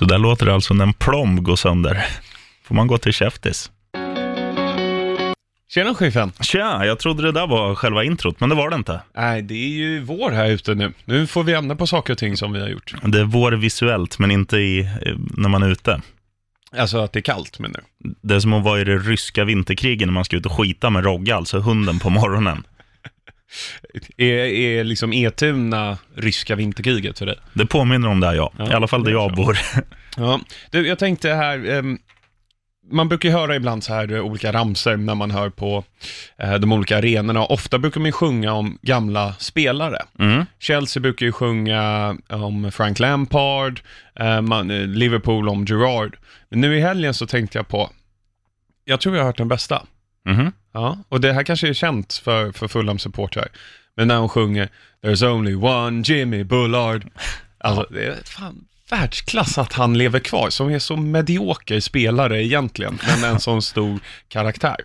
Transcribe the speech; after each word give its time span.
Så 0.00 0.06
där 0.06 0.18
låter 0.18 0.46
det 0.46 0.54
alltså 0.54 0.74
när 0.74 0.84
en 0.84 0.92
plomb 0.92 1.42
går 1.42 1.56
sönder. 1.56 2.06
Får 2.64 2.74
man 2.74 2.86
gå 2.86 2.98
till 2.98 3.12
käftis. 3.12 3.70
Tjena 5.68 5.94
chefen! 5.94 6.32
Tja, 6.40 6.84
jag 6.84 6.98
trodde 6.98 7.22
det 7.22 7.32
där 7.32 7.46
var 7.46 7.74
själva 7.74 8.04
introt, 8.04 8.40
men 8.40 8.48
det 8.48 8.54
var 8.54 8.70
det 8.70 8.76
inte. 8.76 9.00
Nej, 9.16 9.42
det 9.42 9.54
är 9.54 9.68
ju 9.68 10.00
vår 10.00 10.30
här 10.30 10.50
ute 10.50 10.74
nu. 10.74 10.92
Nu 11.04 11.26
får 11.26 11.42
vi 11.42 11.54
ändra 11.54 11.76
på 11.76 11.86
saker 11.86 12.12
och 12.12 12.18
ting 12.18 12.36
som 12.36 12.52
vi 12.52 12.60
har 12.60 12.68
gjort. 12.68 12.94
Det 13.02 13.20
är 13.20 13.24
vår 13.24 13.52
visuellt, 13.52 14.18
men 14.18 14.30
inte 14.30 14.56
i, 14.56 14.80
eh, 14.80 15.16
när 15.36 15.48
man 15.48 15.62
är 15.62 15.70
ute. 15.70 16.00
Alltså 16.76 16.98
att 16.98 17.12
det 17.12 17.18
är 17.18 17.22
kallt 17.22 17.58
menar 17.58 17.80
du? 17.98 18.14
Det 18.22 18.34
är 18.34 18.40
som 18.40 18.52
att 18.52 18.64
vara 18.64 18.80
i 18.80 18.84
det 18.84 18.98
ryska 18.98 19.44
vinterkriget 19.44 20.08
när 20.08 20.12
man 20.12 20.24
ska 20.24 20.36
ut 20.36 20.46
och 20.46 20.52
skita 20.52 20.90
med 20.90 21.04
Rogga, 21.04 21.36
alltså 21.36 21.58
hunden 21.58 21.98
på 21.98 22.10
morgonen. 22.10 22.62
Är, 24.16 24.26
är 24.34 24.84
liksom 24.84 25.12
Etuna 25.12 25.98
ryska 26.16 26.56
vinterkriget 26.56 27.18
för 27.18 27.26
dig? 27.26 27.36
Det 27.52 27.66
påminner 27.66 28.08
om 28.08 28.20
det, 28.20 28.34
ja. 28.34 28.52
Ja, 28.58 28.70
I 28.70 28.74
alla 28.74 28.88
fall 28.88 29.04
där 29.04 29.10
jag 29.10 29.30
så. 29.30 29.36
bor. 29.36 29.58
Ja, 30.16 30.40
du, 30.70 30.86
jag 30.86 30.98
tänkte 30.98 31.28
här, 31.28 31.70
ehm, 31.70 31.98
man 32.92 33.08
brukar 33.08 33.28
ju 33.28 33.34
höra 33.34 33.56
ibland 33.56 33.84
så 33.84 33.94
här 33.94 34.12
eh, 34.12 34.20
olika 34.20 34.52
ramser 34.52 34.96
när 34.96 35.14
man 35.14 35.30
hör 35.30 35.50
på 35.50 35.84
eh, 36.38 36.54
de 36.54 36.72
olika 36.72 36.98
arenorna. 36.98 37.44
Ofta 37.44 37.78
brukar 37.78 38.00
man 38.00 38.06
ju 38.06 38.12
sjunga 38.12 38.52
om 38.52 38.78
gamla 38.82 39.34
spelare. 39.38 39.98
Mm. 40.18 40.46
Chelsea 40.58 41.00
brukar 41.00 41.26
ju 41.26 41.32
sjunga 41.32 42.16
om 42.28 42.72
Frank 42.72 42.98
Lampard, 42.98 43.80
eh, 44.20 44.40
man, 44.40 44.70
eh, 44.70 44.86
Liverpool 44.86 45.48
om 45.48 45.64
Gerrard. 45.64 46.16
Men 46.48 46.60
nu 46.60 46.76
i 46.76 46.80
helgen 46.80 47.14
så 47.14 47.26
tänkte 47.26 47.58
jag 47.58 47.68
på, 47.68 47.90
jag 48.84 49.00
tror 49.00 49.14
jag 49.16 49.22
har 49.22 49.26
hört 49.26 49.38
den 49.38 49.48
bästa. 49.48 49.82
Mhm. 50.28 50.52
Ja, 50.72 50.98
och 51.08 51.20
det 51.20 51.32
här 51.32 51.42
kanske 51.42 51.68
är 51.68 51.72
känt 51.72 52.12
för, 52.14 52.52
för 52.52 52.68
Fulham-supportrar. 52.68 53.48
Men 53.96 54.08
när 54.08 54.18
hon 54.18 54.28
sjunger 54.28 54.68
There's 55.02 55.26
only 55.26 55.54
one 55.54 56.02
Jimmy 56.06 56.44
Bullard. 56.44 57.06
Alltså, 57.62 57.86
det 57.90 58.04
är 58.04 58.16
fan 58.24 58.64
världsklass 58.90 59.58
att 59.58 59.72
han 59.72 59.98
lever 59.98 60.18
kvar, 60.18 60.50
som 60.50 60.68
är 60.70 60.78
så 60.78 60.96
medioker 60.96 61.80
spelare 61.80 62.44
egentligen, 62.44 62.98
men 63.06 63.30
en 63.30 63.40
sån 63.40 63.62
stor 63.62 64.00
karaktär. 64.28 64.76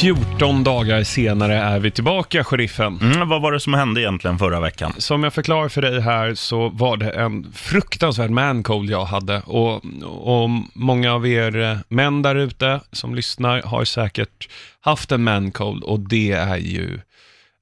Fjorton 0.00 0.64
dagar 0.64 1.02
senare 1.04 1.54
är 1.54 1.78
vi 1.80 1.90
tillbaka, 1.90 2.44
sheriffen. 2.44 2.98
Mm, 3.02 3.28
vad 3.28 3.42
var 3.42 3.52
det 3.52 3.60
som 3.60 3.74
hände 3.74 4.00
egentligen 4.00 4.38
förra 4.38 4.60
veckan? 4.60 4.92
Som 4.98 5.24
jag 5.24 5.34
förklarar 5.34 5.68
för 5.68 5.82
dig 5.82 6.00
här 6.00 6.34
så 6.34 6.68
var 6.68 6.96
det 6.96 7.10
en 7.10 7.52
fruktansvärd 7.52 8.30
mancold 8.30 8.90
jag 8.90 9.04
hade 9.04 9.40
och, 9.40 9.82
och 10.04 10.50
många 10.74 11.12
av 11.12 11.26
er 11.26 11.56
eh, 11.56 11.78
män 11.88 12.22
där 12.22 12.34
ute 12.36 12.80
som 12.92 13.14
lyssnar 13.14 13.62
har 13.62 13.84
säkert 13.84 14.48
haft 14.80 15.12
en 15.12 15.22
mancold 15.24 15.82
och 15.84 16.00
det 16.00 16.32
är 16.32 16.56
ju, 16.56 17.00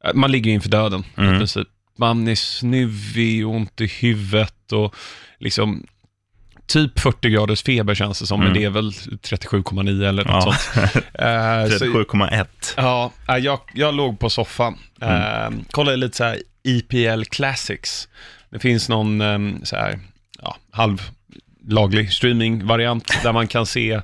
eh, 0.04 0.14
man 0.14 0.32
ligger 0.32 0.52
inför 0.52 0.68
döden 0.70 1.04
i 1.16 1.20
Mm. 1.20 1.38
princip. 1.38 1.68
Man 1.98 2.28
är 2.28 2.34
snuvig, 2.34 3.46
ont 3.46 3.80
i 3.80 3.86
huvudet 3.86 4.72
och 4.72 4.94
liksom 5.38 5.86
typ 6.68 6.98
40 7.00 7.30
graders 7.30 7.62
feber 7.62 7.94
känns 7.94 8.18
det 8.20 8.26
som, 8.26 8.40
men 8.40 8.48
Mm. 8.48 8.60
det 8.60 8.66
är 8.66 8.70
väl 8.70 8.92
37,9 8.92 10.08
eller 10.08 10.24
något 10.24 10.44
Ja. 10.46 10.54
sånt. 10.74 10.94
Eh, 11.14 11.78
så- 11.78 11.84
37,1. 11.84 12.46
Ja, 12.76 13.12
äh, 13.28 13.36
jag, 13.36 13.60
jag 13.74 13.94
låg 13.94 14.18
på 14.20 14.30
soffan. 14.30 14.78
Mm. 15.00 15.14
Eh, 15.54 15.60
kollade 15.70 15.96
lite 15.96 16.16
så 16.16 16.24
här 16.24 16.38
EPL 16.68 17.24
Classics. 17.24 18.08
Det 18.50 18.58
finns 18.58 18.88
någon 18.88 19.20
eh, 19.20 19.38
så 19.62 19.76
här, 19.76 19.98
ja, 20.42 20.56
halvlaglig 21.68 22.12
streamingvariant 22.12 23.22
där 23.22 23.32
man 23.32 23.46
kan 23.48 23.66
se 23.66 23.92
eh, 23.92 24.00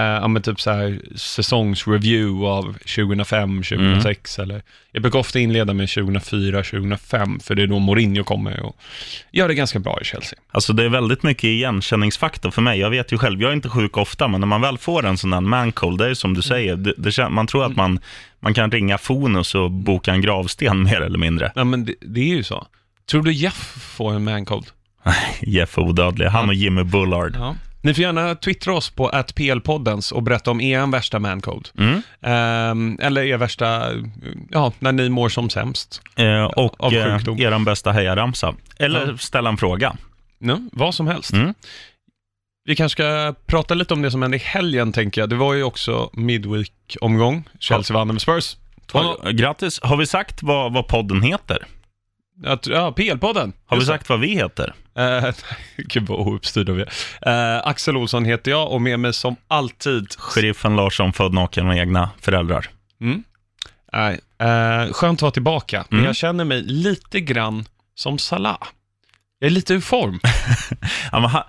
ja, 0.00 0.28
men 0.28 0.42
typ 0.42 0.60
så 0.60 0.70
här, 0.70 1.00
säsongsreview 1.16 2.46
av 2.48 2.72
2005, 2.96 3.62
2006 3.62 4.38
Mm. 4.38 4.50
eller 4.50 4.62
jag 4.92 5.02
brukar 5.02 5.18
ofta 5.18 5.38
inleda 5.38 5.74
med 5.74 5.88
2004, 5.88 6.62
2005 6.62 7.40
för 7.40 7.54
det 7.54 7.62
är 7.62 7.66
då 7.66 7.78
Mourinho 7.78 8.24
kommer 8.24 8.60
och 8.62 8.76
gör 9.32 9.48
det 9.48 9.54
ganska 9.54 9.78
bra 9.78 9.98
i 10.00 10.04
Chelsea. 10.04 10.38
Alltså 10.52 10.72
det 10.72 10.84
är 10.84 10.88
väldigt 10.88 11.22
mycket 11.22 11.44
igenkänningsfaktor 11.44 12.50
för 12.50 12.62
mig. 12.62 12.80
Jag 12.80 12.90
vet 12.90 13.12
ju 13.12 13.18
själv, 13.18 13.42
jag 13.42 13.50
är 13.50 13.54
inte 13.54 13.68
sjuk 13.68 13.96
ofta, 13.96 14.28
men 14.28 14.40
när 14.40 14.46
man 14.46 14.60
väl 14.60 14.78
får 14.78 15.06
en 15.06 15.18
sån 15.18 15.30
där 15.30 15.40
mancold, 15.40 15.98
det 15.98 16.06
är 16.10 16.14
som 16.14 16.34
du 16.34 16.42
säger, 16.42 16.76
det, 16.76 16.94
det, 16.96 17.28
man 17.28 17.46
tror 17.46 17.64
att 17.64 17.76
man, 17.76 18.00
man 18.40 18.54
kan 18.54 18.70
ringa 18.70 18.98
Fonus 18.98 19.54
och 19.54 19.70
boka 19.70 20.12
en 20.12 20.20
gravsten 20.20 20.82
mer 20.90 21.00
eller 21.00 21.18
mindre. 21.18 21.52
Ja, 21.54 21.64
men 21.64 21.84
det, 21.84 21.94
det 22.00 22.20
är 22.20 22.36
ju 22.36 22.42
så. 22.42 22.66
Tror 23.10 23.22
du 23.22 23.32
Jeff 23.32 23.74
får 23.96 24.14
en 24.14 24.24
mancold? 24.24 24.66
Jeff 25.40 25.78
odödlig, 25.78 26.26
han 26.26 26.48
och 26.48 26.54
Jimmy 26.54 26.82
Bullard. 26.82 27.36
Ja. 27.38 27.56
Ni 27.84 27.94
får 27.94 28.02
gärna 28.02 28.34
twittra 28.34 28.74
oss 28.74 28.90
på 28.90 29.08
atplpoddens 29.08 30.12
och 30.12 30.22
berätta 30.22 30.50
om 30.50 30.60
er 30.60 30.86
värsta 30.92 31.18
mancold. 31.18 31.68
Mm. 31.78 32.02
Ehm, 32.22 32.98
eller 33.02 33.22
er 33.22 33.36
värsta, 33.36 33.90
ja, 34.50 34.72
när 34.78 34.92
ni 34.92 35.08
mår 35.08 35.28
som 35.28 35.50
sämst. 35.50 36.02
Eh, 36.16 36.44
och 36.44 36.84
Av 36.84 36.92
eh, 36.94 37.16
sjukdom. 37.16 37.38
er 37.40 37.58
bästa 37.64 37.92
hejaramsa. 37.92 38.54
Eller 38.78 39.06
Ja. 39.06 39.16
ställa 39.18 39.48
en 39.50 39.56
fråga. 39.56 39.96
No, 40.38 40.68
vad 40.72 40.94
som 40.94 41.06
helst. 41.06 41.32
Mm. 41.32 41.54
Vi 42.64 42.76
kanske 42.76 42.96
ska 43.02 43.34
prata 43.46 43.74
lite 43.74 43.94
om 43.94 44.02
det 44.02 44.10
som 44.10 44.22
hände 44.22 44.36
i 44.36 44.40
helgen, 44.40 44.92
tänker 44.92 45.20
jag. 45.20 45.30
Det 45.30 45.36
var 45.36 45.54
ju 45.54 45.62
också 45.62 46.10
midweek-omgång. 46.12 47.44
Chelsea 47.58 47.94
vann 47.96 48.08
med 48.08 48.20
Spurs. 48.20 48.56
2-0. 48.92 49.26
Eh, 49.26 49.30
Grattis. 49.30 49.80
Har 49.82 49.96
vi 49.96 50.06
sagt 50.06 50.42
vad, 50.42 50.72
vad 50.72 50.88
podden 50.88 51.22
heter? 51.22 51.58
Ja, 52.42 52.56
t- 52.56 52.70
Ja, 52.72 52.90
PL-podden. 52.96 53.52
Har 53.66 53.76
vi 53.76 53.80
det. 53.80 53.86
sagt 53.86 54.08
vad 54.08 54.20
vi 54.20 54.28
heter? 54.34 54.74
Eh, 54.98 55.34
Gud 55.76 56.06
vad 56.06 56.18
ouppstyrda 56.20 56.72
vi 56.72 56.82
är. 56.82 57.56
Eh, 57.56 57.66
Axel 57.66 57.96
Olsson 57.96 58.24
heter 58.24 58.50
jag 58.50 58.72
och 58.72 58.82
med 58.82 59.00
mig 59.00 59.12
som 59.12 59.36
alltid 59.48 60.06
Sheriffen 60.18 60.76
Larsson, 60.76 61.12
född 61.12 61.32
naken 61.34 61.66
med 61.66 61.78
egna 61.78 62.10
föräldrar. 62.20 62.66
Mm. 63.00 63.24
Eh, 63.92 64.92
skönt 64.92 65.18
att 65.18 65.22
vara 65.22 65.32
tillbaka, 65.32 65.84
men 65.88 65.98
Mm. 65.98 66.06
jag 66.06 66.16
känner 66.16 66.44
mig 66.44 66.62
lite 66.62 67.20
grann 67.20 67.64
som 67.94 68.18
Salah. 68.18 68.58
Jag 69.38 69.46
är 69.46 69.50
lite 69.50 69.74
ur 69.74 69.80
form. 69.80 70.20
Ja, 71.12 71.20
men 71.20 71.30
han, 71.30 71.42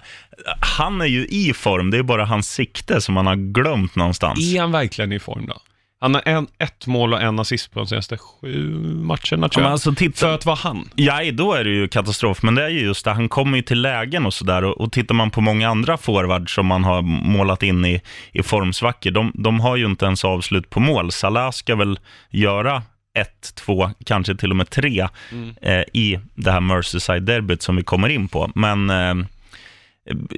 han 0.60 1.02
är 1.02 1.06
ju 1.06 1.26
i 1.28 1.54
form, 1.54 1.92
det 1.92 1.98
är 1.98 2.04
bara 2.04 2.26
hans 2.26 2.50
sikte 2.50 3.02
som 3.02 3.18
han 3.18 3.28
har 3.28 3.36
glömt 3.36 3.96
någonstans. 3.96 4.54
Är 4.56 4.62
han 4.62 4.72
verkligen 4.72 5.12
i 5.12 5.20
form 5.20 5.46
då? 5.46 5.62
Han 6.04 6.14
har 6.16 6.22
en, 6.26 6.48
ett 6.58 6.88
mål 6.88 7.14
och 7.14 7.22
en 7.22 7.40
assist 7.40 7.72
på 7.72 7.80
de 7.80 7.88
senaste 7.88 8.18
sju 8.18 8.70
matcherna 8.96 9.50
tror 9.50 9.64
jag. 9.64 9.72
alltså, 9.72 9.94
titta, 9.96 10.18
För 10.18 10.36
att 10.36 10.46
vara 10.46 10.56
han. 10.56 10.90
Ja, 10.96 11.32
då 11.32 11.54
är 11.54 11.64
det 11.64 11.70
ju 11.70 11.88
katastrof, 11.88 12.44
men 12.44 12.56
det 12.56 12.64
är 12.64 12.70
ju 12.70 12.80
just 12.80 13.06
det, 13.06 13.12
han 13.12 13.30
kommer 13.30 13.58
ju 13.58 13.64
till 13.64 13.82
lägen 13.82 14.26
och 14.26 14.34
sådär. 14.34 14.64
Och, 14.64 14.82
och 14.82 14.92
tittar 14.92 15.16
man 15.16 15.30
på 15.32 15.42
många 15.42 15.70
andra 15.70 15.98
forwards 15.98 16.54
som 16.54 16.66
man 16.66 16.84
har 16.84 17.02
målat 17.02 17.64
in 17.64 17.86
i, 17.86 18.02
i 18.32 18.44
formsvackor, 18.44 19.12
de, 19.12 19.32
de 19.36 19.60
har 19.60 19.76
ju 19.76 19.86
inte 19.86 20.06
ens 20.06 20.26
avslut 20.26 20.70
på 20.70 20.80
mål. 20.80 21.12
Salah 21.12 21.52
ska 21.52 21.76
väl 21.76 22.00
göra 22.30 22.84
ett, 23.20 23.56
två, 23.56 23.92
kanske 24.06 24.36
till 24.36 24.50
och 24.50 24.56
med 24.56 24.70
tre 24.70 25.08
Mm. 25.32 25.56
eh, 25.62 25.84
i 25.94 26.20
det 26.36 26.52
här 26.52 26.60
Merseyside-derbyt 26.62 27.62
som 27.62 27.76
vi 27.76 27.84
kommer 27.84 28.10
in 28.10 28.28
på. 28.28 28.52
Men 28.56 28.90
eh, 28.90 29.26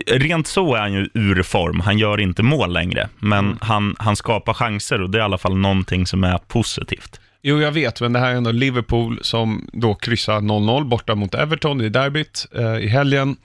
rent 0.07 0.47
så 0.47 0.75
är 0.75 0.79
han 0.79 0.93
ju 0.93 1.09
ur 1.13 1.43
form. 1.43 1.79
Han 1.79 1.97
gör 1.97 2.19
inte 2.19 2.43
mål 2.43 2.73
längre, 2.73 3.09
men 3.19 3.45
Mm. 3.45 3.57
han, 3.61 3.95
han 3.99 4.15
skapar 4.15 4.53
chanser 4.53 5.01
och 5.01 5.09
det 5.09 5.17
är 5.17 5.19
i 5.19 5.23
alla 5.23 5.37
fall 5.37 5.57
någonting 5.57 6.07
som 6.07 6.23
är 6.23 6.37
positivt. 6.37 7.19
Jo, 7.43 7.61
jag 7.61 7.71
vet, 7.71 8.01
men 8.01 8.13
det 8.13 8.19
här 8.19 8.31
är 8.31 8.35
ändå 8.35 8.51
Liverpool 8.51 9.19
som 9.21 9.69
då 9.73 9.95
kryssar 9.95 10.39
0-0 10.41 10.83
borta 10.85 11.15
mot 11.15 11.33
Everton 11.35 11.81
i 11.81 11.89
derbyt 11.89 12.47
eh, 12.55 12.77
i 12.77 12.87
helgen. 12.87 13.35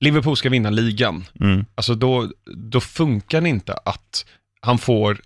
Liverpool 0.00 0.36
ska 0.36 0.48
vinna 0.48 0.70
ligan. 0.70 1.24
Mm. 1.40 1.64
Alltså 1.74 1.94
då, 1.94 2.30
då 2.56 2.80
funkar 2.80 3.40
det 3.40 3.48
inte 3.48 3.72
att 3.84 4.24
han 4.60 4.78
får 4.78 5.18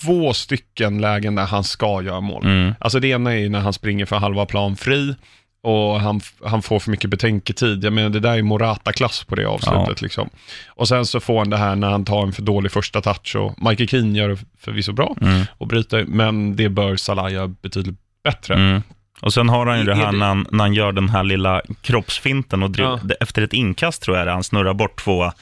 två 0.00 0.32
stycken 0.32 1.00
lägen 1.00 1.34
där 1.34 1.46
han 1.46 1.64
ska 1.64 2.02
göra 2.02 2.20
mål. 2.20 2.44
Mm. 2.44 2.74
Alltså 2.80 3.00
det 3.00 3.08
ena 3.08 3.32
är 3.32 3.36
ju 3.38 3.48
när 3.48 3.60
han 3.60 3.72
springer 3.72 4.06
för 4.06 4.16
halva 4.16 4.46
plan 4.46 4.76
fri 4.76 5.14
och 5.62 6.00
han, 6.00 6.20
han 6.44 6.62
får 6.62 6.78
för 6.78 6.90
mycket 6.90 7.10
betänketid. 7.10 7.84
Jag 7.84 7.92
menar 7.92 8.08
det 8.10 8.20
där 8.20 8.38
är 8.38 8.42
Morata-klass 8.42 9.24
på 9.24 9.34
det 9.34 9.46
avslutet 9.48 10.02
liksom. 10.02 10.28
Och 10.68 10.88
sen 10.88 11.06
så 11.06 11.20
får 11.20 11.38
han 11.38 11.50
det 11.50 11.56
här 11.56 11.76
när 11.76 11.90
han 11.90 12.04
tar 12.04 12.22
en 12.22 12.32
för 12.32 12.42
dålig 12.42 12.72
första 12.72 13.00
touch 13.00 13.36
och 13.36 13.62
Michael 13.62 13.88
Keane 13.88 14.18
gör 14.18 14.28
det 14.28 14.38
förvisso 14.58 14.92
bra 14.92 15.16
Mm. 15.20 15.42
och 15.58 15.66
bryter, 15.66 16.04
men 16.08 16.56
det 16.56 16.68
bör 16.68 16.96
Salah 16.96 17.32
göra 17.32 17.48
betydligt 17.48 17.96
bättre. 18.24 18.54
Mm. 18.54 18.82
Och 19.20 19.32
sen 19.32 19.48
har 19.48 19.66
han 19.66 19.78
ju 19.78 19.84
det 19.84 19.92
Är 19.92 19.96
här 19.96 20.12
det- 20.12 20.18
när 20.18 20.26
han, 20.26 20.46
när 20.50 20.64
han 20.64 20.74
gör 20.74 20.92
den 20.92 21.08
här 21.08 21.24
lilla 21.24 21.62
kroppsfinten 21.80 22.62
och 22.62 22.70
driv, 22.70 22.86
Ja. 22.86 23.00
efter 23.20 23.42
ett 23.42 23.52
inkast 23.52 24.02
tror 24.02 24.16
jag 24.16 24.26
det 24.26 24.32
han 24.32 24.44
snurrar 24.44 24.74
bort 24.74 25.00
två, 25.04 25.32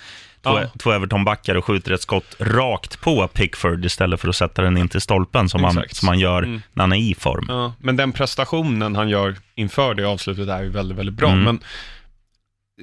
två, 0.44 0.60
Ja. 0.60 0.68
två 0.78 0.90
Everton-backar 0.92 1.54
och 1.54 1.64
skjuter 1.64 1.92
ett 1.92 2.00
skott 2.02 2.36
rakt 2.40 3.00
på 3.00 3.28
Pickford 3.28 3.84
istället 3.84 4.20
för 4.20 4.28
att 4.28 4.36
sätta 4.36 4.62
den 4.62 4.76
in 4.76 4.88
till 4.88 5.00
stolpen 5.00 5.48
som, 5.48 5.64
han, 5.64 5.82
som 5.90 6.08
han 6.08 6.18
gör 6.18 6.42
Mm. 6.42 6.62
när 6.72 6.82
han 6.82 6.92
är 6.92 6.96
i 7.10 7.14
form. 7.14 7.44
Ja, 7.48 7.74
men 7.78 7.96
den 7.96 8.12
prestationen 8.12 8.96
han 8.96 9.08
gör 9.08 9.36
inför 9.54 9.94
det 9.94 10.04
avslutet 10.04 10.48
är 10.48 10.62
ju 10.62 10.68
väldigt, 10.68 10.98
väldigt 10.98 11.14
bra. 11.14 11.28
Mm. 11.30 11.44
Men 11.44 11.60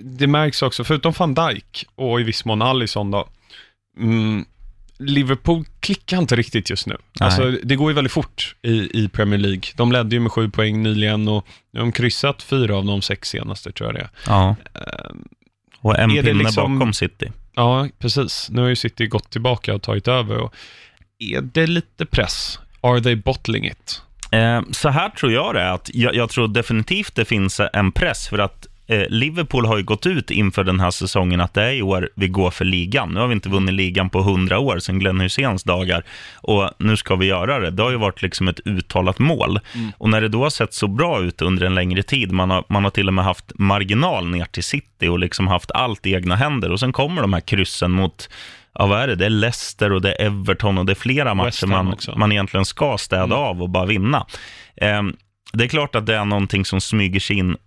det 0.04 0.28
märks 0.28 0.62
också, 0.62 0.84
förutom 0.84 1.14
van 1.18 1.34
Dijk 1.34 1.86
och 1.96 2.20
i 2.20 2.24
viss 2.24 2.46
mån 2.46 2.62
Alisson 2.62 3.12
då, 3.12 3.28
mm, 4.00 4.46
Liverpool 5.00 5.66
klickar 5.80 6.18
inte 6.18 6.36
riktigt 6.36 6.70
just 6.70 6.88
nu. 6.88 6.98
Nej. 7.20 7.26
Alltså, 7.28 7.52
det 7.64 7.76
går 7.76 7.92
ju 7.92 7.96
väldigt 7.96 8.14
fort 8.14 8.56
i, 8.62 9.04
i 9.04 9.10
Premier 9.10 9.40
League. 9.40 9.62
De 9.76 9.92
ledde 9.92 10.16
ju 10.16 10.20
med 10.20 10.32
sju 10.32 10.50
poäng 10.50 10.84
nyligen 10.84 11.28
och 11.28 11.48
nu 11.74 11.80
har 11.80 11.86
de 11.86 11.92
kryssat 11.92 12.44
fyra 12.44 12.78
av 12.78 12.86
de 12.86 13.02
sex 13.02 13.30
senaste, 13.30 13.72
tror 13.72 13.88
jag 13.90 13.96
det 13.96 14.02
är. 14.02 14.10
Ja. 14.28 14.56
Ehm, 14.74 15.28
Och 15.80 16.00
en 16.00 16.12
Är 16.12 16.16
det 16.16 16.24
pinne 16.30 16.44
liksom- 16.44 16.80
bakom 16.80 16.94
City. 16.94 17.32
Ja, 17.56 17.88
precis. 18.00 18.48
Nu 18.52 18.62
har 18.62 18.70
ju 18.70 18.76
City 18.76 19.08
gått 19.08 19.30
tillbaka 19.30 19.76
och 19.76 19.82
tagit 19.82 20.08
över. 20.08 20.38
Och 20.38 20.54
är 21.20 21.42
det 21.42 21.68
lite 21.68 22.06
press? 22.06 22.60
Are 22.82 23.02
they 23.02 23.16
bottling 23.16 23.66
it? 23.66 24.02
Eh, 24.32 24.62
så 24.72 24.90
här 24.90 25.10
tror 25.10 25.32
jag 25.32 25.56
det 25.56 25.62
är, 25.62 25.72
att 25.72 25.90
jag, 25.94 26.16
jag 26.16 26.30
tror 26.30 26.48
definitivt 26.48 27.16
det 27.16 27.26
finns 27.26 27.62
en 27.74 27.92
press, 27.92 28.28
för 28.28 28.40
att 28.40 28.68
Liverpool 29.10 29.66
har 29.66 29.78
ju 29.78 29.84
gått 29.84 30.06
ut 30.06 30.32
inför 30.32 30.64
den 30.64 30.80
här 30.80 30.92
säsongen 30.92 31.42
att 31.42 31.54
det 31.54 31.64
är 31.64 31.72
i 31.72 31.82
år 31.82 32.10
vi 32.16 32.28
går 32.28 32.52
för 32.52 32.66
ligan. 32.66 33.10
Nu 33.10 33.20
har 33.20 33.28
vi 33.28 33.34
inte 33.34 33.50
vunnit 33.50 33.74
ligan 33.76 34.10
på 34.10 34.22
hundra 34.22 34.60
år 34.60 34.80
sedan 34.80 35.00
Glenn 35.00 35.20
Hyséns 35.20 35.64
dagar 35.64 36.04
och 36.36 36.70
nu 36.78 36.98
ska 36.98 37.16
vi 37.16 37.26
göra 37.26 37.60
det. 37.60 37.70
Det 37.70 37.84
har 37.84 37.92
ju 37.92 37.98
varit 37.98 38.22
liksom 38.22 38.48
ett 38.48 38.60
uttalat 38.66 39.20
mål. 39.20 39.60
Och 39.98 40.10
när 40.10 40.22
det 40.22 40.28
då 40.28 40.44
har 40.44 40.50
sett 40.50 40.74
så 40.74 40.88
bra 40.88 41.22
ut 41.22 41.42
under 41.42 41.66
en 41.66 41.76
längre 41.76 42.04
tid, 42.04 42.32
man 42.32 42.50
har, 42.50 42.64
man 42.70 42.84
har 42.84 42.92
till 42.92 43.08
och 43.08 43.14
med 43.14 43.26
haft 43.26 43.52
marginal 43.56 44.28
ner 44.30 44.46
till 44.46 44.64
City 44.64 45.08
och 45.08 45.20
liksom 45.20 45.48
haft 45.48 45.72
allt 45.72 46.06
i 46.06 46.14
egna 46.14 46.36
händer 46.36 46.72
och 46.72 46.80
sen 46.80 46.94
kommer 46.94 47.22
de 47.22 47.34
här 47.34 47.42
kryssen 47.42 47.92
mot 47.92 48.30
Ja, 48.74 48.86
vad 48.86 49.00
är 49.02 49.08
det? 49.08 49.16
Det 49.16 49.26
är 49.26 49.30
Leicester 49.30 49.92
och 49.92 50.02
det 50.02 50.12
är 50.22 50.26
Everton 50.26 50.78
och 50.78 50.86
det 50.86 50.94
är 50.94 50.96
flera 50.96 51.34
matcher 51.34 51.68
man, 51.68 51.94
också. 51.94 52.14
man 52.18 52.32
egentligen 52.32 52.66
ska 52.66 52.98
städa 52.98 53.24
Mm. 53.24 53.38
av 53.38 53.62
och 53.62 53.70
bara 53.70 53.86
vinna. 53.86 54.26
Ehm, 54.78 55.16
det 55.54 55.64
är 55.64 55.68
klart 55.68 55.96
att 55.96 56.06
det 56.06 56.16
är 56.16 56.26
någonting 56.26 56.66
som 56.66 56.82
smyger 56.82 57.20
sig 57.20 57.38
in 57.38 57.58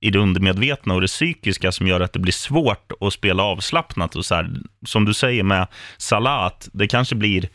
i 0.00 0.10
det 0.10 0.18
undermedvetna 0.18 0.94
och 0.94 1.00
det 1.00 1.06
psykiska 1.06 1.72
som 1.72 1.86
gör 1.86 2.00
att 2.00 2.12
det 2.12 2.18
blir 2.18 2.32
svårt 2.32 2.92
att 3.00 3.12
spela 3.12 3.42
avslappnat. 3.42 4.16
Och 4.16 4.24
så 4.24 4.34
här, 4.34 4.50
som 4.86 5.04
du 5.04 5.14
säger 5.14 5.42
med 5.42 5.66
Salah, 5.98 6.52
det 6.72 6.88
kanske 6.88 7.14
blir 7.14 7.48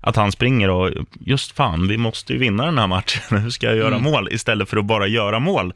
att 0.00 0.16
han 0.16 0.32
springer 0.32 0.70
och 0.70 0.90
just 1.20 1.52
fan, 1.52 1.88
vi 1.88 1.98
måste 1.98 2.32
ju 2.32 2.38
vinna 2.38 2.64
den 2.64 2.78
här 2.78 2.86
matchen. 2.86 3.38
Hur 3.42 3.50
ska 3.50 3.66
jag 3.66 3.76
göra 3.76 3.96
Mm. 3.96 4.02
mål? 4.02 4.28
Istället 4.32 4.68
för 4.68 4.76
att 4.76 4.84
bara 4.84 5.06
göra 5.06 5.38
mål 5.38 5.72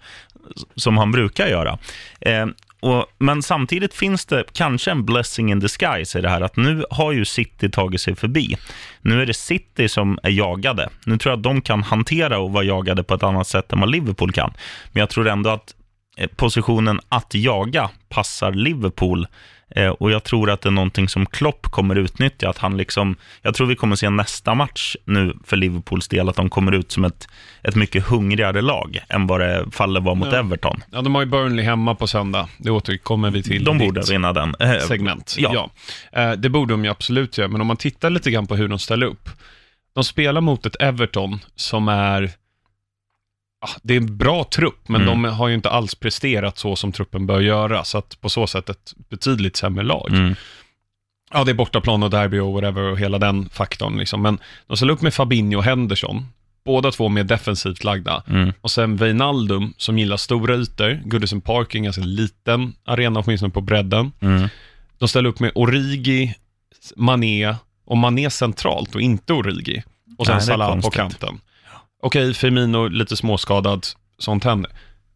som 0.77 0.97
han 0.97 1.13
brukar 1.13 1.47
göra. 1.47 1.79
Eh, 2.21 2.47
och, 2.81 3.07
men 3.19 3.43
samtidigt 3.43 3.95
finns 3.95 4.27
det 4.27 4.45
kanske 4.53 4.91
en 4.91 5.05
blessing 5.05 5.51
in 5.51 5.61
disguise 5.61 6.19
i 6.19 6.23
det 6.23 6.29
här 6.29 6.41
att 6.41 6.57
nu 6.57 6.85
har 6.91 7.13
ju 7.13 7.25
City 7.25 7.71
tagit 7.71 8.01
sig 8.01 8.17
förbi. 8.17 8.57
Nu 9.01 9.23
är 9.23 9.27
det 9.27 9.35
City 9.35 9.89
som 9.89 10.19
är 10.23 10.31
jagade. 10.31 10.89
Nu 11.05 11.19
tror 11.19 11.33
jag 11.33 11.37
att 11.37 11.43
de 11.43 11.61
kan 11.61 11.83
hantera 11.83 12.39
och 12.39 12.53
vara 12.53 12.65
jagade 12.65 13.03
på 13.05 13.15
ett 13.15 13.23
annat 13.23 13.47
sätt 13.47 13.73
än 13.73 13.81
vad 13.81 13.91
Liverpool 13.91 14.33
kan. 14.33 14.53
Men 14.93 15.01
jag 15.01 15.11
tror 15.11 15.29
ändå 15.29 15.51
att 15.51 15.75
positionen 16.37 17.01
att 17.09 17.35
jaga 17.35 17.91
passar 18.09 18.53
Liverpool 18.53 19.27
Eh, 19.71 19.89
och 19.89 20.11
jag 20.11 20.25
tror 20.25 20.51
att 20.51 20.61
det 20.61 20.69
är 20.69 20.71
någonting 20.71 21.09
som 21.09 21.27
Klopp 21.27 21.67
kommer 21.67 21.97
utnyttja. 21.97 22.51
Att 22.51 22.59
han 22.59 22.77
liksom, 22.77 23.17
jag 23.43 23.55
tror 23.55 23.67
vi 23.67 23.77
kommer 23.77 23.97
se 23.97 24.11
nästa 24.11 24.55
match 24.55 24.97
nu 25.05 25.35
för 25.45 25.57
Liverpools 25.57 26.09
del, 26.09 26.29
att 26.29 26.37
de 26.37 26.49
kommer 26.51 26.73
ut 26.73 26.93
som 26.93 27.05
ett, 27.05 27.29
ett 27.63 27.75
mycket 27.75 28.05
hungrigare 28.05 28.63
lag 28.63 28.99
än 29.09 29.27
vad 29.27 29.41
det 29.41 29.67
faller 29.73 30.01
var 30.01 30.15
mot 30.15 30.33
Ja. 30.33 30.39
Everton. 30.39 30.83
Ja, 30.91 31.03
de 31.03 31.15
har 31.15 31.23
ju 31.23 31.29
Burnley 31.29 31.65
hemma 31.65 31.95
på 31.95 32.07
söndag. 32.07 32.49
Det 32.59 32.71
återkommer 32.71 33.31
vi 33.31 33.43
till. 33.43 33.65
De 33.65 33.79
borde 33.79 34.03
vinna 34.11 34.33
den. 34.33 34.55
Eh, 34.61 34.79
segment. 34.79 35.37
Ja. 35.39 35.71
Ja. 36.13 36.23
Eh, 36.23 36.33
det 36.33 36.49
borde 36.49 36.73
de 36.75 36.85
ju 36.85 36.91
absolut 36.91 37.39
göra, 37.39 37.49
men 37.49 37.61
om 37.61 37.67
man 37.67 37.77
tittar 37.77 38.11
lite 38.11 38.31
grann 38.31 38.47
på 38.47 38.57
hur 38.57 38.69
de 38.69 38.79
ställer 38.79 39.07
upp. 39.07 39.29
De 39.95 40.05
spelar 40.05 40.41
mot 40.41 40.67
ett 40.67 40.77
Everton 40.81 41.39
som 41.57 41.89
är 41.89 42.31
det 43.83 43.95
är 43.95 43.99
en 43.99 44.17
bra 44.17 44.45
trupp, 44.45 44.89
men 44.89 45.03
Mm. 45.03 45.23
de 45.23 45.29
har 45.31 45.49
ju 45.49 45.55
inte 45.55 45.71
alls 45.71 45.95
presterat 45.95 46.59
så 46.59 46.77
som 46.77 46.93
truppen 46.93 47.27
bör 47.27 47.41
göra, 47.41 47.85
så 47.85 47.99
att 47.99 48.21
på 48.21 48.29
så 48.29 48.47
sätt 48.47 48.69
ett 48.69 48.95
betydligt 49.11 49.57
sämre 49.57 49.85
lag. 49.85 50.09
Mm. 50.13 50.35
Ja, 51.33 51.45
det 51.45 51.53
är 51.53 51.55
bortaplan 51.55 52.03
och 52.03 52.11
derby 52.11 52.39
och 52.39 52.53
whatever 52.53 52.83
och 52.83 52.99
hela 52.99 53.19
den 53.19 53.49
faktorn 53.49 53.99
liksom. 53.99 54.23
Men 54.23 54.39
de 54.67 54.77
ställer 54.77 54.93
upp 54.93 55.03
med 55.03 55.15
Fabinho 55.15 55.59
och 55.59 55.65
Henderson, 55.65 56.27
båda 56.65 56.91
två 56.93 57.09
mer 57.09 57.25
defensivt 57.25 57.85
lagda. 57.85 58.23
Mm. 58.29 58.53
Och 58.61 58.71
sen 58.71 58.97
Wijnaldum 58.97 59.75
som 59.77 59.99
gillar 59.99 60.17
stora 60.17 60.55
ytor, 60.55 61.01
Goodison 61.05 61.41
Park 61.41 61.75
är 61.75 61.79
en 61.79 61.85
ganska 61.85 62.03
liten 62.03 62.75
arena, 62.85 63.21
åtminstone 63.21 63.53
på 63.53 63.61
bredden. 63.61 64.13
Mm. 64.21 64.49
De 64.99 65.09
ställer 65.09 65.29
upp 65.29 65.41
med 65.41 65.53
Origi, 65.55 66.35
Mané 66.97 67.55
och 67.85 67.97
Mané 67.97 68.31
centralt 68.31 68.95
och 68.95 69.01
inte 69.01 69.33
Origi. 69.33 69.83
Och 70.19 70.27
sen 70.27 70.35
Nej, 70.37 70.45
Salah 70.45 70.81
på 70.81 70.91
kanten. 70.91 71.41
Okej, 72.07 72.35
Firmino 72.35 72.89
lite 72.89 73.17
småskadad, 73.17 73.87
sånt 74.19 74.45
händer. 74.45 74.71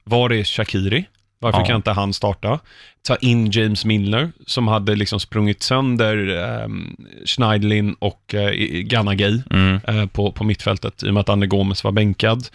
Var 0.05 0.33
är 0.33 0.45
Shakiri? 0.45 1.05
Varför 1.39 1.59
Ja. 1.61 1.65
kan 1.67 1.77
inte 1.77 1.91
han 1.93 2.13
starta? 2.13 2.59
Ta 3.03 3.17
in 3.17 3.51
James 3.51 3.85
Milner, 3.85 4.33
som 4.47 4.69
hade 4.69 4.95
liksom 4.97 5.21
sprungit 5.21 5.63
sönder 5.63 6.17
um, 6.65 6.97
Schneidlin 7.25 7.95
och 7.99 8.35
uh, 8.35 8.51
Ganagay 8.81 9.43
Mm. 9.51 9.81
eh, 9.89 10.07
på, 10.07 10.33
på 10.33 10.45
mittfältet 10.45 11.03
i 11.03 11.09
och 11.09 11.15
med 11.15 11.21
att 11.21 11.29
Anne 11.29 11.47
Gomes 11.47 11.85
var 11.85 11.93
bänkad. 11.93 12.49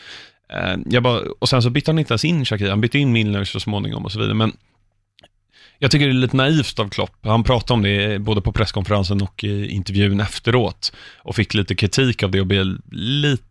Eh, 0.53 0.75
jag 0.85 1.03
bara, 1.03 1.21
och 1.39 1.49
sen 1.49 1.61
så 1.61 1.69
bytte 1.69 1.91
han 1.91 1.99
inte 1.99 2.11
ens 2.13 2.25
in 2.25 2.45
Shakiri, 2.45 2.69
han 2.69 2.81
bytte 2.81 2.99
in 2.99 3.11
Milner 3.11 3.43
så 3.43 3.59
småningom 3.59 4.05
och 4.05 4.11
så 4.11 4.19
vidare. 4.19 4.33
Men 4.35 4.51
jag 5.79 5.91
tycker 5.91 6.05
det 6.05 6.11
är 6.11 6.13
lite 6.13 6.37
naivt 6.37 6.79
av 6.79 6.89
Klopp. 6.89 7.15
Han 7.23 7.43
pratade 7.43 7.73
om 7.73 7.81
det 7.83 8.19
både 8.21 8.41
på 8.41 8.51
presskonferensen 8.51 9.21
och 9.21 9.43
i 9.43 9.67
intervjun 9.67 10.19
efteråt 10.19 10.93
och 11.17 11.35
fick 11.35 11.53
lite 11.53 11.75
kritik 11.75 12.23
av 12.23 12.31
det 12.31 12.39
och 12.39 12.47
blev 12.47 12.77
lite 12.91 13.43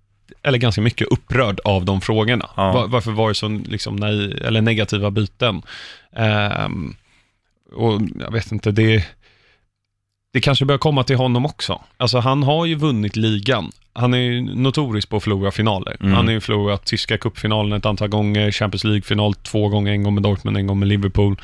eller 0.42 0.58
ganska 0.58 0.80
mycket 0.80 1.08
upprörd 1.08 1.60
av 1.64 1.84
de 1.84 2.00
frågorna. 2.00 2.50
Ja. 2.56 2.72
Var, 2.72 2.86
varför 2.86 3.10
var 3.12 3.28
det 3.28 3.34
så 3.34 3.48
liksom, 3.48 3.96
nej, 3.96 4.38
eller 4.44 4.60
negativa 4.60 5.10
byten? 5.10 5.62
Ehm, 6.12 6.94
och 7.72 8.00
jag 8.20 8.32
vet 8.32 8.52
inte, 8.52 8.70
det, 8.70 9.06
det 10.32 10.40
kanske 10.40 10.64
börjar 10.64 10.78
komma 10.78 11.04
till 11.04 11.16
honom 11.16 11.46
också. 11.46 11.80
Alltså 11.96 12.18
han 12.18 12.42
har 12.42 12.66
ju 12.66 12.74
vunnit 12.74 13.16
ligan. 13.16 13.72
Han 13.92 14.14
är 14.14 14.18
ju 14.18 14.40
notorisk 14.40 15.08
på 15.08 15.16
att 15.16 15.22
förlora 15.22 15.50
finaler. 15.50 15.96
Mm. 16.00 16.14
Han 16.14 16.26
har 16.26 16.32
ju 16.32 16.40
förlorat 16.40 16.84
tyska 16.84 17.18
cupfinalen 17.18 17.72
ett 17.72 17.86
antal 17.86 18.08
gånger, 18.08 18.50
Champions 18.50 18.84
League-final 18.84 19.34
två 19.34 19.68
gånger, 19.68 19.92
en 19.92 20.02
gång 20.02 20.14
med 20.14 20.22
Dortmund, 20.22 20.56
en 20.56 20.66
gång 20.66 20.78
med 20.78 20.88
Liverpool, 20.88 21.36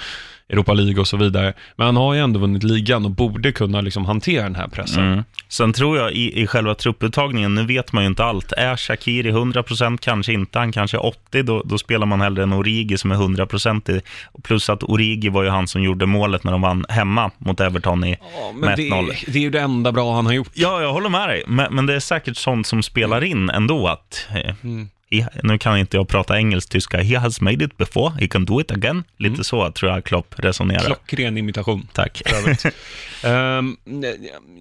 Europa 0.50 0.72
League 0.72 1.00
och 1.00 1.08
så 1.08 1.16
vidare. 1.16 1.52
Men 1.76 1.86
han 1.86 1.96
har 1.96 2.14
ju 2.14 2.20
ändå 2.20 2.40
vunnit 2.40 2.62
ligan 2.62 3.04
och 3.04 3.10
borde 3.10 3.52
kunna 3.52 3.80
liksom 3.80 4.04
hantera 4.04 4.42
den 4.42 4.54
här 4.54 4.68
pressen. 4.68 5.04
Mm. 5.12 5.24
Sen 5.48 5.72
tror 5.72 5.98
jag 5.98 6.12
i, 6.12 6.40
i 6.42 6.46
själva 6.46 6.74
trupputtagningen, 6.74 7.54
nu 7.54 7.66
vet 7.66 7.92
man 7.92 8.02
ju 8.04 8.08
inte 8.08 8.24
allt. 8.24 8.52
Är 8.52 8.76
Shakiri 8.76 9.32
100%, 9.32 9.98
kanske 10.02 10.32
inte, 10.32 10.58
han 10.58 10.72
kanske 10.72 10.96
är 10.96 11.06
80, 11.06 11.42
då, 11.42 11.62
då 11.64 11.78
spelar 11.78 12.06
man 12.06 12.20
hellre 12.20 12.42
en 12.42 12.52
Origi 12.52 12.98
som 12.98 13.10
är 13.12 13.16
100% 13.16 13.90
i. 13.90 14.00
Plus 14.42 14.70
att 14.70 14.82
Origi 14.82 15.28
var 15.28 15.42
ju 15.42 15.48
han 15.48 15.68
som 15.68 15.82
gjorde 15.82 16.06
målet 16.06 16.44
när 16.44 16.52
de 16.52 16.60
vann 16.62 16.84
hemma 16.88 17.30
mot 17.38 17.60
Everton 17.60 18.04
i 18.04 18.10
Ja, 18.20 18.52
med 18.52 18.60
men 18.68 18.76
det, 18.76 18.82
1-0. 18.82 19.32
det 19.32 19.38
är 19.38 19.42
ju 19.42 19.50
det 19.50 19.60
enda 19.60 19.92
bra 19.92 20.14
han 20.14 20.26
har 20.26 20.32
gjort. 20.32 20.50
Ja, 20.54 20.82
jag 20.82 20.92
håller 20.92 21.08
med 21.08 21.28
dig. 21.28 21.42
Men, 21.46 21.74
men 21.74 21.86
det 21.86 21.94
är 21.94 22.00
säkert 22.00 22.36
sånt 22.36 22.66
som 22.66 22.82
spelar 22.82 23.24
in 23.24 23.50
ändå. 23.50 23.88
att 23.88 24.26
eh, 24.44 24.54
Mm. 24.62 24.88
He, 25.10 25.26
Nu 25.42 25.58
kan 25.58 25.78
inte 25.78 25.96
jag 25.96 26.08
prata 26.08 26.38
engelsk-tyska. 26.38 27.02
He 27.02 27.18
has 27.18 27.40
made 27.40 27.64
it 27.64 27.76
before, 27.76 28.12
he 28.20 28.28
can 28.28 28.44
do 28.44 28.60
it 28.60 28.70
again. 28.70 29.04
Lite 29.16 29.32
Mm. 29.34 29.44
så 29.44 29.70
tror 29.72 29.92
jag 29.92 30.04
Klopp 30.04 30.34
resonerar. 30.38 30.80
Klockren 30.86 31.38
imitation. 31.38 31.88
Tack. 31.92 32.22
Ehm, 33.24 33.76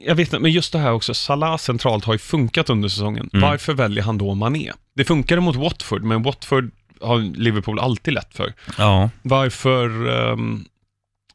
jag 0.05 0.15
vet 0.15 0.27
inte, 0.27 0.39
men 0.39 0.51
just 0.51 0.73
det 0.73 0.79
här 0.79 0.91
också, 0.91 1.13
Salah 1.13 1.57
centralt 1.57 2.05
har 2.05 2.13
ju 2.13 2.19
funkat 2.19 2.69
under 2.69 2.89
säsongen. 2.89 3.29
Mm. 3.33 3.49
Varför 3.49 3.73
väljer 3.73 4.03
han 4.03 4.17
då 4.17 4.33
Mané? 4.35 4.71
Det 4.95 5.05
funkade 5.05 5.41
mot 5.41 5.55
Watford, 5.55 6.03
men 6.03 6.23
Watford 6.23 6.71
har 7.01 7.37
Liverpool 7.37 7.79
alltid 7.79 8.13
lätt 8.13 8.33
för. 8.33 8.53
Ja, 8.77 9.09
Varför, 9.21 10.09
ehm, 10.33 10.65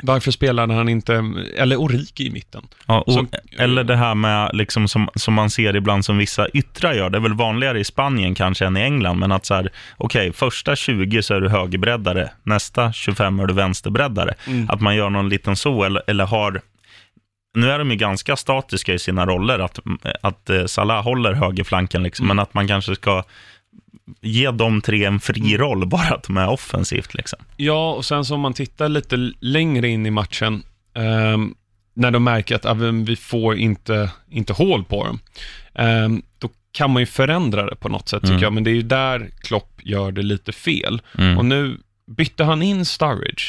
varför 0.03 0.31
spelade 0.31 0.75
han 0.75 0.89
inte, 0.89 1.25
eller 1.57 1.77
Origi 1.77 2.27
i 2.27 2.31
mitten? 2.31 2.63
ja 2.87 3.01
och, 3.01 3.13
Som- 3.13 3.29
eller 3.59 3.85
det 3.85 3.97
här 3.97 4.15
med, 4.15 4.51
liksom, 4.53 4.89
som, 4.89 5.09
som 5.15 5.35
man 5.35 5.51
ser 5.51 5.77
ibland 5.77 6.05
som 6.05 6.19
vissa 6.19 6.49
yttrar 6.49 6.93
gör. 6.93 7.11
Det 7.11 7.19
är 7.19 7.23
väl 7.23 7.35
vanligare 7.35 7.81
i 7.81 7.85
Spanien 7.85 8.35
kanske 8.35 8.67
än 8.67 8.77
i 8.77 8.81
England, 8.81 9.19
men 9.19 9.33
att 9.33 9.47
så 9.47 9.55
här, 9.55 9.71
okej, 9.97 10.33
första 10.33 10.77
20 10.77 11.23
så 11.23 11.35
är 11.35 11.41
du 11.41 11.49
högerbreddare, 11.49 12.31
nästa 12.43 12.93
25 12.93 13.41
är 13.41 13.47
du 13.47 13.55
vänsterbreddare. 13.55 14.35
Mm. 14.47 14.71
Att 14.71 14.81
man 14.81 14.97
gör 14.97 15.11
någon 15.11 15.29
liten 15.29 15.57
så, 15.57 15.85
eller, 15.85 16.03
eller 16.07 16.25
har 16.25 16.61
nu 17.57 17.71
är 17.71 17.79
de 17.79 17.91
ju 17.91 17.97
ganska 17.97 18.37
statiska 18.37 18.95
i 18.95 18.99
sina 18.99 19.27
roller, 19.27 19.59
att, 19.59 19.79
att 20.21 20.51
eh, 20.51 20.65
Salah 20.65 21.05
håller 21.05 21.33
högerflanken, 21.33 22.03
liksom, 22.03 22.25
Mm. 22.27 22.37
men 22.37 22.43
att 22.43 22.55
man 22.55 22.69
kanske 22.69 22.95
ska 22.95 23.23
ge 24.21 24.51
de 24.51 24.81
tre 24.81 25.05
en 25.05 25.21
fri 25.21 25.57
roll, 25.57 25.87
bara 25.89 26.15
att 26.15 26.23
de 26.23 26.37
är 26.37 26.49
offensivt. 26.49 27.15
Liksom. 27.15 27.39
Ja, 27.57 27.93
och 27.93 28.05
sen 28.05 28.25
så 28.25 28.35
om 28.35 28.41
man 28.41 28.55
tittar 28.55 28.89
lite 28.89 29.17
längre 29.41 29.89
in 29.89 30.07
i 30.07 30.11
matchen, 30.11 30.63
ehm, 30.95 31.55
när 31.95 32.11
de 32.11 32.25
märker 32.25 32.55
att 32.67 32.77
men 32.77 33.05
vi 33.05 33.17
får 33.17 33.57
inte, 33.57 34.11
inte 34.31 34.53
hål 34.53 34.85
på 34.85 35.05
dem, 35.05 35.19
ehm, 35.75 36.23
då 36.39 36.49
kan 36.73 36.91
man 36.91 37.03
ju 37.03 37.07
förändra 37.07 37.67
det 37.71 37.77
på 37.77 37.89
något 37.89 38.09
sätt, 38.09 38.25
Mm. 38.25 38.37
tycker 38.37 38.47
jag. 38.47 38.53
Men 38.53 38.65
det 38.65 38.71
är 38.71 38.75
ju 38.75 38.83
där 38.83 39.31
Klopp 39.43 39.81
gör 39.83 40.13
det 40.13 40.23
lite 40.23 40.53
fel. 40.53 41.03
Mm. 41.19 41.39
Och 41.39 41.45
nu 41.45 41.79
bytte 42.07 42.45
han 42.45 42.63
in 42.63 42.85
Sturridge. 42.85 43.43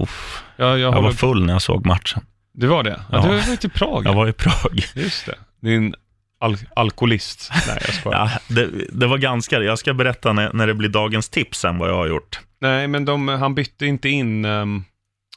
Uff, 0.00 0.42
Ja, 0.56 0.64
jag 0.66 0.78
jag 0.78 0.92
håller... 0.92 1.02
var 1.02 1.12
full 1.12 1.44
när 1.46 1.52
jag 1.52 1.62
såg 1.62 1.86
matchen. 1.86 2.22
Det 2.52 2.66
var 2.66 2.82
det? 2.82 3.00
Ja, 3.10 3.26
Ja. 3.28 3.32
du 3.32 3.50
var 3.50 3.56
till 3.56 3.70
Prag. 3.70 4.06
Jag 4.06 4.14
var 4.14 4.28
i 4.28 4.32
Prag. 4.32 4.84
Just 4.94 5.26
det. 5.26 5.70
En 5.76 5.94
al- 6.38 6.56
alkoholist. 6.76 7.50
Nej, 7.68 7.78
jag 7.86 7.94
skojar. 7.94 8.18
Ja, 8.48 8.54
det, 8.54 8.70
det 8.92 9.06
var 9.06 9.18
ganska, 9.18 9.58
jag 9.58 9.78
ska 9.78 9.94
berätta 9.94 10.32
när, 10.32 10.52
när 10.52 10.66
det 10.66 10.74
blir 10.74 10.88
dagens 10.88 11.28
tips 11.28 11.58
sen 11.58 11.78
vad 11.78 11.88
jag 11.88 11.94
har 11.96 12.06
gjort. 12.06 12.40
Nej, 12.60 12.88
men 12.88 13.04
de, 13.04 13.28
han 13.28 13.54
bytte 13.54 13.86
inte 13.86 14.08
in 14.08 14.44
um, 14.44 14.84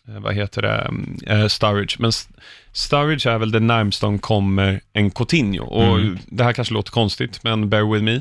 vad 0.06 0.36
heter 0.36 0.62
det, 0.62 0.92
eh, 1.34 1.48
Sturridge. 1.48 1.96
Men 2.00 2.12
Sturridge 2.74 3.30
är 3.32 3.38
väl 3.38 3.52
det 3.52 3.60
närmsta 3.60 4.06
de 4.06 4.20
kommer 4.20 4.82
en 4.94 5.12
Coutinho. 5.12 5.64
Och 5.66 6.00
Mm. 6.00 6.18
det 6.28 6.44
här 6.44 6.54
kanske 6.54 6.74
låter 6.74 6.92
konstigt, 6.92 7.44
men 7.44 7.70
bear 7.70 7.94
with 7.94 8.04
me. 8.04 8.16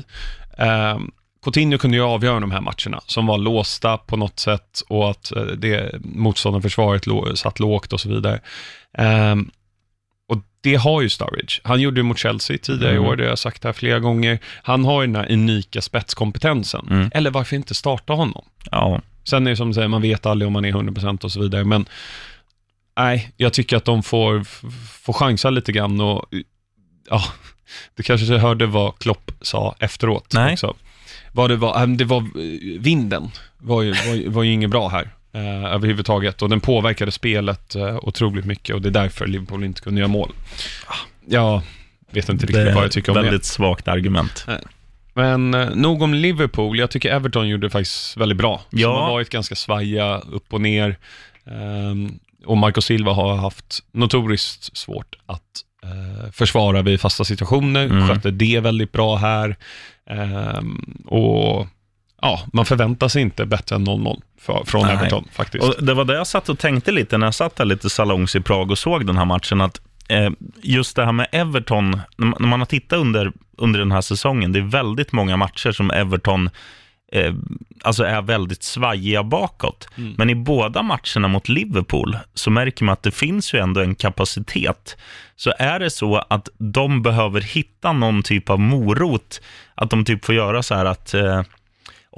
Eh, 0.65 0.99
Coutinho 1.43 1.77
kunde 1.77 1.97
ju 1.97 2.03
avgöra 2.03 2.39
de 2.39 2.51
här 2.51 2.61
matcherna 2.61 3.01
som 3.05 3.25
var 3.25 3.37
låsta 3.37 3.97
på 3.97 4.17
något 4.17 4.39
sätt 4.39 4.81
och 4.89 5.09
att 5.09 5.31
eh, 5.31 5.41
det 5.43 5.91
motståndarförsvaret 6.03 7.07
lå, 7.07 7.35
satt 7.35 7.59
lågt 7.59 7.93
och 7.93 7.99
så 8.01 8.09
vidare. 8.09 8.39
Det 10.61 10.75
har 10.75 11.01
ju 11.01 11.09
Sturridge. 11.09 11.53
Han 11.63 11.81
gjorde 11.81 11.95
det 11.99 12.03
mot 12.03 12.17
Chelsea 12.17 12.57
tidigare 12.57 12.91
Mm. 12.91 13.05
i 13.05 13.07
år, 13.07 13.15
det 13.15 13.23
har 13.23 13.29
jag 13.29 13.39
sagt 13.39 13.63
här 13.63 13.73
flera 13.73 13.99
gånger. 13.99 14.39
Han 14.63 14.85
har 14.85 15.01
ju 15.01 15.07
den 15.07 15.15
här 15.15 15.31
unika 15.31 15.81
spetskompetensen. 15.81 16.87
Mm. 16.89 17.11
Eller 17.13 17.31
varför 17.31 17.55
inte 17.55 17.73
starta 17.73 18.13
honom? 18.13 18.45
Ja, 18.71 19.01
Sen 19.23 19.47
är 19.47 19.51
det 19.51 19.57
som 19.57 19.67
du 19.67 19.73
säger, 19.73 19.87
man 19.87 20.01
vet 20.01 20.25
aldrig 20.25 20.47
om 20.47 20.53
man 20.53 20.65
är 20.65 20.71
100% 20.71 21.23
och 21.23 21.31
så 21.31 21.39
vidare, 21.39 21.63
men 21.63 21.85
nej, 22.97 23.31
jag 23.37 23.53
tycker 23.53 23.77
att 23.77 23.85
de 23.85 24.03
får, 24.03 24.43
får 25.03 25.13
chansa 25.13 25.49
lite 25.49 25.71
grann 25.71 26.01
och 26.01 26.25
ja, 27.09 27.23
du 27.95 28.03
kanske 28.03 28.37
hörde 28.37 28.65
vad 28.65 28.99
Klopp 28.99 29.31
sa 29.41 29.75
efteråt 29.79 30.33
Nej. 30.33 30.53
också. 30.53 30.75
Vad 31.33 31.49
det 31.49 31.55
var, 31.55 31.87
det 31.87 32.05
var 32.05 32.17
eh, 32.17 32.79
vinden 32.79 33.31
var 33.57 33.81
ju, 33.81 33.91
var, 33.91 34.29
var 34.29 34.43
ju 34.43 34.51
inget 34.53 34.69
bra 34.69 34.87
här 34.87 35.09
eh, 35.33 35.65
överhuvudtaget 35.65 36.41
och 36.41 36.49
den 36.49 36.59
påverkade 36.59 37.11
spelet 37.11 37.75
eh, 37.75 37.97
otroligt 38.01 38.45
mycket 38.45 38.75
och 38.75 38.81
det 38.81 38.89
är 38.89 38.93
därför 38.93 39.27
Liverpool 39.27 39.63
inte 39.63 39.81
kunde 39.81 39.99
göra 39.99 40.11
mål. 40.11 40.31
Jag 41.25 41.61
vet 42.11 42.29
inte 42.29 42.45
riktigt 42.45 42.75
vad 42.75 42.83
jag 42.83 42.91
tycker 42.91 43.11
om 43.11 43.15
det. 43.15 43.23
väldigt 43.23 43.45
svagt 43.45 43.87
argument. 43.87 44.45
Men 45.13 45.53
eh, 45.53 45.69
nog 45.69 46.01
om 46.01 46.13
Liverpool. 46.13 46.79
Jag 46.79 46.91
tycker 46.91 47.09
Everton 47.09 47.47
gjorde 47.47 47.67
det 47.67 47.71
faktiskt 47.71 48.17
väldigt 48.17 48.37
bra. 48.37 48.61
Ja. 48.69 48.87
Som 48.87 48.95
har 48.95 49.11
varit 49.11 49.29
ganska 49.29 49.55
svaja 49.55 50.17
upp 50.17 50.53
och 50.53 50.61
ner. 50.61 50.97
Ehm, 51.45 52.19
och 52.45 52.57
Marco 52.57 52.81
Silva 52.81 53.13
har 53.13 53.35
haft 53.35 53.79
notoriskt 53.91 54.77
svårt 54.77 55.15
att 55.25 55.41
eh, 55.83 56.31
försvara 56.31 56.81
vid 56.81 57.01
fasta 57.01 57.23
situationer. 57.25 57.85
Mm. 57.85 58.07
Skötte 58.07 58.31
det 58.31 58.59
väldigt 58.59 58.91
bra 58.91 59.15
här. 59.15 59.55
Ehm, 60.09 61.03
och 61.05 61.67
ja, 62.21 62.41
man 62.53 62.65
förväntar 62.65 63.07
sig 63.07 63.21
inte 63.21 63.45
bättre 63.45 63.75
än 63.75 63.87
0-0 63.87 64.21
för, 64.39 64.63
från 64.65 64.85
Nej. 64.85 64.95
Everton 64.95 65.25
faktiskt. 65.31 65.63
Och 65.63 65.85
det 65.85 65.93
var 65.93 66.05
det 66.05 66.13
jag 66.13 66.27
satt 66.27 66.49
och 66.49 66.59
tänkte 66.59 66.91
lite 66.91 67.17
när 67.17 67.27
jag 67.27 67.33
satt 67.33 67.59
här 67.59 67.65
lite 67.65 67.89
salongs 67.89 68.35
i 68.35 68.41
Prag 68.41 68.71
och 68.71 68.77
såg 68.77 69.05
den 69.05 69.17
här 69.17 69.25
matchen, 69.25 69.61
att 69.61 69.81
eh, 70.09 70.29
just 70.61 70.95
det 70.95 71.05
här 71.05 71.11
med 71.11 71.27
Everton, 71.31 71.91
när 72.17 72.27
man, 72.27 72.35
när 72.39 72.47
man 72.47 72.59
har 72.59 72.65
tittat 72.65 72.99
under, 72.99 73.31
under 73.57 73.79
den 73.79 73.91
här 73.91 74.01
säsongen, 74.01 74.51
det 74.51 74.59
är 74.59 74.63
väldigt 74.63 75.11
många 75.11 75.37
matcher 75.37 75.71
som 75.71 75.91
Everton 75.91 76.49
eh, 77.11 77.33
alltså 77.83 78.03
är 78.03 78.21
väldigt 78.21 78.63
svajiga 78.63 79.23
bakåt. 79.23 79.89
Mm. 79.97 80.13
Men 80.17 80.29
i 80.29 80.35
båda 80.35 80.83
matcherna 80.83 81.27
mot 81.27 81.49
Liverpool 81.49 82.17
så 82.33 82.51
märker 82.51 82.85
man 82.85 82.93
att 82.93 83.03
det 83.03 83.11
finns 83.11 83.53
ju 83.53 83.59
ändå 83.59 83.81
en 83.81 83.95
kapacitet. 83.95 84.97
Så 85.35 85.53
är 85.59 85.79
det 85.79 85.89
så 85.89 86.17
att 86.17 86.49
de 86.57 87.01
behöver 87.01 87.41
hitta 87.41 87.93
någon 87.93 88.23
typ 88.23 88.49
av 88.49 88.59
morot, 88.59 89.41
att 89.75 89.89
de 89.89 90.05
typ 90.05 90.25
får 90.25 90.35
göra 90.35 90.63
så 90.63 90.75
här 90.75 90.85
att 90.85 91.13
eh, 91.13 91.41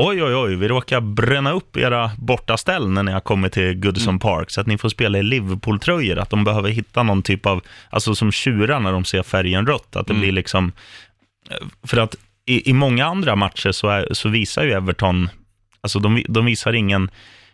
Oj, 0.04 0.24
oj, 0.24 0.36
oj, 0.36 0.56
vi 0.56 0.68
råkar 0.68 1.02
bränna 1.02 1.52
upp 1.52 1.78
era 1.78 2.12
bortaställ 2.18 2.90
när 2.90 3.04
ni 3.04 3.12
har 3.12 3.20
kommit 3.20 3.54
till 3.54 3.74
Goodison 3.74 4.20
Park, 4.20 4.50
så 4.50 4.62
att 4.62 4.68
ni 4.68 4.78
får 4.78 4.90
spela 4.90 5.18
i 5.18 5.24
Liverpool-tröjor. 5.24 6.20
Att 6.20 6.30
de 6.30 6.44
behöver 6.44 6.70
hitta 6.70 7.04
någon 7.04 7.22
typ 7.22 7.46
av, 7.46 7.62
alltså 7.90 8.16
som 8.16 8.32
tjurar 8.32 8.80
när 8.80 8.92
de 8.92 9.06
ser 9.06 9.24
färgen 9.24 9.68
rött, 9.68 9.96
att 9.96 10.08
det 10.08 10.14
blir 10.14 10.32
liksom, 10.32 10.72
för 11.84 11.98
att 11.98 12.16
i, 12.46 12.70
i 12.70 12.74
många 12.74 13.06
andra 13.06 13.36
matcher 13.36 13.72
så, 13.72 13.90
är, 13.90 14.08
så 14.12 14.30
visar 14.30 14.64
ju 14.64 14.72
Everton, 14.72 15.30
alltså 15.82 16.00
de, 16.00 16.24
de 16.30 16.46
visar 16.46 16.74
ingen, 16.74 17.12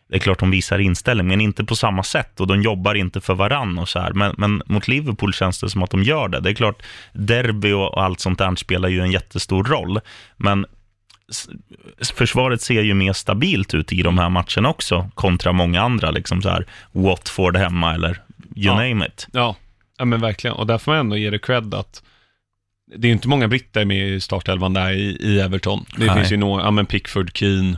det 0.10 0.16
är 0.16 0.20
klart 0.20 0.40
de 0.40 0.52
visar 0.52 0.80
inställning, 0.80 1.28
men 1.28 1.42
inte 1.42 1.64
på 1.64 1.76
samma 1.76 2.04
sätt 2.04 2.40
och 2.40 2.48
de 2.48 2.62
jobbar 2.62 2.96
inte 2.96 3.22
för 3.22 3.34
varann 3.34 3.78
och 3.78 3.90
så 3.90 4.00
här. 4.00 4.14
Men, 4.14 4.36
men 4.38 4.62
mot 4.66 4.88
Liverpool 4.88 5.34
känns 5.34 5.60
det 5.60 5.70
som 5.70 5.84
att 5.84 5.92
de 5.92 6.04
gör 6.04 6.28
det. 6.28 6.40
Det 6.40 6.50
är 6.50 6.54
klart, 6.54 6.84
derby 7.14 7.72
och, 7.72 8.04
allt 8.04 8.20
sånt 8.20 8.40
där 8.40 8.56
spelar 8.56 8.90
ju 8.90 9.02
en 9.02 9.12
jättestor 9.12 9.64
roll, 9.64 10.00
men 10.38 10.66
försvaret 12.16 12.62
ser 12.62 12.82
ju 12.82 12.94
mer 12.94 13.14
stabilt 13.14 13.74
ut 13.74 13.94
i 13.94 14.02
de 14.02 14.18
här 14.18 14.30
matcherna 14.30 14.70
också, 14.70 15.10
kontra 15.14 15.52
många 15.52 15.82
andra, 15.82 16.12
liksom 16.12 16.42
så 16.42 16.50
här 16.50 16.66
Watford 16.92 17.58
hemma 17.58 17.94
eller 17.94 18.10
you 18.10 18.20
Ja. 18.56 18.74
name 18.76 19.06
it. 19.08 19.28
Ja, 19.34 19.56
ja 19.98 20.06
men 20.06 20.22
verkligen. 20.22 20.56
Och 20.56 20.68
där 20.68 20.78
får 20.78 20.92
man 20.92 21.00
ändå 21.00 21.18
ge 21.18 21.30
det 21.30 21.40
cred 21.40 21.74
att 21.74 22.04
det 22.96 23.08
är 23.08 23.10
ju 23.10 23.14
inte 23.14 23.28
många 23.28 23.48
britter 23.48 23.86
med 23.86 24.10
i 24.10 24.20
startelvan 24.20 24.74
där 24.74 24.92
i, 24.92 25.18
i 25.20 25.40
Everton. 25.40 25.86
Det 25.98 26.06
Nej. 26.06 26.16
finns 26.16 26.32
ju 26.32 26.38
några, 26.38 26.64
ja 26.64 26.72
men 26.72 26.86
Pickford, 26.86 27.38
Keane, 27.38 27.78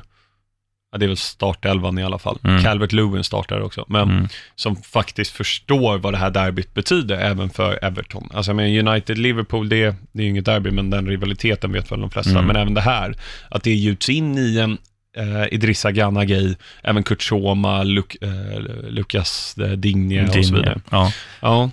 ja 0.92 0.98
det 0.98 1.06
är 1.06 1.08
väl 1.08 1.18
startelvan 1.18 1.98
i 2.00 2.04
alla 2.04 2.18
fall. 2.20 2.40
Mm. 2.44 2.64
Calvert 2.64 2.92
Lewin 2.92 3.24
startar 3.24 3.60
också, 3.62 3.86
men 3.88 4.10
Mm. 4.10 4.28
som 4.56 4.76
faktiskt 4.76 5.32
förstår 5.32 5.98
vad 5.98 6.14
det 6.14 6.18
här 6.18 6.30
derbyt 6.30 6.74
betyder 6.74 7.18
även 7.18 7.50
för 7.50 7.80
Everton. 7.86 8.30
Alltså 8.34 8.54
menar 8.54 8.70
United-Liverpool, 8.94 9.70
det, 9.70 9.96
det 10.12 10.22
är 10.22 10.24
ju 10.24 10.30
inget 10.30 10.46
derby, 10.46 10.72
men 10.72 10.90
den 10.90 11.08
rivaliteten 11.08 11.72
vet 11.72 11.92
väl 11.92 12.00
de 12.02 12.10
flesta. 12.12 12.32
Mm. 12.32 12.46
Men 12.46 12.56
även 12.56 12.74
det 12.74 12.82
här, 12.82 13.16
att 13.50 13.64
det 13.64 13.74
gjuts 13.74 14.10
in 14.10 14.38
i 14.38 14.58
en 14.58 14.78
eh, 15.18 15.54
Idrissa 15.54 15.92
Gana 15.92 16.26
Gay, 16.26 16.56
även 16.84 17.04
Kurt 17.04 17.22
Schoma, 17.22 17.84
Luk, 17.84 18.16
eh, 18.22 18.60
Lukas 18.90 19.58
eh, 19.58 19.68
Digne 19.72 20.28
och 20.28 20.46
så 20.46 20.56
vidare. 20.56 20.82
Ja. 20.90 21.12
Ja, 21.42 21.70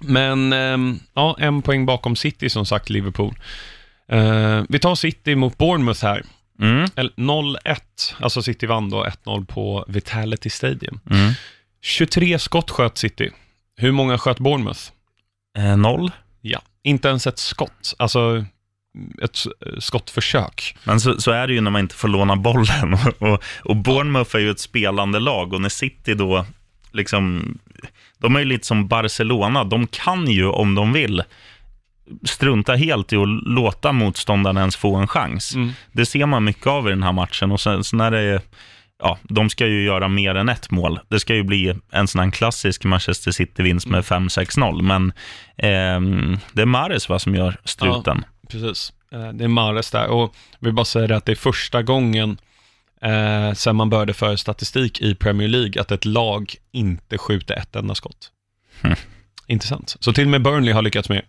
men 0.00 0.52
ehm, 0.52 0.98
ja, 1.14 1.36
en 1.38 1.62
poäng 1.62 1.86
bakom 1.86 2.16
City 2.16 2.50
som 2.50 2.66
sagt, 2.66 2.90
Liverpool. 2.90 3.34
Eh, 4.08 4.62
vi 4.68 4.78
tar 4.78 4.94
City 4.94 5.34
mot 5.34 5.58
Bournemouth 5.58 6.02
här. 6.04 6.22
Mm. 6.60 6.88
Eller 6.96 7.12
0-1, 7.16 7.78
alltså 8.20 8.42
City 8.42 8.66
vann 8.66 8.90
då 8.90 9.04
1-0 9.04 9.46
på 9.46 9.84
Vitality 9.88 10.50
Stadium. 10.50 11.00
Mm. 11.10 11.32
23 11.82 12.38
skott 12.38 12.70
sköt 12.70 12.98
City. 12.98 13.30
Hur 13.76 13.92
många 13.92 14.18
sköt 14.18 14.38
Bournemouth? 14.38 14.80
Eh, 15.58 15.76
noll. 15.76 16.10
Ja, 16.40 16.62
inte 16.82 17.08
ens 17.08 17.26
ett 17.26 17.38
skott. 17.38 17.94
Alltså 17.98 18.44
ett 19.22 19.38
skottförsök. 19.78 20.76
Men 20.84 21.00
så, 21.00 21.20
så 21.20 21.30
är 21.30 21.46
det 21.46 21.54
ju 21.54 21.60
när 21.60 21.70
man 21.70 21.80
inte 21.80 21.94
får 21.94 22.08
låna 22.08 22.36
bollen. 22.36 22.96
Och, 23.18 23.42
och 23.64 23.76
Bournemouth 23.76 24.36
är 24.36 24.40
ju 24.40 24.50
ett 24.50 24.60
spelande 24.60 25.18
lag 25.18 25.52
och 25.52 25.60
när 25.60 25.68
City 25.68 26.14
då, 26.14 26.46
liksom, 26.92 27.54
de 28.18 28.36
är 28.36 28.40
ju 28.40 28.44
lite 28.44 28.66
som 28.66 28.88
Barcelona. 28.88 29.64
De 29.64 29.86
kan 29.86 30.30
ju, 30.30 30.46
om 30.46 30.74
de 30.74 30.92
vill, 30.92 31.22
strunta 32.24 32.74
helt 32.74 33.12
i 33.12 33.16
att 33.16 33.28
låta 33.46 33.92
motståndaren 33.92 34.56
ens 34.56 34.76
få 34.76 34.96
en 34.96 35.08
chans. 35.08 35.54
Mm. 35.54 35.72
Det 35.92 36.06
ser 36.06 36.26
man 36.26 36.44
mycket 36.44 36.66
av 36.66 36.86
i 36.86 36.90
den 36.90 37.02
här 37.02 37.12
matchen 37.12 37.52
och 37.52 37.60
sen, 37.60 37.84
sen 37.84 38.00
är 38.00 38.10
det, 38.10 38.42
ja, 39.02 39.18
de 39.22 39.50
ska 39.50 39.66
ju 39.66 39.84
göra 39.84 40.08
mer 40.08 40.34
än 40.34 40.48
ett 40.48 40.70
mål. 40.70 41.00
Det 41.08 41.20
ska 41.20 41.34
ju 41.34 41.42
bli 41.42 41.74
en 41.90 42.08
sån 42.08 42.20
här 42.20 42.30
klassisk 42.30 42.84
Manchester 42.84 43.30
City-vinst 43.30 43.86
med 43.86 44.04
5-6-0, 44.04 44.82
men 44.82 45.12
ehm, 45.56 46.38
det 46.52 46.62
är 46.62 46.66
Mares 46.66 47.08
va, 47.08 47.18
som 47.18 47.34
gör 47.34 47.56
struten. 47.64 48.24
Precis. 48.48 48.92
Eh, 49.12 49.28
Det 49.32 49.44
är 49.44 49.48
Mares 49.48 49.90
där 49.90 50.06
och 50.06 50.34
vi 50.60 50.64
vill 50.66 50.74
bara 50.74 50.84
säga 50.84 51.06
det 51.06 51.16
att 51.16 51.24
det 51.24 51.32
är 51.32 51.36
första 51.36 51.82
gången 51.82 52.38
eh, 53.02 53.52
sen 53.52 53.76
man 53.76 53.90
började 53.90 54.14
föra 54.14 54.36
statistik 54.36 55.00
i 55.00 55.14
Premier 55.14 55.48
League 55.48 55.80
att 55.80 55.92
ett 55.92 56.04
lag 56.04 56.54
inte 56.72 57.18
skjuter 57.18 57.54
ett 57.54 57.76
enda 57.76 57.94
skott. 57.94 58.30
Hmm. 58.82 58.94
Intressant. 59.46 59.96
Så 60.00 60.12
till 60.12 60.24
och 60.24 60.30
med 60.30 60.42
Burnley 60.42 60.72
har 60.74 60.82
lyckats 60.82 61.08
med. 61.08 61.22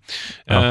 Ja. 0.45 0.63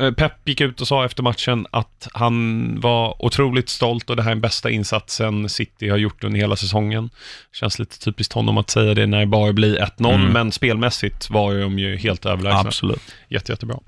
Eh, 0.00 0.10
Pep 0.12 0.32
gick 0.48 0.60
ut 0.60 0.80
och 0.80 0.88
sa 0.88 1.04
efter 1.04 1.22
matchen 1.22 1.66
att 1.70 2.08
han 2.12 2.80
var 2.80 3.24
otroligt 3.24 3.68
stolt 3.68 4.10
och 4.10 4.16
det 4.16 4.22
här 4.22 4.30
är 4.30 4.34
den 4.34 4.40
bästa 4.40 4.70
insatsen 4.70 5.48
City 5.48 5.88
har 5.88 5.96
gjort 5.96 6.24
under 6.24 6.40
hela 6.40 6.56
säsongen. 6.56 7.10
Känns 7.52 7.78
lite 7.78 7.98
typiskt 8.00 8.32
honom 8.32 8.58
att 8.58 8.70
säga 8.70 8.94
det 8.94 9.06
när 9.06 9.20
det 9.20 9.26
bara 9.26 9.52
blir 9.52 9.76
1-0, 9.80 10.14
Mm. 10.14 10.32
men 10.32 10.52
spelmässigt 10.52 11.30
var 11.30 11.54
de 11.54 11.78
ju 11.78 11.96
helt 11.96 12.26
överlägsna. 12.26 12.60
Absolut. 12.60 13.02
Jätte, 13.28 13.52
jättebra. 13.52 13.78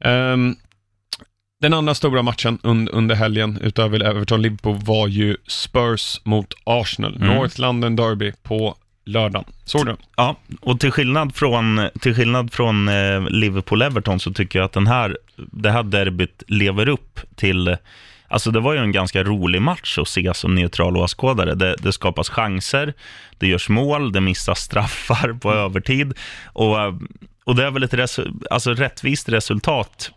Ehm, 0.00 0.56
den 1.60 1.74
andra 1.74 1.94
stora 1.94 2.22
matchen 2.22 2.58
un- 2.62 2.88
under 2.92 3.14
helgen, 3.14 3.58
utöver 3.62 4.00
Everton-Liverpool, 4.00 4.76
var 4.84 5.08
ju 5.08 5.36
Spurs 5.46 6.20
mot 6.24 6.54
Arsenal. 6.64 7.16
Mm. 7.16 7.28
North 7.28 7.60
London 7.60 7.96
Derby 7.96 8.32
på 8.42 8.76
lördagen. 9.08 9.44
Såg 9.64 9.86
du? 9.86 9.96
Ja, 10.16 10.36
och 10.60 10.80
till 10.80 10.90
skillnad 10.90 11.34
från, 11.34 11.88
till 12.00 12.14
skillnad 12.14 12.52
från 12.52 12.88
eh, 12.88 13.20
Liverpool-Everton 13.20 14.18
så 14.18 14.32
tycker 14.32 14.58
jag 14.58 14.66
att 14.66 14.72
den 14.72 14.86
här, 14.86 15.18
det 15.36 15.70
här 15.70 15.82
derbyt 15.82 16.42
lever 16.46 16.88
upp 16.88 17.20
till... 17.36 17.76
Alltså 18.30 18.50
det 18.50 18.60
var 18.60 18.72
ju 18.72 18.78
en 18.78 18.92
ganska 18.92 19.24
rolig 19.24 19.62
match 19.62 19.98
att 19.98 20.08
se 20.08 20.34
som 20.34 20.54
neutral 20.54 20.96
åskådare. 20.96 21.54
Det, 21.54 21.76
det 21.78 21.92
skapas 21.92 22.28
chanser, 22.28 22.94
det 23.38 23.46
görs 23.46 23.68
mål, 23.68 24.12
det 24.12 24.20
missas 24.20 24.58
straffar 24.58 25.32
på 25.32 25.52
övertid. 25.52 26.12
Och, 26.44 26.80
eh, 26.80 26.94
och 27.44 27.56
det 27.56 27.64
är 27.64 27.70
väl 27.70 27.82
ett 27.82 27.94
resu- 27.94 28.42
alltså 28.50 28.74
rättvist 28.74 29.28
resultat 29.28 30.10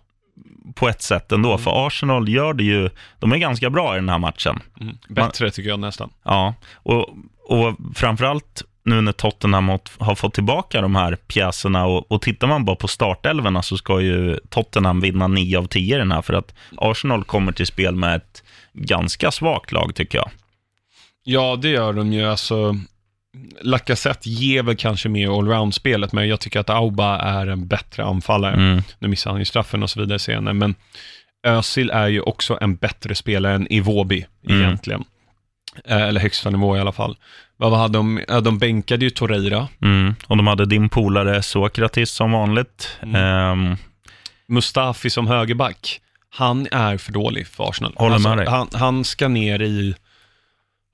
på 0.76 0.90
ett 0.90 1.02
sätt 1.02 1.32
ändå, 1.32 1.58
för 1.58 1.88
Arsenal 1.88 2.30
gör 2.30 2.54
det 2.54 2.64
ju... 2.64 2.90
De 3.20 3.32
är 3.32 3.38
ganska 3.38 3.70
bra 3.70 3.94
i 3.94 3.96
den 3.96 4.10
här 4.10 4.20
matchen. 4.20 4.60
Mm. 4.82 4.98
Bättre 5.10 5.52
tycker 5.52 5.70
jag 5.70 5.80
nästan. 5.80 6.10
Ja, 6.24 6.54
och, 6.74 7.10
och 7.48 7.78
framförallt 7.96 8.64
nu 8.84 9.02
när 9.02 9.12
Tottenham 9.12 9.70
har- 10.00 10.16
fått 10.16 10.34
tillbaka 10.34 10.82
de 10.82 10.96
här 10.96 11.16
pjäserna 11.16 11.86
och, 11.86 12.12
och 12.12 12.22
tittar 12.22 12.48
man 12.48 12.66
bara 12.66 12.76
på 12.76 12.88
startelvorna 12.88 13.62
så 13.62 13.78
ska 13.78 14.02
ju 14.02 14.38
Tottenham 14.50 15.00
vinna 15.02 15.28
9 15.28 15.58
av 15.60 15.66
10 15.68 15.96
i 15.96 15.98
den 16.00 16.12
här 16.12 16.22
för 16.22 16.34
att 16.34 16.54
Arsenal 16.78 17.24
kommer 17.24 17.52
till 17.52 17.66
spel 17.68 17.96
med 17.96 18.16
ett 18.16 18.44
ganska 18.74 19.32
svagt 19.32 19.72
lag 19.72 19.96
tycker 19.96 20.18
jag. 20.18 20.30
Ja, 21.24 21.56
det 21.62 21.70
gör 21.70 21.94
de 21.94 22.14
ju. 22.14 22.26
Alltså, 22.26 22.76
Lacazette 23.62 24.30
ger 24.30 24.64
väl 24.64 24.76
kanske 24.76 25.10
mer 25.10 25.38
allround-spelet, 25.40 26.14
men 26.14 26.28
jag 26.28 26.40
tycker 26.40 26.60
att 26.60 26.70
Auba 26.70 27.18
är 27.20 27.48
en 27.48 27.68
bättre 27.68 28.04
anfallare. 28.04 28.54
Mm. 28.56 28.82
Nu 29.00 29.08
missar 29.08 29.32
han 29.32 29.40
ju 29.40 29.46
straffen 29.46 29.84
och 29.84 29.90
så 29.90 30.00
vidare 30.00 30.20
senare, 30.20 30.54
men 30.54 30.76
Özil 31.48 31.90
är 31.90 32.08
ju 32.08 32.22
också 32.22 32.58
en 32.62 32.76
bättre 32.76 33.16
spelare 33.16 33.54
än 33.56 33.74
Iwobi 33.74 34.26
Mm. 34.50 34.62
egentligen. 34.62 35.04
Eh, 35.86 36.02
Eller 36.02 36.22
högsta 36.22 36.50
nivå 36.50 36.78
i 36.78 36.80
alla 36.80 36.92
fall. 36.92 37.18
Vad 37.58 37.78
hade 37.78 37.98
de? 37.98 38.22
De 38.44 38.58
bänkade 38.60 39.06
ju 39.06 39.10
Torreira. 39.10 39.68
Mm. 39.82 40.16
Och 40.28 40.38
de 40.38 40.48
hade 40.48 40.66
din 40.66 40.90
polare 40.90 41.42
Sokratis 41.44 42.12
som 42.12 42.32
vanligt. 42.32 42.98
Mm. 43.02 43.16
Ehm, 43.16 43.78
Mustafi 44.48 45.10
som 45.10 45.28
högerback. 45.28 46.02
Han 46.34 46.68
är 46.72 46.98
för 46.98 47.12
dålig 47.12 47.48
för 47.48 47.70
Arsenal. 47.70 47.94
Håller 47.96 48.20
med 48.20 48.32
Alltså, 48.32 48.36
dig. 48.36 48.48
Han, 48.50 48.68
han 48.74 49.04
ska 49.04 49.28
ner 49.28 49.62
i, 49.62 49.96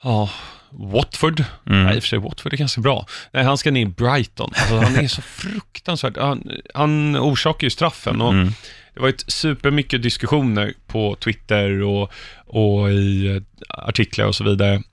ja, 0.03 0.29
Watford. 0.69 1.43
Mm. 1.65 1.83
Nej, 1.83 1.95
i 1.95 1.99
och 1.99 2.03
för 2.03 2.07
sig 2.07 2.19
Watford 2.19 2.53
är 2.53 2.57
ganska 2.57 2.81
bra. 2.81 3.05
Nej, 3.31 3.43
han 3.43 3.57
ska 3.57 3.71
ner 3.71 3.81
i 3.81 3.85
Brighton. 3.85 4.51
Alltså, 4.55 4.77
han 4.77 4.95
är 4.95 5.07
så 5.07 5.21
fruktansvärt, 5.41 6.17
han, 6.17 6.51
han 6.73 7.17
orsakar 7.17 7.65
ju 7.65 7.69
straffen. 7.69 8.21
Och 8.21 8.33
mm. 8.33 8.53
Det 8.97 9.01
var 9.01 9.09
ett 9.09 9.23
supermycket 9.27 10.01
diskussioner 10.01 10.73
på 10.87 11.15
Twitter 11.15 11.81
och, 11.81 12.11
och 12.45 12.91
i 12.91 13.27
eh, 13.27 13.41
artiklar 13.69 14.25
och 14.25 14.35
så 14.35 14.43
vidare. 14.43 14.83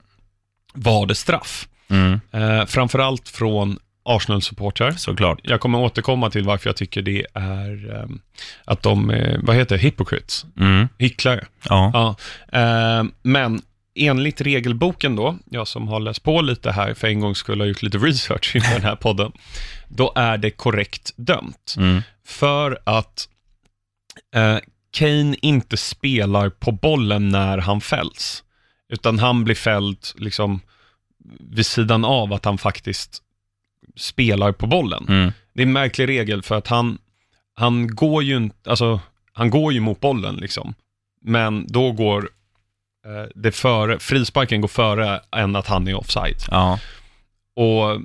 Var 0.75 1.07
det 1.07 1.15
straff? 1.15 1.69
Mm. 1.91 2.21
Eh, 2.33 2.67
framförallt 2.67 3.29
från 3.29 3.79
Arsenal-supportrar. 4.05 4.91
Såklart. 4.91 5.41
Jag 5.43 5.61
kommer 5.61 5.79
återkomma 5.79 6.31
till 6.31 6.45
varför 6.45 6.69
jag 6.69 6.77
tycker 6.77 7.03
det 7.03 7.27
är 7.35 7.95
eh, 7.97 8.07
att 8.65 8.83
de, 8.83 9.11
är, 9.11 9.41
vad 9.43 9.57
heter 9.57 9.77
det, 9.77 9.83
hypocrites, 9.83 10.47
Mm. 10.61 10.89
hycklare. 10.99 11.47
Ja. 11.69 11.91
Ja. 11.95 12.17
Eh, 12.61 13.05
men 13.23 13.63
enligt 13.95 14.41
regelboken 14.41 15.17
då, 15.17 15.37
jag 15.51 15.69
som 15.69 15.89
har 15.89 16.01
läst 16.01 16.23
på 16.23 16.41
lite 16.41 16.71
här 16.73 16.95
för 16.95 17.09
en 17.09 17.21
gång 17.21 17.35
skulle 17.35 17.63
ha 17.63 17.69
gjort 17.69 17.83
lite 17.83 17.99
research 17.99 18.57
inför 18.57 18.73
den 18.75 18.83
här 18.83 18.97
podden, 18.97 19.33
då 19.89 20.13
är 20.17 20.39
det 20.39 20.51
korrekt 20.51 21.13
dömt. 21.17 21.75
Mm. 21.79 22.03
För 22.27 22.79
att 22.85 23.29
eh, 24.35 24.59
Kane 24.91 25.37
inte 25.43 25.77
spelar 25.77 26.51
på 26.51 26.73
bollen 26.73 27.29
när 27.29 27.59
han 27.59 27.81
fälls, 27.81 28.45
utan 28.89 29.19
han 29.19 29.45
blir 29.45 29.55
fälld 29.55 29.99
liksom 30.17 30.61
vid 31.41 31.67
sidan 31.67 32.05
av 32.05 32.33
att 32.33 32.45
han 32.45 32.59
faktiskt 32.59 33.23
spelar 33.97 34.53
på 34.53 34.67
bollen. 34.67 35.07
Mm. 35.09 35.33
Det 35.53 35.63
är 35.63 35.67
en 35.67 35.73
märklig 35.73 36.09
regel 36.09 36.43
för 36.43 36.55
att 36.55 36.69
han, 36.69 36.99
han 37.55 37.87
går 37.87 38.23
ju 38.23 38.37
inte, 38.37 38.71
alltså, 38.71 39.01
han 39.33 39.51
går 39.51 39.73
ju 39.73 39.81
mot 39.81 40.01
bollen 40.01 40.37
liksom. 40.37 40.75
Men 41.21 41.67
då 41.69 41.93
går 41.93 42.31
eh, 43.07 43.31
det 43.35 43.53
före, 43.53 43.99
frisparken 43.99 44.61
går 44.61 44.69
före 44.69 45.21
än 45.37 45.57
att 45.57 45.67
han 45.67 45.89
är 45.89 45.95
offside. 45.95 46.37
Ja. 46.51 46.79
Och 47.57 48.01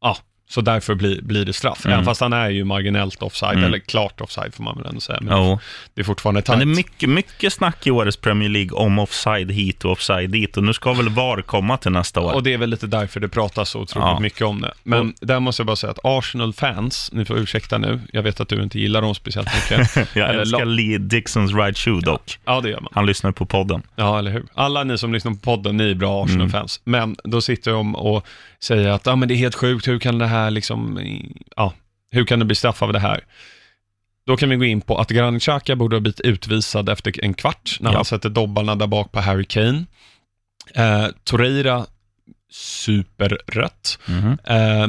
ja, 0.00 0.16
så 0.50 0.60
därför 0.60 0.94
blir, 0.94 1.22
blir 1.22 1.44
det 1.44 1.52
straff. 1.52 1.84
Mm. 1.84 1.92
Även 1.94 2.04
fast 2.04 2.20
han 2.20 2.32
är 2.32 2.50
ju 2.50 2.64
marginellt 2.64 3.22
offside, 3.22 3.52
Mm. 3.52 3.64
eller 3.64 3.78
klart 3.78 4.20
offside 4.20 4.54
får 4.54 4.64
man 4.64 4.76
väl 4.78 4.86
ändå 4.86 5.00
säga. 5.00 5.18
Men 5.22 5.36
Jo. 5.38 5.58
det 5.94 6.00
är 6.00 6.04
fortfarande 6.04 6.38
Men 6.38 6.42
tajt. 6.42 6.58
det 6.58 6.62
är 6.72 6.76
mycket, 6.76 7.08
mycket 7.08 7.52
snack 7.52 7.86
i 7.86 7.90
årets 7.90 8.16
Premier 8.16 8.48
League 8.48 8.70
om 8.70 8.98
offside 8.98 9.50
hit 9.50 9.84
och 9.84 9.92
offside 9.92 10.30
dit. 10.30 10.56
Och 10.56 10.64
nu 10.64 10.72
ska 10.72 10.92
väl 10.92 11.08
VAR 11.08 11.42
komma 11.42 11.76
till 11.76 11.92
nästa 11.92 12.20
år. 12.20 12.32
Och 12.34 12.42
det 12.42 12.52
är 12.52 12.58
väl 12.58 12.70
lite 12.70 12.86
därför 12.86 13.20
det 13.20 13.28
pratas 13.28 13.70
så 13.70 13.80
otroligt 13.80 14.06
Ja. 14.08 14.20
mycket 14.20 14.42
om 14.42 14.60
det. 14.60 14.74
Men 14.82 15.14
där 15.20 15.40
måste 15.40 15.60
jag 15.60 15.66
bara 15.66 15.76
säga 15.76 15.90
att 15.90 15.98
Arsenal-fans, 16.04 17.10
ni 17.12 17.24
får 17.24 17.38
ursäkta 17.38 17.78
nu, 17.78 18.00
jag 18.12 18.22
vet 18.22 18.40
att 18.40 18.48
du 18.48 18.62
inte 18.62 18.78
gillar 18.80 19.02
dem 19.02 19.14
speciellt 19.14 19.48
mycket. 19.54 19.96
Jag 20.16 20.28
eller 20.30 20.40
älskar 20.40 20.64
Lee 20.64 20.98
Dixons 20.98 21.54
right 21.54 21.78
shoe 21.78 22.00
dock. 22.00 22.38
ja, 22.44 22.60
det 22.60 22.68
gör 22.70 22.80
man. 22.80 22.92
Han 22.94 23.06
lyssnar 23.06 23.32
på 23.32 23.46
podden. 23.46 23.82
Ja, 23.96 24.18
eller 24.18 24.30
hur? 24.30 24.44
Alla 24.54 24.84
ni 24.84 24.98
som 24.98 25.12
lyssnar 25.12 25.32
på 25.32 25.38
podden, 25.38 25.76
ni 25.76 25.90
är 25.90 25.94
bra 25.94 26.24
Arsenal-fans. 26.24 26.80
Men 26.84 27.16
då 27.24 27.40
sitter 27.40 27.72
de 27.72 27.94
och 27.96 28.26
säger 28.62 28.88
att 28.88 29.06
ah, 29.06 29.16
men 29.16 29.28
det 29.28 29.34
är 29.34 29.36
helt 29.36 29.54
sjukt, 29.54 29.88
hur 29.88 29.98
kan 29.98 30.18
det 30.18 30.26
här 30.26 30.50
liksom, 30.50 31.00
ja, 31.56 31.72
hur 32.10 32.24
kan 32.24 32.38
det 32.38 32.44
bli 32.44 32.54
straff 32.54 32.82
av 32.82 32.92
det 32.92 32.98
här? 32.98 33.24
Då 34.26 34.36
kan 34.36 34.48
vi 34.50 34.56
gå 34.56 34.64
in 34.64 34.80
på 34.80 34.98
att 34.98 35.10
Granit 35.10 35.42
Xhaka 35.42 35.76
borde 35.76 35.96
ha 35.96 36.00
blivit 36.00 36.20
utvisad 36.20 36.88
efter 36.88 37.24
en 37.24 37.34
kvart 37.34 37.76
när 37.80 37.90
Ja. 37.90 37.96
han 37.96 38.04
sätter 38.04 38.28
dobbarna 38.28 38.74
där 38.74 38.86
bak 38.86 39.12
på 39.12 39.20
Harry 39.20 39.44
Kane. 39.44 39.84
Eh, 40.74 41.06
Torreira, 41.24 41.86
superrött. 42.50 43.98
Mhm. 44.08 44.38
Eh, 44.44 44.88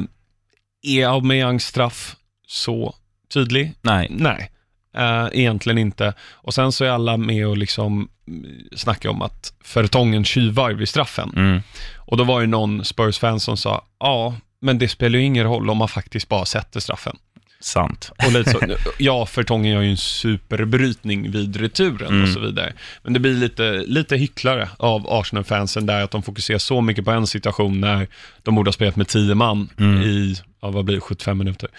är 0.81 1.07
Aubameyangs 1.07 1.65
straff 1.65 2.15
så 2.47 2.95
tydlig? 3.33 3.73
Nej. 3.81 4.07
Nej, 4.09 4.51
eh, 4.97 5.27
egentligen 5.33 5.77
inte. 5.77 6.13
Och 6.31 6.53
sen 6.53 6.71
så 6.71 6.85
är 6.85 6.89
alla 6.89 7.17
med 7.17 7.47
och 7.47 7.57
liksom 7.57 8.09
mm, 8.27 8.45
snackar 8.75 9.09
om 9.09 9.21
att 9.21 9.53
Fertongen 9.63 10.25
tjuvar 10.25 10.71
vid 10.71 10.89
straffen. 10.89 11.33
Mm. 11.35 11.61
Och 11.97 12.17
då 12.17 12.23
var 12.23 12.41
det 12.41 12.47
någon 12.47 12.85
Spurs-fan 12.85 13.39
som 13.39 13.57
sa, 13.57 13.85
ja, 13.99 14.35
men 14.61 14.79
det 14.79 14.87
spelar 14.87 15.19
ju 15.19 15.25
ingen 15.25 15.43
roll 15.43 15.69
om 15.69 15.77
man 15.77 15.87
faktiskt 15.87 16.29
bara 16.29 16.45
sätter 16.45 16.79
straffen. 16.79 17.15
Sant. 17.61 18.11
Och 18.25 18.31
lite 18.31 18.51
så, 18.51 18.59
ja, 18.99 19.25
Fertongen 19.25 19.71
gör 19.73 19.81
ju 19.81 19.89
en 19.91 19.97
superbrytning 19.97 21.31
vid 21.31 21.55
returen 21.55 22.07
Mm. 22.07 22.23
och 22.23 22.29
så 22.29 22.39
vidare. 22.39 22.73
Men 23.03 23.13
det 23.13 23.19
blir 23.19 23.33
lite, 23.33 23.71
lite 23.87 24.17
hycklare 24.17 24.69
av 24.77 25.05
Arsenal-fansen 25.09 25.85
där, 25.85 26.03
att 26.03 26.11
de 26.11 26.23
fokuserar 26.23 26.57
så 26.57 26.81
mycket 26.81 27.05
på 27.05 27.11
en 27.11 27.27
situation 27.27 27.81
när 27.81 28.07
de 28.43 28.55
borde 28.55 28.67
ha 28.67 28.73
spelat 28.73 28.95
med 28.95 29.07
tio 29.07 29.35
man 29.35 29.69
Mm. 29.79 30.01
i, 30.01 30.35
ja, 30.61 30.69
vad 30.69 30.85
blir 30.85 30.95
det, 30.95 31.01
75 31.01 31.37
minuter. 31.37 31.69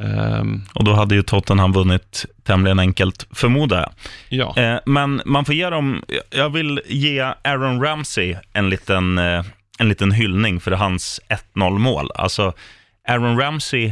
Ehm, 0.00 0.62
Och 0.74 0.84
då 0.84 0.92
hade 0.94 1.14
ju 1.14 1.22
Tottenham 1.22 1.72
vunnit 1.72 2.24
tämligen 2.42 2.78
enkelt, 2.78 3.26
förmodar 3.30 3.80
jag. 3.80 3.92
ja. 4.56 4.62
Eh, 4.62 4.80
men 4.86 5.22
man 5.24 5.44
får 5.44 5.54
ge 5.54 5.70
dem, 5.70 6.02
jag 6.30 6.50
vill 6.50 6.80
ge 6.86 7.20
Aaron 7.20 7.82
Ramsey 7.82 8.36
en 8.52 8.70
liten, 8.70 9.18
eh, 9.18 9.44
en 9.78 9.88
liten 9.88 10.12
hyllning 10.12 10.60
för 10.60 10.70
hans 10.70 11.20
1-0 11.28 11.78
mål. 11.78 12.10
Alltså, 12.14 12.52
Aaron 13.08 13.38
Ramsey, 13.40 13.86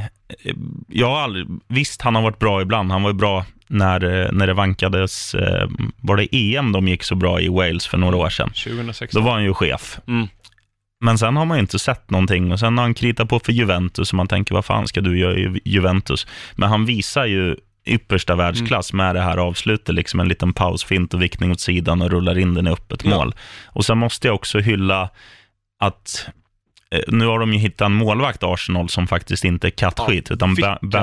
eh, 0.45 0.55
jag 0.89 1.07
har 1.11 1.21
aldrig, 1.21 1.47
visst 1.69 2.03
han 2.03 2.15
har 2.15 2.23
varit 2.23 2.39
bra 2.39 2.63
ibland, 2.63 2.93
han 2.93 3.03
var 3.03 3.11
ju 3.11 3.15
bra 3.17 3.45
när, 3.67 4.05
eh, 4.25 4.33
när 4.33 4.47
det 4.47 4.55
vankades, 4.55 5.35
eh, 5.35 5.69
var 6.01 6.17
det 6.17 6.35
EM 6.37 6.73
de 6.73 6.89
gick 6.89 7.03
så 7.03 7.15
bra 7.15 7.41
i 7.41 7.49
Wales 7.49 7.87
för 7.87 7.99
några 7.99 8.17
år 8.17 8.31
sedan? 8.31 8.49
2016. 8.51 9.23
Då 9.23 9.27
var 9.27 9.33
han 9.35 9.45
ju 9.45 9.55
chef. 9.55 9.99
Mm. 10.09 10.29
Men 11.01 11.19
sen 11.19 11.37
har 11.37 11.45
man 11.45 11.57
ju 11.57 11.61
inte 11.61 11.79
sett 11.79 12.11
någonting 12.11 12.53
och 12.53 12.61
sen 12.61 12.79
har 12.79 12.85
han 12.85 12.95
kritat 12.95 13.29
på 13.29 13.41
för 13.41 13.53
Juventus 13.53 14.13
och 14.13 14.17
man 14.17 14.29
tänker 14.29 14.55
vad 14.55 14.65
fan 14.65 14.89
ska 14.89 15.01
du 15.01 15.19
göra 15.19 15.35
i 15.37 15.61
Juventus? 15.65 16.27
Men 16.55 16.69
han 16.69 16.87
visar 16.87 17.27
ju 17.27 17.57
yppersta 17.87 18.35
världsklass 18.37 18.93
med 18.93 19.15
det 19.15 19.21
här 19.21 19.37
avslutet, 19.37 19.95
liksom 19.95 20.21
en 20.21 20.29
liten 20.29 20.53
pausfint 20.53 21.15
och 21.15 21.23
vickning 21.23 21.51
åt 21.51 21.61
sidan 21.61 22.03
och 22.03 22.11
rullar 22.11 22.39
in 22.39 22.55
den 22.55 22.67
i 22.67 22.71
öppet 22.71 23.05
Ja. 23.05 23.11
mål. 23.11 23.35
Och 23.67 23.85
sen 23.85 23.99
måste 23.99 24.27
jag 24.29 24.35
också 24.35 24.59
hylla 24.59 25.11
att 25.81 26.29
nu 27.09 27.27
har 27.27 27.39
de 27.39 27.53
ju 27.53 27.59
hittat 27.59 27.87
en 27.87 27.93
målvakt, 27.93 28.43
Arsenal, 28.43 28.89
som 28.89 29.07
faktiskt 29.07 29.45
inte 29.45 29.69
är 29.69 29.71
kattskit, 29.71 30.27
Ja, 30.31 30.35
utan 30.35 30.57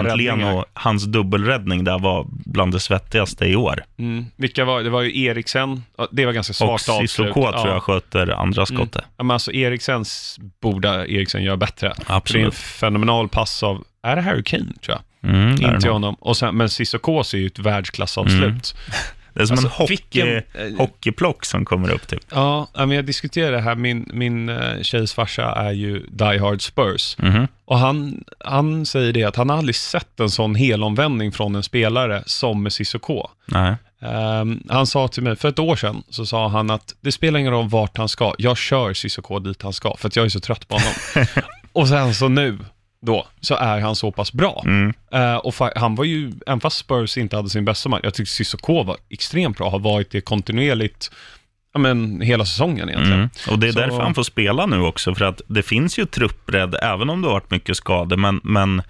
räddningar. 0.06 0.54
och 0.54 0.66
hans 0.74 1.04
dubbelräddning 1.06 1.84
där 1.84 2.00
var 2.00 2.26
bland 2.30 2.72
det 2.74 2.80
svettigaste 2.80 3.46
i 3.46 3.56
år. 3.56 3.84
Mm. 4.00 4.26
Vilka 4.36 4.66
var 4.66 4.84
det? 4.84 4.90
var 4.90 5.02
ju 5.02 5.24
Eriksen, 5.24 5.84
det 6.12 6.26
var 6.26 6.34
ganska 6.34 6.52
Och 6.52 6.56
svagt 6.56 6.90
avslut. 6.90 7.10
Sissoko 7.10 7.34
tror 7.34 7.54
Ja. 7.54 7.70
jag 7.70 7.84
sköter 7.84 8.28
andra 8.42 8.66
skottet. 8.66 9.04
Ja, 9.18 9.24
men 9.24 9.32
alltså 9.32 9.52
Eriksens 9.52 10.40
borde 10.62 10.90
Eriksen 10.90 11.44
göra 11.44 11.58
bättre. 11.58 11.94
För 11.96 12.04
det 12.04 12.10
är 12.10 12.12
en 12.14 12.18
Absolut. 12.18 12.54
fenomenal 12.56 13.30
pass 13.30 13.64
av, 13.64 13.84
är 14.04 14.16
det 14.16 14.22
Harry 14.22 14.44
Kane 14.44 14.66
tror 14.86 14.98
jag? 14.98 15.30
Mm, 15.32 15.50
Inte 15.52 15.68
nog. 15.70 15.84
honom. 15.94 16.16
Och 16.20 16.38
sen, 16.38 16.56
men 16.58 16.70
Sissoko 16.70 17.20
är 17.20 17.36
ju 17.38 17.48
ett 17.48 17.60
världsklassavslut. 17.60 18.76
Det 19.38 19.44
är 19.44 19.46
som 19.46 19.58
en 19.58 19.66
Alltså, 19.66 19.82
hockey, 19.84 19.90
vilken- 20.24 20.36
eh, 20.54 20.78
hockeyplock 20.78 21.46
som 21.46 21.66
kommer 21.66 21.90
upp 21.92 22.08
typ. 22.08 22.22
Ja, 22.32 22.68
men 22.74 22.92
jag 22.92 23.06
diskuterar 23.06 23.52
det 23.52 23.62
här, 23.62 23.76
min, 23.76 24.10
min 24.14 24.50
uh, 24.50 24.82
tjejs 24.82 25.14
farsa 25.14 25.44
är 25.56 25.72
ju 25.72 26.00
Die 26.10 26.38
Hard 26.40 26.62
Spurs. 26.62 27.16
Mhm. 27.20 27.48
Och 27.66 27.78
han, 27.80 28.24
han 28.46 28.86
säger 28.86 29.14
det 29.14 29.24
att 29.24 29.36
han 29.36 29.50
har 29.50 29.58
aldrig 29.58 29.76
sett 29.76 30.20
en 30.20 30.30
sån 30.30 30.56
helomvändning 30.56 31.32
från 31.32 31.56
en 31.56 31.64
spelare 31.64 32.24
som 32.26 32.64
med 32.64 32.74
Sissoko. 32.74 33.28
Nej. 33.46 33.76
Ehm, 34.02 34.64
han 34.70 34.88
sa 34.88 35.08
till 35.08 35.24
mig, 35.24 35.36
för 35.36 35.50
ett 35.50 35.60
år 35.60 35.76
sedan, 35.76 36.04
så 36.10 36.26
sa 36.26 36.48
han 36.48 36.70
att 36.70 36.96
det 37.02 37.12
spelar 37.12 37.40
ingen 37.40 37.52
roll 37.52 37.70
vart 37.70 37.98
han 37.98 38.10
ska, 38.10 38.34
jag 38.38 38.58
kör 38.58 38.94
Cissoko 38.94 39.40
dit 39.40 39.62
han 39.62 39.74
ska, 39.74 39.96
för 39.98 40.08
att 40.08 40.16
jag 40.16 40.26
är 40.26 40.30
så 40.30 40.40
trött 40.40 40.68
på 40.68 40.76
honom. 40.76 41.28
och 41.74 41.88
sen 41.88 42.14
så 42.14 42.28
nu, 42.28 42.58
då, 43.02 43.28
så 43.42 43.56
är 43.56 43.80
han 43.80 43.96
så 43.96 44.12
pass 44.12 44.34
bra. 44.34 44.64
Mm. 44.66 44.94
Eh, 45.12 45.36
och 45.36 45.54
han 45.76 45.96
var 45.96 46.04
ju, 46.06 46.32
även 46.48 46.60
fast 46.60 46.78
Spurs 46.78 47.18
inte 47.18 47.36
hade 47.36 47.50
sin 47.50 47.66
bästa 47.66 47.90
match, 47.90 48.02
jag 48.04 48.14
tyckte 48.14 48.34
Cissoko 48.34 48.84
var 48.84 48.98
extremt 49.10 49.58
bra, 49.58 49.70
har 49.70 49.80
varit 49.80 50.12
det 50.12 50.22
kontinuerligt, 50.22 51.12
ja 51.74 51.80
men 51.80 52.22
hela 52.22 52.46
säsongen 52.46 52.90
egentligen. 52.90 53.20
Mm. 53.20 53.30
Och 53.50 53.60
det 53.60 53.68
är 53.68 53.72
Så- 53.72 53.80
därför 53.80 54.00
han 54.02 54.16
får 54.16 54.24
spela 54.24 54.66
nu 54.66 54.80
också, 54.82 55.16
för 55.16 55.26
att 55.26 55.42
det 55.48 55.64
finns 55.64 56.00
ju 56.00 56.06
truppbredd, 56.06 56.76
även 56.82 57.10
om 57.10 57.22
det 57.22 57.28
har 57.28 57.34
varit 57.34 57.52
mycket 57.52 57.78
skador, 57.78 58.18
men, 58.18 58.40
men 58.44 58.82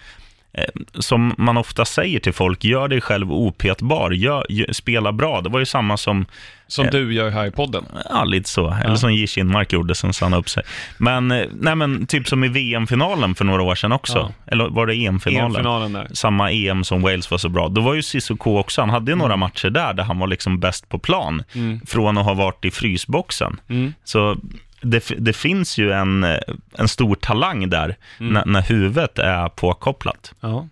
som 0.99 1.33
man 1.37 1.57
ofta 1.57 1.85
säger 1.85 2.19
till 2.19 2.33
folk, 2.33 2.63
gör 2.63 2.87
dig 2.87 3.01
själv 3.01 3.31
opetbar, 3.31 4.11
gör, 4.11 4.45
gö- 4.49 4.73
spela 4.73 5.11
bra. 5.11 5.41
Det 5.41 5.49
var 5.49 5.59
ju 5.59 5.65
samma 5.65 5.97
som, 5.97 6.25
Som 6.69 6.85
Eh. 6.85 6.91
du 6.91 7.13
gör 7.13 7.29
här 7.29 7.45
i 7.45 7.51
podden. 7.51 7.85
ja 8.09 8.23
lite 8.23 8.49
så, 8.49 8.73
eller 8.85 8.95
som 8.95 9.13
J. 9.13 9.27
Kinmark 9.27 9.73
gjorde, 9.73 9.95
sen 9.95 10.13
sa 10.13 10.35
upp 10.37 10.49
sig. 10.49 10.63
Men, 10.97 11.31
eh, 11.31 11.45
nej 11.53 11.75
men 11.75 12.07
typ 12.07 12.27
som 12.27 12.43
i 12.43 12.47
VM-finalen 12.47 13.35
för 13.35 13.45
några 13.45 13.63
år 13.63 13.75
sedan 13.75 13.91
också, 13.91 14.17
Ja. 14.17 14.31
eller 14.51 14.69
var 14.69 14.85
det 14.87 14.93
EM-finalen? 14.95 15.45
EM-finalen 15.51 15.93
där. 15.93 16.07
samma 16.13 16.51
EM 16.51 16.83
som 16.83 17.01
Wales 17.01 17.31
var 17.31 17.37
så 17.37 17.49
bra. 17.49 17.67
Då 17.69 17.81
var 17.81 17.93
ju 17.93 18.01
Cissoko 18.03 18.57
också, 18.57 18.81
han 18.81 18.89
hade 18.89 19.11
ju 19.11 19.17
några 19.17 19.35
matcher 19.37 19.69
där, 19.69 19.93
där 19.93 20.03
han 20.03 20.19
var 20.19 20.27
liksom 20.27 20.59
bäst 20.59 20.89
på 20.89 20.99
plan, 20.99 21.43
Mm. 21.55 21.79
från 21.87 22.17
att 22.17 22.25
ha 22.25 22.33
varit 22.33 22.65
i 22.65 22.71
frysboxen. 22.71 23.59
Mm. 23.69 23.93
Så 24.03 24.37
det, 24.81 25.03
det 25.17 25.33
finns 25.33 25.77
ju 25.77 25.91
en, 25.91 26.23
eh, 26.23 26.37
en 26.77 26.87
stor 26.87 27.15
talang 27.15 27.69
där 27.69 27.95
Mm. 28.19 28.33
när, 28.33 28.45
när 28.45 28.61
huvudet 28.61 29.19
är 29.19 29.49
påkopplat. 29.49 30.33
Ja. 30.41 30.67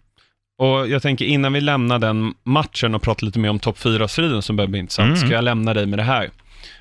Och 0.57 0.87
jag 0.87 1.01
tänker 1.01 1.25
innan 1.25 1.53
vi 1.53 1.61
lämnar 1.61 1.99
den 1.99 2.33
matchen 2.43 2.95
och 2.95 3.01
pratar 3.01 3.25
lite 3.25 3.39
mer 3.39 3.49
om 3.49 3.59
topp 3.59 3.77
4-striden 3.79 4.41
som 4.41 4.55
börjar 4.55 4.69
bli 4.69 4.79
intressant, 4.79 5.07
Mm. 5.07 5.17
ska 5.17 5.29
jag 5.29 5.43
lämna 5.43 5.73
dig 5.73 5.85
med 5.85 5.99
det 5.99 6.03
här. 6.03 6.29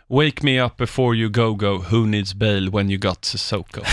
Wake 0.08 0.44
me 0.44 0.60
up 0.62 0.76
before 0.76 1.16
you 1.16 1.30
go 1.30 1.54
go, 1.54 1.84
who 1.90 2.06
needs 2.06 2.34
bail 2.34 2.70
when 2.70 2.90
you 2.90 2.98
got 3.00 3.24
Sissoko? 3.24 3.80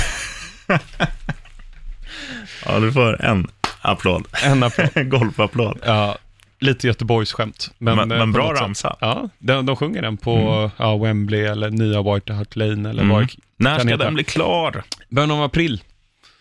Ja, 2.65 2.79
du 2.79 2.91
får 2.91 3.25
en 3.25 3.47
applåd. 3.81 4.27
En 4.43 4.63
applåd. 4.63 4.89
Golfapplåd. 5.09 5.79
Ja, 5.85 6.17
lite 6.61 6.87
Göteborgsskämt. 6.87 7.71
Men, 7.77 7.95
Men, 7.97 8.11
eh, 8.11 8.17
men 8.17 8.33
på 8.33 8.37
bra 8.39 8.53
ramsa. 8.53 8.95
Ja, 8.99 9.29
de, 9.39 9.65
de 9.65 9.75
sjunger 9.75 10.01
den 10.01 10.17
på 10.17 10.71
ja, 10.77 10.97
Wembley 10.97 11.41
eller 11.41 11.69
nya 11.69 12.01
White 12.13 12.33
Hart 12.33 12.55
Lane 12.55 12.89
eller 12.89 13.03
Mm. 13.03 13.09
vad 13.15 13.29
När 13.57 13.79
ska 13.79 13.97
den 13.97 14.13
bli 14.13 14.23
klar? 14.23 14.83
Början 15.09 15.31
av 15.31 15.43
april. 15.43 15.81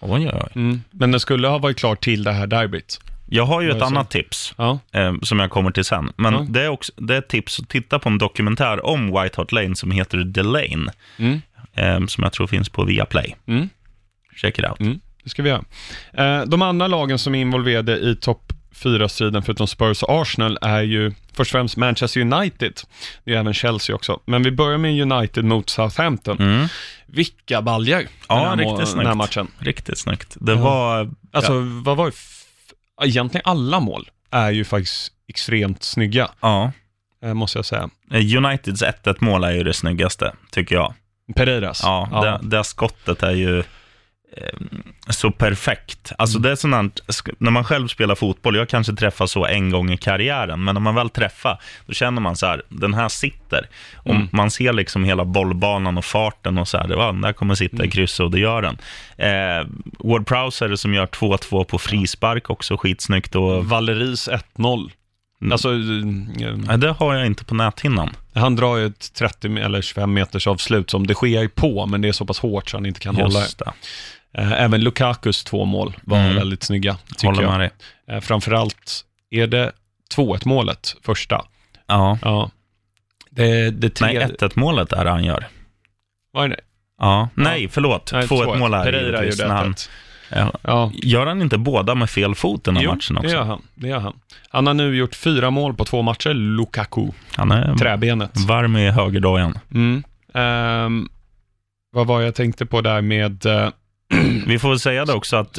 Oj, 0.01 0.11
oj, 0.27 0.31
oj. 0.35 0.51
Mm. 0.55 0.81
Men 0.91 1.11
den 1.11 1.21
skulle 1.21 1.49
ha 1.49 1.59
varit 1.59 1.79
klar 1.79 1.95
till 1.97 2.23
det 2.25 2.33
här 2.33 2.47
derbyt. 2.47 3.01
Jag 3.33 3.45
har 3.47 3.61
ju 3.61 3.71
ett 3.71 3.83
annat 3.83 4.11
tips 4.11 4.55
Ja, 4.59 4.79
eh, 4.93 5.15
som 5.23 5.41
jag 5.41 5.51
kommer 5.51 5.71
till 5.71 5.85
sen. 5.85 6.13
Men 6.17 6.33
Ja. 6.35 6.47
det, 6.49 6.63
är 6.63 6.69
också, 6.69 6.93
det 6.97 7.15
är 7.15 7.19
ett 7.19 7.29
tips 7.29 7.61
att 7.61 7.69
titta 7.69 7.99
på 7.99 8.09
en 8.09 8.19
dokumentär 8.19 8.87
om 8.87 9.07
White 9.07 9.35
Hart 9.37 9.53
Lane 9.53 9.77
som 9.77 9.91
heter 9.91 10.33
The 10.35 10.43
Lane. 10.43 10.93
mm. 11.17 11.41
Eh, 11.75 12.07
som 12.07 12.25
jag 12.25 12.33
tror 12.33 12.47
finns 12.47 12.69
på 12.69 12.85
Viaplay. 12.85 13.37
Mm. 13.47 13.69
Check 14.37 14.59
it 14.59 14.65
out. 14.65 14.81
Mm. 14.81 15.01
det 15.25 15.31
ska 15.31 15.43
vi 15.43 15.49
göra. 15.49 15.65
Eh, 16.13 16.45
de 16.47 16.63
andra 16.63 16.87
lagen 16.87 17.19
som 17.19 17.35
är 17.35 17.41
involverade 17.41 17.97
i 17.99 18.17
topp 18.17 18.53
4-striden, 18.75 19.43
förutom 19.43 19.67
Spurs 19.67 20.03
och 20.03 20.21
Arsenal, 20.23 20.59
är 20.63 20.83
ju 20.83 21.11
först 21.33 21.39
och 21.39 21.47
främst 21.59 21.77
Manchester 21.77 22.21
United. 22.21 22.73
Det 23.25 23.35
är 23.35 23.39
även 23.39 23.55
Chelsea 23.55 23.97
också. 23.97 24.21
Men 24.27 24.43
vi 24.43 24.51
börjar 24.51 24.79
med 24.79 25.13
United 25.13 25.45
mot 25.45 25.71
Southampton. 25.71 26.37
Mm. 26.41 26.67
Vilka 27.07 27.63
baljor 27.63 28.03
Ja, 28.29 28.51
den 28.57 28.59
här, 28.59 28.97
den 28.97 29.07
här 29.07 29.15
matchen. 29.15 29.49
Riktigt 29.59 29.99
snyggt. 29.99 30.37
Det 30.41 30.53
Ja. 30.53 30.59
var... 30.59 31.11
Alltså, 31.33 31.53
vad 31.85 31.97
var 31.97 32.07
det? 32.07 32.17
Egentligen 33.07 33.43
alla 33.45 33.81
mål 33.81 34.09
är 34.31 34.51
ju 34.51 34.65
faktiskt 34.65 35.13
extremt 35.29 35.83
snygga, 35.83 36.29
Ja. 36.41 36.73
eh, 37.25 37.35
måste 37.35 37.59
jag 37.59 37.65
säga. 37.67 37.91
Eh, 38.13 38.37
Uniteds 38.45 38.83
1-1 38.83 39.17
mål 39.21 39.45
är 39.45 39.51
ju 39.53 39.63
det 39.63 39.75
snyggaste, 39.75 40.33
tycker 40.51 40.75
jag. 40.75 40.95
Pereiras. 41.35 41.81
Ja, 41.85 42.39
Det, 42.43 42.57
det 42.57 42.65
skottet 42.65 43.23
är 43.23 43.31
ju 43.31 43.63
så 45.11 45.31
perfekt. 45.31 46.13
Alltså 46.19 46.39
Mm. 46.39 46.43
det 46.43 46.51
är 46.53 46.57
sånt 46.57 47.01
när 47.39 47.51
man 47.51 47.65
själv 47.65 47.89
spelar 47.89 48.15
fotboll, 48.15 48.57
jag 48.57 48.69
kanske 48.69 48.93
träffar 48.93 49.27
så 49.27 49.47
en 49.47 49.71
gång 49.71 49.91
i 49.93 49.97
karriären, 49.97 50.65
men 50.65 50.75
när 50.75 50.81
man 50.81 50.95
väl 50.95 51.11
träffar, 51.11 51.61
då 51.87 51.93
känner 51.93 52.21
man 52.23 52.37
så 52.37 52.47
här, 52.47 52.63
den 52.69 52.95
här 52.95 53.09
sitter. 53.09 53.69
Och 53.97 54.15
Mm. 54.15 54.29
Man 54.33 54.51
ser 54.51 54.73
liksom 54.73 55.05
hela 55.05 55.25
bollbanan 55.25 55.99
och 55.99 56.05
farten 56.05 56.59
och 56.59 56.69
så 56.69 56.79
här, 56.79 56.89
ja, 56.89 57.13
där 57.13 57.33
kommer 57.33 57.55
sitta 57.55 57.77
Mm. 57.77 57.87
i 57.89 57.91
krysset 57.91 58.21
och 58.25 58.31
det 58.31 58.41
gör 58.41 58.63
den. 58.63 58.79
Eh, 59.17 59.67
Ward 59.99 60.27
Prowse 60.27 60.65
är 60.65 60.69
det 60.69 60.77
som 60.77 60.95
gör 60.95 61.07
2-2 61.07 61.65
på 61.65 61.79
frispark 61.79 62.51
också, 62.51 62.77
skitsnyggt. 62.77 63.35
Och, 63.35 63.67
Valeris 63.67 64.29
1-0. 64.29 64.91
Mm. 65.43 65.53
Alltså, 65.53 65.69
eh, 65.71 66.57
Nej, 66.57 66.79
det 66.79 66.91
har 66.93 67.15
jag 67.15 67.27
inte 67.27 67.45
på 67.45 67.55
näthinnan. 67.55 68.11
han 68.35 68.57
drar 68.57 68.77
ju 68.77 68.87
ett 68.87 69.15
30 69.15 69.59
eller 69.59 69.83
25 69.83 70.13
meters 70.13 70.47
avslut 70.47 70.91
som 70.91 71.07
det 71.07 71.15
sker 71.15 71.49
på, 71.49 71.87
men 71.87 72.01
det 72.01 72.09
är 72.09 72.13
så 72.13 72.27
pass 72.27 72.39
hårt 72.39 72.71
så 72.71 72.77
han 72.77 72.87
inte 72.87 73.01
kan 73.01 73.17
hålla 73.17 73.41
det. 73.41 73.73
Det, 74.33 74.41
Eh, 74.41 74.63
Även 74.63 74.81
Lukakus 74.81 75.45
två 75.45 75.65
mål 75.65 75.97
var 76.03 76.19
Mm. 76.19 76.37
väldigt 76.37 76.63
snygga, 76.63 76.97
tycker 77.09 77.27
håller 77.27 77.43
jag. 77.43 77.51
med 77.51 77.61
dig. 77.61 77.71
Eh, 78.09 78.21
Framförallt 78.21 79.05
är 79.31 79.47
det 79.47 79.73
2-1 80.15 80.45
målet, 80.45 80.97
första. 81.03 81.45
Ja. 81.87 82.19
Ja. 82.23 82.51
Det, 83.31 83.71
det 83.71 83.91
tre... 83.91 84.07
Nej, 84.07 84.37
1-1 84.41 84.53
målet 84.55 84.93
är 84.93 85.05
det 85.05 85.11
han 85.11 85.25
gör. 85.25 85.47
Vad 86.33 86.45
är 86.45 86.49
det? 86.49 86.61
Ja. 86.99 87.29
Nej, 87.35 87.69
förlåt. 87.69 88.11
Nej, 88.13 88.27
2-1 88.27 88.59
mål 88.59 88.75
är 88.75 88.79
det 88.79 88.85
Pereira 88.85 89.07
givetvis, 89.23 89.41
gjorde 89.41 89.53
han, 89.53 89.75
1-1. 89.75 89.89
ja. 90.31 90.53
Ja, 90.63 90.91
Gör 90.95 91.27
han 91.27 91.43
inte 91.43 91.59
båda 91.59 91.95
med 91.95 92.11
fel 92.11 92.35
fot 92.35 92.65
den 92.65 92.77
här 92.77 92.83
jo, 92.85 92.91
matchen 92.91 93.15
det 93.15 93.21
också? 93.21 93.31
gör 93.37 93.43
han. 93.45 93.63
Det 93.75 93.89
gör 93.89 93.99
han. 93.99 94.21
Han 94.49 94.67
har 94.67 94.75
nu 94.75 94.97
gjort 94.97 95.15
fyra 95.15 95.51
mål 95.51 95.75
på 95.75 95.85
två 95.85 96.03
matcher, 96.03 96.35
Lukaku. 96.35 97.09
Han 97.37 97.51
är 97.53 97.75
Träbenet. 97.77 98.37
varm 98.49 98.77
i 98.77 98.91
högerdojan. 98.91 99.59
Mm. 99.75 100.03
Ehm, 100.35 101.09
vad 101.93 102.07
var 102.07 102.21
jag 102.21 102.35
tänkte 102.35 102.67
på 102.67 102.81
där 102.81 103.01
med... 103.01 103.47
eh, 103.47 103.69
Vi 104.47 104.59
får 104.59 104.69
väl 104.69 104.79
säga 104.79 105.05
det 105.05 105.13
också 105.13 105.37
att 105.37 105.59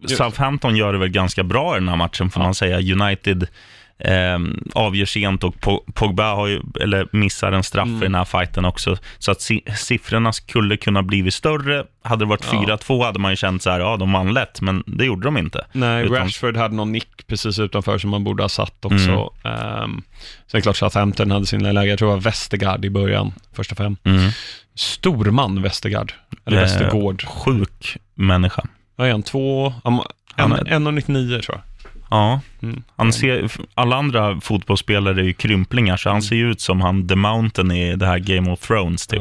Just. 0.00 0.16
Southampton 0.16 0.76
gör 0.76 0.92
det 0.92 0.98
väl 0.98 1.08
ganska 1.08 1.42
bra 1.42 1.76
i 1.76 1.78
den 1.78 1.88
här 1.88 1.96
matchen, 1.96 2.30
får 2.30 2.40
man 2.40 2.54
säga. 2.54 2.94
United 2.94 3.46
ehm, 4.00 4.62
avgör 4.74 5.06
sent 5.06 5.44
och 5.44 5.54
Po- 5.54 5.92
Pogba 5.94 6.34
har 6.34 6.46
ju, 6.46 6.60
eller 6.80 7.08
missar 7.12 7.52
en 7.52 7.62
straff 7.62 7.86
Mm. 7.88 8.02
i 8.02 8.04
den 8.04 8.14
här 8.14 8.24
fighten 8.24 8.64
också. 8.64 8.96
Så 9.18 9.30
att 9.30 9.40
si- 9.40 9.64
siffrorna 9.76 10.32
skulle 10.32 10.76
kunna 10.76 11.02
blivit 11.02 11.34
större. 11.34 11.84
Hade 12.02 12.24
det 12.24 12.28
varit 12.28 12.44
Ja. 12.52 12.58
4-2 12.78 13.04
hade 13.04 13.18
man 13.18 13.32
ju 13.32 13.36
känt 13.36 13.62
så 13.62 13.70
här, 13.70 13.80
ja, 13.80 13.96
de 13.96 14.12
vann 14.12 14.32
lätt, 14.34 14.60
men 14.60 14.82
det 14.86 15.04
gjorde 15.04 15.22
de 15.26 15.36
inte. 15.36 15.66
Nej, 15.72 16.04
Utan- 16.04 16.16
Rashford 16.16 16.56
hade 16.56 16.74
någon 16.74 16.92
nick 16.92 17.26
precis 17.26 17.58
utanför 17.58 17.98
som 17.98 18.10
man 18.10 18.24
borde 18.24 18.42
ha 18.42 18.48
satt 18.48 18.84
också. 18.84 18.96
Mm. 19.44 20.02
sen 20.46 20.52
är 20.52 20.56
det 20.56 20.60
klart 20.60 20.76
Southampton 20.76 21.30
hade 21.30 21.46
sin 21.46 21.62
läge, 21.74 21.90
jag 21.90 21.98
tror 21.98 22.08
det 22.08 22.14
var 22.14 22.20
Westergaard 22.22 22.84
i 22.84 22.90
början, 22.90 23.32
första 23.52 23.74
fem. 23.74 23.96
Mm. 24.04 24.30
Storman 24.74 25.62
Westergaard, 25.62 26.12
eller 26.46 26.56
Eh, 26.56 26.62
Westergård. 26.62 27.24
Sjuk 27.26 27.96
människa. 28.14 28.62
Vad 28.96 29.08
är 29.08 29.12
han? 29.12 29.22
Två, 29.22 29.66
um, 29.84 30.00
Han 30.36 30.52
en, 30.52 30.66
är- 30.66 30.70
1,99 30.70 31.40
tror 31.42 31.56
jag. 31.58 31.62
Ja, 32.10 32.40
Mm. 32.62 32.82
Han 32.96 33.12
ser, 33.12 33.50
alla 33.74 33.96
andra 33.96 34.40
fotbollsspelare 34.40 35.20
är 35.20 35.24
ju 35.24 35.32
krymplingar, 35.32 35.96
så 35.96 36.10
han 36.10 36.22
ser 36.22 36.36
ju 36.36 36.50
ut 36.50 36.60
som 36.60 36.80
han 36.80 37.08
The 37.08 37.14
Mountain 37.16 37.70
i 37.70 37.96
det 37.96 38.06
här 38.06 38.18
Game 38.18 38.50
of 38.52 38.60
Thrones, 38.66 39.06
typ. 39.06 39.20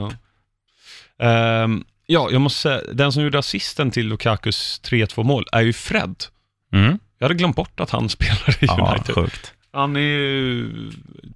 Ja. 1.17 1.25
Ehm, 1.25 1.83
ja, 2.05 2.29
jag 2.31 2.41
måste 2.41 2.61
säga, 2.61 2.81
den 2.93 3.11
som 3.11 3.23
gjorde 3.23 3.39
assisten 3.39 3.91
till 3.91 4.07
Lukakus 4.07 4.81
3-2 4.83 5.23
mål 5.23 5.45
är 5.51 5.61
ju 5.61 5.73
Fred. 5.73 6.15
Mm. 6.73 6.99
Jag 7.19 7.25
hade 7.25 7.35
glömt 7.35 7.55
bort 7.55 7.79
att 7.79 7.89
han 7.89 8.09
spelar 8.15 8.49
i 8.63 8.65
Ja, 8.65 8.91
United. 8.95 9.15
sjukt. 9.15 9.53
Han 9.71 9.95
är 9.95 9.99
ju 9.99 10.69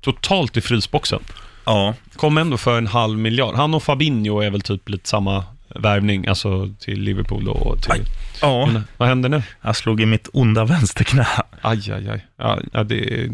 totalt 0.01 0.57
i 0.57 0.61
frysboxen. 0.61 1.19
Ja, 1.65 1.93
Kom 2.15 2.37
ändå 2.37 2.57
för 2.57 2.77
en 2.77 2.87
halv 2.87 3.17
miljard. 3.19 3.55
Han 3.55 3.73
och 3.73 3.83
Fabinho 3.83 4.39
är 4.41 4.49
väl 4.49 4.61
typ 4.61 4.89
lite 4.89 5.09
samma 5.09 5.43
värvning, 5.75 6.27
alltså 6.27 6.69
till 6.79 7.01
Liverpool 7.01 7.47
och 7.49 7.81
till... 7.81 7.91
Aj. 7.91 8.01
Ja. 8.41 8.65
Men, 8.65 8.83
vad 8.97 9.07
händer 9.07 9.29
nu? 9.29 9.43
jag 9.61 9.75
slog 9.75 10.01
i 10.01 10.05
mitt 10.05 10.29
onda 10.33 10.65
vänsterknä. 10.65 11.27
Aj, 11.61 11.91
aj, 11.91 12.09
aj. 12.09 12.25
Ja, 12.37 12.59
ja, 12.73 12.83
det 12.83 12.95
är 13.23 13.29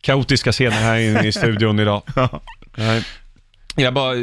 kaotiska 0.00 0.52
scener 0.52 0.80
här 0.82 0.96
inne 0.98 1.26
i 1.26 1.32
studion 1.32 1.80
idag. 1.80 2.02
Nej. 2.76 3.02
Jag 3.76 3.94
bara 3.94 4.14
eh, 4.14 4.20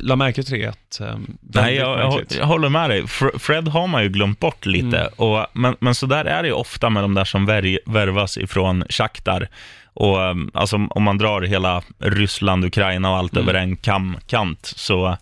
la 0.00 0.16
märke 0.16 0.42
till 0.42 0.58
det. 0.60 0.66
Att, 0.66 0.98
um, 1.00 1.36
Nej, 1.40 1.74
jag, 1.74 1.98
jag, 2.00 2.24
jag 2.38 2.46
håller 2.46 2.68
med 2.68 2.90
dig. 2.90 3.02
Fr- 3.02 3.38
Fred 3.38 3.68
har 3.68 3.86
man 3.86 4.02
ju 4.02 4.08
glömt 4.08 4.40
bort 4.40 4.66
lite. 4.66 4.98
Mm. 4.98 5.12
Och, 5.16 5.46
men, 5.52 5.76
men 5.80 5.94
så 5.94 6.06
där 6.06 6.24
är 6.24 6.42
det 6.42 6.48
ju 6.48 6.54
ofta 6.54 6.90
med 6.90 7.02
de 7.04 7.14
där 7.14 7.24
som 7.24 7.46
vär, 7.46 7.78
värvas 7.86 8.38
ifrån 8.38 8.84
Shakhtar. 8.88 9.48
Och 9.94 10.18
um, 10.18 10.50
alltså, 10.54 10.76
om 10.90 11.02
man 11.02 11.18
drar 11.18 11.42
hela 11.42 11.82
Ryssland, 11.98 12.64
Ukraina 12.64 13.10
och 13.10 13.16
allt 13.16 13.36
Mm. 13.36 13.48
över 13.48 13.60
en 13.60 13.76
kam, 13.76 14.16
kant, 14.26 14.72
så 14.76 15.16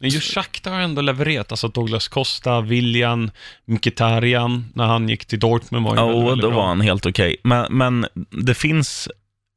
Men 0.00 0.10
just 0.10 0.34
Shakhtar 0.34 0.70
har 0.72 0.80
ändå 0.80 1.02
levererat. 1.02 1.52
Alltså 1.52 1.68
Douglas 1.68 2.08
Costa, 2.08 2.60
William, 2.60 3.30
Mkhitaryan, 3.64 4.66
när 4.74 4.86
han 4.86 5.08
gick 5.08 5.24
till 5.24 5.38
Dortmund 5.38 5.84
var 5.86 5.94
ju 5.94 6.00
Ja, 6.00 6.06
väldigt, 6.26 6.42
då 6.42 6.48
bra. 6.50 6.56
var 6.56 6.66
han 6.66 6.80
helt 6.80 7.06
okej. 7.06 7.36
Men, 7.44 7.66
men 7.70 8.06
det 8.30 8.54
finns 8.54 9.08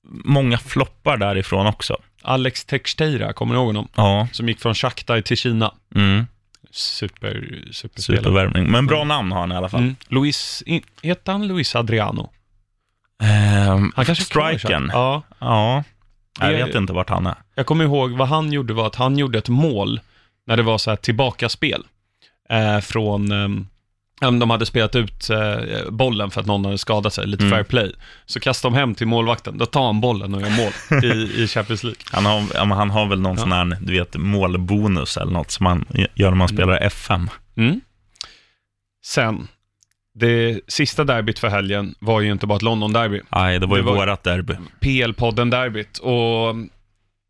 många 0.07 0.57
floppar 0.57 1.17
därifrån 1.17 1.67
också. 1.67 1.97
Alex 2.21 2.65
Teixeira, 2.65 3.33
kommer 3.33 3.53
ni 3.53 3.57
ihåg 3.59 3.67
honom? 3.67 3.87
Ja, 3.95 4.27
Som 4.31 4.47
gick 4.49 4.59
från 4.59 4.75
Shakhtar 4.75 5.21
till 5.21 5.37
Kina. 5.37 5.71
mm, 5.95 6.27
Super, 6.71 7.61
superspelare. 7.71 8.21
supervärvning. 8.23 8.71
Men 8.71 8.87
bra 8.87 9.03
namn 9.03 9.31
har 9.31 9.39
han 9.39 9.51
i 9.51 9.55
alla 9.55 9.69
fall. 9.69 9.79
Mm. 9.81 9.95
Luis, 10.07 10.63
i- 10.65 10.83
heter 11.01 11.31
han 11.31 11.47
Luis 11.47 11.75
Adriano? 11.75 12.29
Ehm, 13.23 13.91
Han 13.95 14.05
kanske 14.05 14.23
är 14.23 14.29
kvar 14.29 14.51
i. 14.51 14.57
Ja. 14.91 15.21
Ja, 15.39 15.83
jag 16.39 16.51
Det- 16.51 16.65
vet 16.65 16.75
inte 16.75 16.93
vart 16.93 17.09
han 17.09 17.27
är. 17.27 17.35
Jag 17.55 17.65
kommer 17.65 17.83
ihåg 17.85 18.11
vad 18.11 18.27
han 18.27 18.53
gjorde 18.53 18.73
var 18.73 18.87
att 18.87 18.95
han 18.95 19.17
gjorde 19.17 19.37
ett 19.37 19.49
mål 19.49 19.99
när 20.47 20.57
det 20.57 20.63
var 20.63 20.77
så 20.77 20.89
här 20.89 20.97
tillbakaspel 20.97 21.83
eh, 22.49 22.79
från, 22.79 23.31
eh, 23.31 23.49
de 24.39 24.49
hade 24.49 24.65
spelat 24.65 24.95
ut 24.95 25.29
eh, 25.29 25.89
bollen 25.89 26.31
för 26.31 26.41
att 26.41 26.47
någon 26.47 26.65
hade 26.65 26.77
skadat 26.77 27.13
sig, 27.13 27.27
lite 27.27 27.43
Mm. 27.43 27.51
fair 27.55 27.63
play. 27.63 27.93
Så 28.25 28.39
kastar 28.39 28.69
de 28.69 28.75
hem 28.75 28.95
till 28.95 29.07
målvakten, 29.07 29.57
då 29.57 29.65
tar 29.65 29.85
han 29.85 30.01
bollen 30.01 30.33
och 30.35 30.41
gör 30.41 30.49
mål 30.49 31.03
i, 31.03 31.43
i 31.43 31.47
Champions 31.47 31.83
League. 31.83 31.99
Han 32.11 32.25
har, 32.25 32.43
ja, 32.53 32.63
han 32.75 32.89
har 32.89 33.05
väl 33.05 33.21
någon 33.21 33.35
Ja. 33.35 33.41
sån 33.41 33.51
här, 33.51 33.77
du 33.81 33.93
vet, 33.93 34.15
målbonus 34.15 35.17
eller 35.17 35.31
något 35.31 35.51
som 35.51 35.63
man 35.63 35.85
gör 36.15 36.29
när 36.29 36.35
man 36.37 36.47
Mm. 36.49 36.57
spelar 36.57 36.77
FM. 36.81 37.29
Mm. 37.57 37.81
Sen, 39.05 39.47
det 40.19 40.59
sista 40.67 41.03
derbyt 41.03 41.39
för 41.39 41.47
helgen 41.47 41.95
var 41.99 42.21
ju 42.21 42.31
inte 42.31 42.47
bara 42.47 42.55
ett 42.55 42.61
London-derby. 42.61 43.21
Nej, 43.29 43.59
det 43.59 43.65
var 43.65 43.77
ju 43.77 43.83
Det 43.83 43.89
var- 43.89 43.95
vårat 43.95 44.23
derby. 44.23 44.53
PL-podden-derbyt. 44.79 45.97
Och 45.99 46.55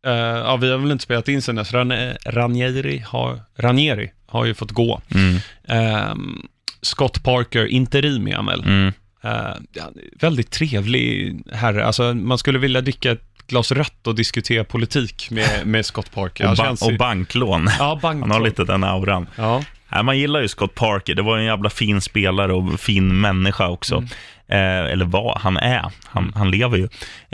eh, 0.04 0.12
ja, 0.12 0.56
vi 0.56 0.70
har 0.70 0.78
väl 0.78 0.90
inte 0.92 1.04
spelat 1.04 1.28
in 1.28 1.42
sen 1.42 1.56
dess. 1.56 1.72
Ran- 1.72 2.16
Ranieri 2.26 2.98
har, 3.06 3.40
Ranieri 3.58 4.10
har 4.26 4.44
ju 4.44 4.54
fått 4.54 4.70
gå. 4.72 5.00
Mm, 5.14 5.36
Ehm, 5.68 6.46
Scott 6.82 7.22
Parker, 7.24 7.66
interim 7.66 8.32
han 8.36 8.46
väl. 8.46 8.60
mm. 8.64 8.92
Eh, 9.24 9.54
ja, 9.72 9.82
väldigt 10.20 10.50
trevlig 10.50 11.36
herre. 11.52 11.86
Alltså, 11.86 12.14
man 12.14 12.38
skulle 12.38 12.58
vilja 12.58 12.80
dricka 12.80 13.10
ett 13.12 13.22
glas 13.48 13.72
rött 13.72 14.06
och 14.06 14.14
diskutera 14.14 14.64
politik 14.64 15.28
med, 15.30 15.48
med 15.66 15.86
Scott 15.86 16.14
Parker. 16.14 16.44
Och, 16.50 16.56
ba- 16.56 16.64
och 16.86 16.96
banklån. 16.98 17.68
Ja, 17.78 17.98
bank. 18.02 18.20
Han 18.20 18.30
har 18.30 18.40
lite 18.40 18.64
den 18.64 18.84
auran. 18.84 19.26
Ja, 19.36 19.64
Nej, 19.88 20.02
man 20.02 20.18
gillar 20.18 20.40
ju 20.40 20.48
Scott 20.48 20.74
Parker. 20.74 21.14
Det 21.14 21.22
var 21.22 21.38
en 21.38 21.44
jävla 21.44 21.70
fin 21.70 22.00
spelare 22.00 22.52
och 22.52 22.80
fin 22.80 23.20
människa 23.20 23.68
också. 23.68 24.04
Eh, 24.48 24.58
eller 24.92 25.04
vad, 25.04 25.38
han 25.40 25.56
är. 25.56 25.84
Han, 26.04 26.32
han 26.36 26.50
lever 26.50 26.76
ju. 26.76 26.88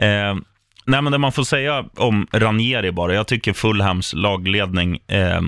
Eh, 0.07 0.37
nej, 0.91 1.03
men 1.03 1.13
det 1.13 1.19
man 1.19 1.33
får 1.33 1.45
säga 1.45 1.85
om 1.97 2.27
Ranieri 2.33 2.93
bara, 2.93 3.15
jag 3.15 3.27
tycker 3.27 3.53
Fulhams 3.53 4.15
lagledning, 4.15 4.99
eh, 5.07 5.41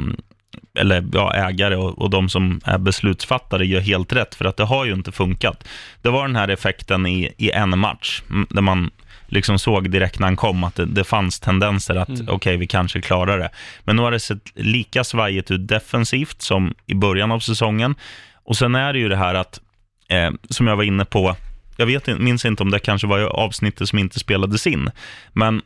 eller 0.78 1.04
ja, 1.12 1.34
ägare 1.34 1.76
och, 1.76 1.98
och 1.98 2.10
de 2.10 2.28
som 2.28 2.60
är 2.64 2.78
beslutsfattare 2.78 3.66
gör 3.66 3.80
helt 3.80 4.12
rätt, 4.12 4.34
för 4.34 4.44
att 4.44 4.56
det 4.56 4.64
har 4.64 4.84
ju 4.84 4.92
inte 4.92 5.12
funkat. 5.12 5.68
Det 6.02 6.10
var 6.10 6.26
den 6.26 6.36
här 6.36 6.48
effekten 6.48 7.06
i, 7.06 7.34
i 7.36 7.50
en 7.50 7.78
match, 7.78 8.22
mm, 8.30 8.46
där 8.50 8.62
man 8.62 8.90
liksom 9.26 9.58
såg 9.58 9.90
direkt 9.90 10.18
när 10.18 10.26
han 10.26 10.36
kom 10.36 10.64
att 10.64 10.74
det, 10.74 10.86
det 10.86 11.04
fanns 11.04 11.40
tendenser 11.40 11.94
att 11.94 12.28
okej, 12.28 12.56
vi 12.56 12.66
kanske 12.66 13.00
klarar 13.00 13.38
det. 13.38 13.50
Men 13.84 13.96
nu 13.96 14.02
har 14.02 14.10
det 14.10 14.20
sett 14.20 14.52
lika 14.54 15.04
svajigt 15.04 15.50
ut 15.50 15.68
defensivt 15.68 16.42
som 16.42 16.74
i 16.86 16.94
början 16.94 17.32
av 17.32 17.40
säsongen. 17.40 17.94
Och 18.44 18.56
sen 18.56 18.74
är 18.74 18.92
det 18.92 18.98
ju 18.98 19.08
det 19.08 19.16
här 19.16 19.34
att, 19.34 19.60
eh, 20.08 20.30
som 20.50 20.66
jag 20.66 20.76
var 20.76 20.84
inne 20.84 21.04
på, 21.04 21.36
jag 21.82 21.86
vet, 21.86 22.20
minns 22.20 22.44
inte 22.44 22.62
om 22.62 22.70
det 22.70 22.78
kanske 22.78 23.06
var 23.06 23.20
avsnittet 23.20 23.88
som 23.88 23.98
inte 23.98 24.18
spelades 24.18 24.66
in, 24.66 24.90
men 25.32 25.62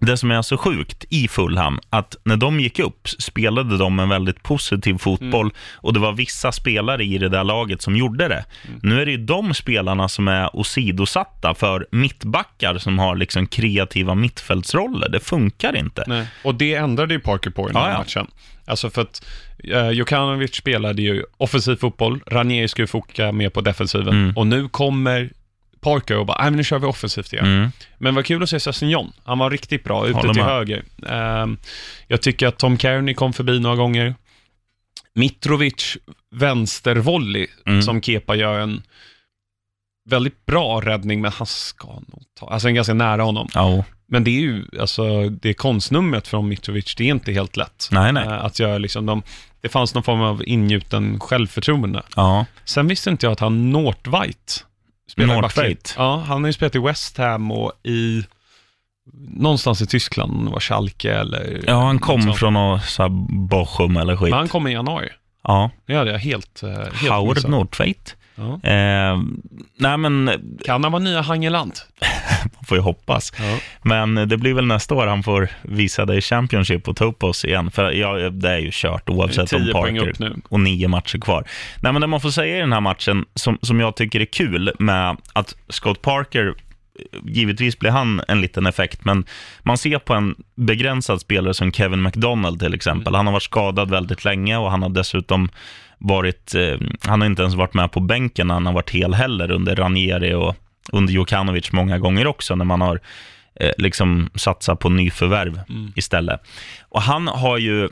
det 0.00 0.16
som 0.16 0.30
är 0.30 0.42
så 0.42 0.56
sjukt 0.56 1.04
i 1.10 1.28
Fulham, 1.28 1.78
att 1.90 2.16
när 2.24 2.36
de 2.36 2.60
gick 2.60 2.78
upp 2.78 3.08
spelade 3.08 3.78
de 3.78 3.98
en 3.98 4.08
väldigt 4.08 4.42
positiv 4.42 4.98
fotboll 4.98 5.50
och 5.74 5.92
det 5.92 6.00
var 6.00 6.12
vissa 6.12 6.52
spelare 6.52 7.04
i 7.04 7.18
det 7.18 7.28
där 7.28 7.44
laget 7.44 7.82
som 7.82 7.96
gjorde 7.96 8.28
det. 8.28 8.44
Nu 8.82 9.00
är 9.00 9.06
det 9.06 9.10
ju 9.12 9.16
de 9.24 9.54
spelarna 9.54 10.08
som 10.08 10.28
är 10.28 10.56
åsidosatta 10.56 11.54
för 11.54 11.86
mittbackar 11.90 12.78
som 12.78 12.98
har 12.98 13.16
liksom 13.16 13.46
kreativa 13.46 14.14
mittfältsroller. 14.14 15.08
Det 15.08 15.20
funkar 15.20 15.76
inte. 15.76 16.04
nej. 16.06 16.26
Och 16.44 16.54
det 16.54 16.74
ändrade 16.74 17.14
ju 17.14 17.20
Parker 17.20 17.50
på 17.50 17.70
i 17.70 17.72
den 17.72 17.82
här 17.82 17.88
Ja, 17.88 17.92
ja. 17.92 17.98
matchen. 17.98 18.26
Alltså 18.64 18.90
för 18.90 19.02
att 19.02 19.26
uh, 19.64 19.90
Jokanovic 19.90 20.54
spelade 20.54 21.02
ju 21.02 21.24
offensiv 21.36 21.76
fotboll, 21.76 22.20
Ranieri 22.26 22.68
skulle 22.68 22.86
foka 22.86 23.32
mer 23.32 23.50
på 23.50 23.60
defensiven. 23.60 24.08
Mm. 24.08 24.36
Och 24.36 24.46
nu 24.46 24.68
kommer 24.68 25.30
Parker 25.86 26.18
och 26.18 26.26
bara, 26.26 26.38
nej 26.42 26.50
men 26.50 26.56
nu 26.56 26.64
kör 26.64 26.78
vi 26.78 26.86
offensivt 26.86 27.32
igen. 27.32 27.46
Mm. 27.46 27.70
Men 27.98 28.14
vad 28.14 28.24
kul 28.26 28.42
att 28.42 28.50
se 28.50 28.60
Sessignon. 28.60 29.12
Han 29.24 29.38
var 29.38 29.50
riktigt 29.50 29.84
bra, 29.84 30.06
ute 30.06 30.16
Håller 30.16 30.32
till 30.34 30.42
med. 30.42 30.52
höger. 30.52 30.84
Ehm, 31.08 31.58
jag 32.08 32.22
tycker 32.22 32.46
att 32.46 32.58
Tom 32.58 32.78
Kearney 32.78 33.14
kom 33.14 33.32
förbi 33.32 33.60
några 33.60 33.76
gånger. 33.76 34.14
Mitrovic 35.14 35.96
vänstervolley, 36.34 37.46
Mm. 37.66 37.82
som 37.82 38.02
Kepa 38.02 38.34
gör 38.36 38.58
en 38.58 38.82
väldigt 40.08 40.46
bra 40.46 40.80
räddning, 40.80 41.20
men 41.20 41.32
han 41.32 41.46
ska 41.46 41.86
nog 41.88 42.22
ta, 42.40 42.46
alltså 42.48 42.68
en 42.68 42.74
ganska 42.74 42.94
nära 42.94 43.22
honom. 43.22 43.48
Ja, 43.54 43.84
Men 44.08 44.24
det 44.24 44.30
är 44.30 44.40
ju, 44.40 44.64
alltså 44.80 45.28
det 45.28 45.54
konstnumret 45.54 46.28
från 46.28 46.48
Mitrovic, 46.48 46.94
det 46.94 47.04
är 47.04 47.08
inte 47.10 47.32
helt 47.32 47.56
lätt. 47.56 47.88
nej, 47.90 48.12
nej. 48.12 48.24
Eh, 48.26 48.44
Att 48.44 48.58
göra 48.58 48.78
liksom 48.78 49.06
de, 49.06 49.22
det 49.60 49.68
fanns 49.68 49.94
någon 49.94 50.02
form 50.02 50.20
av 50.20 50.42
ingjuten 50.46 51.20
självförtroende. 51.20 52.02
Ja, 52.16 52.46
Sen 52.64 52.88
visste 52.88 53.10
inte 53.10 53.26
jag 53.26 53.32
att 53.32 53.40
han 53.40 53.70
Northwaite 53.72 54.52
spelar 55.10 55.42
backlinjen. 55.42 55.76
Ja, 55.96 56.24
han 56.26 56.42
har 56.42 56.48
ju 56.48 56.52
spelat 56.52 56.74
i 56.74 56.78
West 56.78 57.18
Ham 57.18 57.50
och 57.50 57.72
i 57.82 58.24
någonstans 59.28 59.82
i 59.82 59.86
Tyskland, 59.86 60.48
var 60.48 60.60
Schalke 60.60 61.14
eller... 61.14 61.60
ja 61.66 61.84
han 61.84 61.96
något 61.96 62.04
kom 62.04 62.34
från 62.34 62.52
någon 62.52 62.80
så 62.80 63.02
här 63.02 63.08
Bochum 63.48 63.96
eller 63.96 64.16
skit. 64.16 64.30
Men 64.30 64.38
han 64.38 64.48
kom 64.48 64.66
i 64.66 64.72
januari. 64.72 65.08
Ja, 65.44 65.70
Det 65.86 65.94
hade 65.94 66.10
jag 66.10 66.18
helt, 66.18 66.62
eh, 66.62 66.70
helt 66.70 67.12
Howard 67.12 67.36
missat. 67.36 67.50
Nordtveit. 67.50 68.16
Ja. 68.36 68.70
Eh, 68.70 69.18
nej, 69.76 69.96
men 69.96 70.30
Kan 70.64 70.82
han 70.84 70.92
vara 70.92 71.02
nya 71.02 71.20
Hangeland? 71.20 71.72
man 72.54 72.64
får 72.66 72.76
ju 72.76 72.82
hoppas. 72.82 73.32
Ja. 73.38 73.58
Men 73.82 74.14
det 74.14 74.36
blir 74.36 74.54
väl 74.54 74.66
nästa 74.66 74.94
år 74.94 75.06
han 75.06 75.22
får 75.22 75.48
visa 75.62 76.04
det 76.04 76.14
i 76.16 76.20
Championship 76.20 76.88
och 76.88 76.96
ta 76.96 77.04
upp 77.04 77.22
oss 77.22 77.44
igen. 77.44 77.70
För 77.70 77.90
ja, 77.90 78.30
det 78.30 78.50
är 78.50 78.58
ju 78.58 78.70
kört 78.72 79.08
oavsett 79.08 79.52
om 79.52 79.70
Parker 79.72 80.36
och 80.48 80.60
nio 80.60 80.88
matcher 80.88 81.18
kvar. 81.18 81.44
Nej, 81.80 81.92
men 81.92 82.00
det 82.00 82.06
man 82.06 82.20
får 82.20 82.30
säga 82.30 82.56
i 82.56 82.60
den 82.60 82.72
här 82.72 82.80
matchen, 82.80 83.24
som, 83.34 83.58
som 83.62 83.80
jag 83.80 83.96
tycker 83.96 84.20
är 84.20 84.24
kul 84.24 84.72
med 84.78 85.16
att 85.32 85.56
Scott 85.68 86.02
Parker, 86.02 86.54
givetvis 87.24 87.78
blir 87.78 87.90
han 87.90 88.22
en 88.28 88.40
liten 88.40 88.66
effekt, 88.66 89.04
men 89.04 89.24
man 89.62 89.78
ser 89.78 89.98
på 89.98 90.14
en 90.14 90.34
begränsad 90.54 91.20
spelare 91.20 91.54
som 91.54 91.72
Kevin 91.72 92.02
McDonald 92.02 92.60
till 92.60 92.74
exempel. 92.74 93.14
Han 93.14 93.26
har 93.26 93.32
varit 93.32 93.42
skadad 93.42 93.90
väldigt 93.90 94.24
länge 94.24 94.56
och 94.56 94.70
han 94.70 94.82
har 94.82 94.88
dessutom 94.88 95.48
varit, 95.98 96.54
eh, 96.54 96.78
han 97.02 97.20
har 97.20 97.26
inte 97.26 97.42
ens 97.42 97.54
varit 97.54 97.74
med 97.74 97.92
på 97.92 98.00
bänken 98.00 98.46
när 98.46 98.54
han 98.54 98.66
har 98.66 98.72
varit 98.72 98.90
hel 98.90 99.14
heller 99.14 99.50
under 99.50 99.76
Ranieri 99.76 100.34
och 100.34 100.54
under 100.92 101.12
Jokanovic 101.12 101.72
många 101.72 101.98
gånger 101.98 102.26
också, 102.26 102.54
när 102.54 102.64
man 102.64 102.80
har 102.80 103.00
eh, 103.60 103.72
liksom 103.78 104.30
satsat 104.34 104.78
på 104.78 104.88
nyförvärv 104.88 105.60
istället. 105.94 106.40
Och 106.88 107.02
han 107.02 107.28
har 107.28 107.58
ju, 107.58 107.88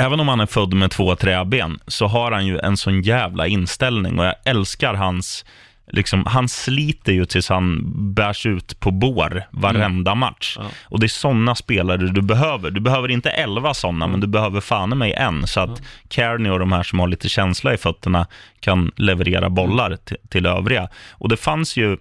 även 0.00 0.20
om 0.20 0.28
han 0.28 0.40
är 0.40 0.46
född 0.46 0.74
med 0.74 0.90
två 0.90 1.16
träben, 1.16 1.80
så 1.86 2.06
har 2.06 2.32
han 2.32 2.46
ju 2.46 2.58
en 2.58 2.76
sån 2.76 3.02
jävla 3.02 3.46
inställning 3.46 4.18
och 4.18 4.24
jag 4.24 4.34
älskar 4.44 4.94
hans, 4.94 5.44
liksom, 5.86 6.26
han 6.26 6.48
sliter 6.48 7.12
ju 7.12 7.24
tills 7.24 7.48
han 7.48 7.92
bärs 8.14 8.46
ut 8.46 8.80
på 8.80 8.90
bår 8.90 9.44
varenda 9.50 10.14
match. 10.14 10.56
Ja. 10.58 10.70
Och 10.84 11.00
det 11.00 11.06
är 11.06 11.08
sådana 11.08 11.54
spelare 11.54 11.96
du 11.96 12.22
behöver. 12.22 12.70
Du 12.70 12.80
behöver 12.80 13.10
inte 13.10 13.30
elva 13.30 13.74
sådana, 13.74 14.06
men 14.06 14.20
du 14.20 14.26
behöver 14.26 14.60
fan 14.60 14.92
i 14.92 14.94
mig 14.94 15.12
en, 15.12 15.46
så 15.46 15.60
att 15.60 15.82
Kearney 16.10 16.52
och 16.52 16.58
de 16.58 16.72
här 16.72 16.82
som 16.82 17.00
har 17.00 17.08
lite 17.08 17.28
känsla 17.28 17.74
i 17.74 17.76
fötterna 17.76 18.26
kan 18.60 18.92
leverera 18.96 19.50
bollar 19.50 19.96
till, 19.96 20.16
till 20.28 20.46
övriga. 20.46 20.88
Och 21.10 21.28
det 21.28 21.36
fanns 21.36 21.76
ju 21.76 21.96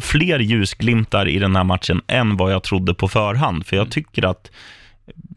fler 0.00 0.38
ljusglimtar 0.38 1.28
i 1.28 1.38
den 1.38 1.56
här 1.56 1.64
matchen 1.64 2.02
än 2.06 2.36
vad 2.36 2.52
jag 2.52 2.62
trodde 2.62 2.94
på 2.94 3.08
förhand. 3.08 3.66
För 3.66 3.76
jag 3.76 3.90
tycker 3.90 4.26
att 4.26 4.50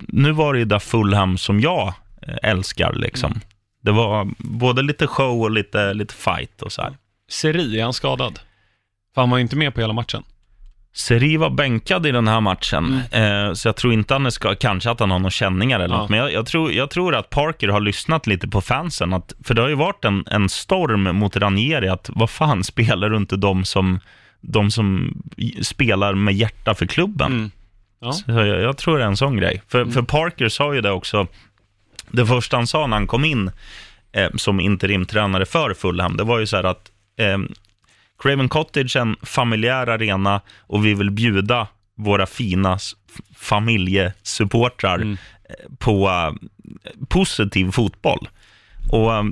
nu 0.08 0.32
var 0.32 0.54
det 0.54 0.60
ju 0.60 0.66
där 0.66 0.80
Fulham 0.80 1.38
som 1.38 1.60
jag 1.60 1.94
eh, 2.22 2.36
älskar. 2.44 2.94
Liksom. 2.94 3.40
Det 3.82 3.92
var 3.92 4.28
både 4.38 4.82
lite 4.82 5.08
show 5.08 5.42
och 5.42 5.52
lite, 5.52 5.94
lite 5.94 6.14
fight 6.14 6.62
och 6.62 6.72
så 6.72 6.82
här. 6.82 6.98
Seri, 7.30 7.80
är 7.80 7.84
han 7.84 7.94
skadad? 7.94 8.40
För 9.14 9.22
han 9.22 9.30
var 9.30 9.38
ju 9.38 9.42
inte 9.42 9.56
med 9.56 9.74
på 9.74 9.82
hela 9.82 9.94
matchen. 9.94 10.24
Seri 10.94 11.38
var 11.38 11.50
bänkad 11.50 12.06
i 12.06 12.12
den 12.12 12.28
här 12.28 12.42
matchen, 12.42 13.02
eh, 13.12 13.54
så 13.54 13.68
jag 13.68 13.76
tror 13.76 13.94
inte 13.94 14.14
han 14.14 14.32
ska, 14.32 14.56
kanske 14.56 14.90
att 14.90 15.00
han 15.00 15.12
har 15.12 15.20
några 15.20 15.30
känningar 15.32 15.80
eller 15.80 15.96
Ja. 15.96 16.02
något, 16.02 16.10
men 16.10 16.20
jag, 16.20 16.32
jag, 16.34 16.46
tror, 16.46 16.72
jag 16.72 16.90
tror 16.90 17.16
att 17.16 17.30
Parker 17.30 17.68
har 17.68 17.80
lyssnat 17.80 18.28
lite 18.28 18.48
på 18.48 18.62
fansen, 18.62 19.14
att, 19.14 19.34
för 19.44 19.54
det 19.54 19.62
har 19.62 19.70
ju 19.70 19.76
varit 19.76 20.06
en, 20.06 20.24
en 20.28 20.50
storm 20.50 21.16
mot 21.16 21.38
Ranieri, 21.38 21.88
att 21.88 22.10
vad 22.14 22.30
fan 22.30 22.64
spelar 22.74 23.10
du 23.10 23.18
inte 23.18 23.38
de 23.38 23.66
som, 23.66 24.00
de 24.42 24.72
som 24.72 25.14
spelar 25.62 26.14
med 26.14 26.34
hjärta 26.34 26.76
för 26.76 26.86
klubben? 26.86 27.32
Mm. 27.32 27.52
Ja. 28.02 28.12
Så 28.12 28.24
jag, 28.32 28.48
jag 28.48 28.78
tror 28.78 28.98
det 28.98 29.04
är 29.04 29.08
en 29.08 29.18
sån 29.18 29.38
grej. 29.38 29.62
För, 29.68 29.86
för 29.86 30.02
Parker 30.02 30.50
sa 30.50 30.74
ju 30.74 30.82
det 30.82 30.92
också, 30.92 31.28
det 32.12 32.26
första 32.26 32.58
han 32.58 32.68
sa 32.68 32.88
när 32.88 32.98
han 32.98 33.08
kom 33.08 33.26
in 33.26 33.52
eh, 34.12 34.30
som 34.36 34.60
interimtränare 34.60 35.46
för 35.46 35.74
Fulham, 35.74 36.18
det 36.18 36.24
var 36.24 36.40
ju 36.40 36.48
så 36.48 36.56
här 36.56 36.64
att 36.64 36.92
eh, 37.20 37.38
Craven 38.20 38.50
Cottage 38.50 38.96
är 38.96 39.02
en 39.02 39.16
familjär 39.24 39.88
arena 39.88 40.42
och 40.60 40.86
vi 40.86 40.94
vill 40.94 41.12
bjuda 41.12 41.68
våra 41.96 42.26
fina 42.26 42.78
familjesupportrar 43.36 45.00
eh, 45.00 45.16
på 45.78 46.10
eh, 46.10 46.92
positiv 47.08 47.72
fotboll. 47.72 48.30
Och 48.92 49.14
eh, 49.14 49.24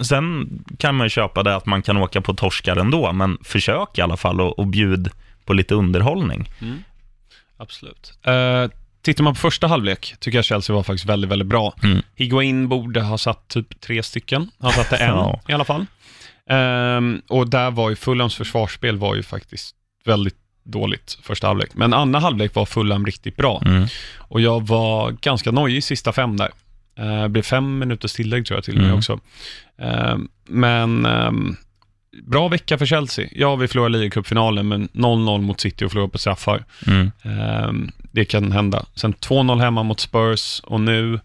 sen 0.00 0.48
kan 0.78 0.94
man 0.94 1.04
ju 1.04 1.08
köpa 1.08 1.42
det 1.42 1.56
att 1.56 1.66
man 1.66 1.82
kan 1.82 1.96
åka 1.96 2.20
på 2.20 2.34
torskar 2.34 2.76
ändå, 2.76 3.12
men 3.12 3.38
försök 3.44 3.98
i 3.98 4.00
alla 4.00 4.16
fall 4.16 4.40
och, 4.40 4.58
och 4.58 4.66
bjud 4.66 5.08
på 5.44 5.52
lite 5.52 5.74
underhållning. 5.74 6.50
Absolut. 7.56 8.18
Uh, 8.28 8.70
tittar 9.02 9.24
man 9.24 9.34
på 9.34 9.40
första 9.40 9.66
halvlek 9.66 10.14
tycker 10.20 10.38
jag 10.38 10.44
Chelsea 10.44 10.76
var 10.76 10.82
faktiskt 10.82 11.04
väldigt, 11.04 11.30
väldigt 11.30 11.48
bra. 11.48 11.74
Mm. 11.82 12.02
Higuain 12.14 12.68
borde 12.68 13.00
ha 13.00 13.18
satt 13.18 13.48
typ 13.48 13.80
tre 13.80 14.02
stycken. 14.02 14.50
Han 14.58 14.72
satte 14.72 14.96
en 14.96 15.08
Ja. 15.16 15.40
i 15.48 15.52
alla 15.52 15.64
fall. 15.64 15.86
Ehm, 16.50 17.22
och 17.28 17.50
där 17.50 17.70
var 17.70 17.90
ju 17.90 17.96
Fulhams 17.96 18.34
försvarsspel 18.34 18.98
var 18.98 19.14
ju 19.14 19.22
faktiskt 19.22 19.74
väldigt 20.04 20.36
dåligt 20.64 21.18
första 21.22 21.46
halvlek. 21.46 21.70
Men 21.74 21.94
andra 21.94 22.20
halvlek 22.20 22.54
var 22.54 22.66
Fulham 22.66 23.06
riktigt 23.06 23.36
bra. 23.36 23.62
Mm. 23.66 23.86
Och 24.18 24.40
jag 24.40 24.66
var 24.66 25.10
ganska 25.10 25.50
nojig 25.50 25.76
i 25.76 25.82
sista 25.82 26.12
fem 26.12 26.36
där. 26.36 26.50
Uh, 27.00 27.28
blev 27.28 27.42
fem 27.42 27.78
minuters 27.78 28.12
tillägg 28.12 28.46
tror 28.46 28.56
jag 28.56 28.64
till 28.64 28.74
och 28.74 28.80
med 28.80 28.86
Mm. 28.86 28.98
också. 28.98 29.20
Ehm, 29.78 30.28
men 30.48 31.06
ehm, 31.06 31.56
bra 32.22 32.48
vecka 32.48 32.78
för 32.78 32.86
Chelsea. 32.86 33.28
Ja, 33.32 33.56
vi 33.56 33.68
förlorade 33.68 33.98
ligacupfinalen, 33.98 34.68
men 34.68 34.88
0-0 34.92 35.40
mot 35.40 35.60
City 35.60 35.84
och 35.84 35.90
förlorade 35.90 36.12
på 36.12 36.18
straffar. 36.18 36.64
Mm. 36.86 37.10
Ehm, 37.22 37.90
det 38.12 38.24
kan 38.24 38.52
hända. 38.52 38.86
Sen 38.94 39.12
2-0 39.14 39.60
hemma 39.60 39.82
mot 39.82 40.00
Spurs 40.00 40.60
och 40.64 40.80
nu 40.80 41.20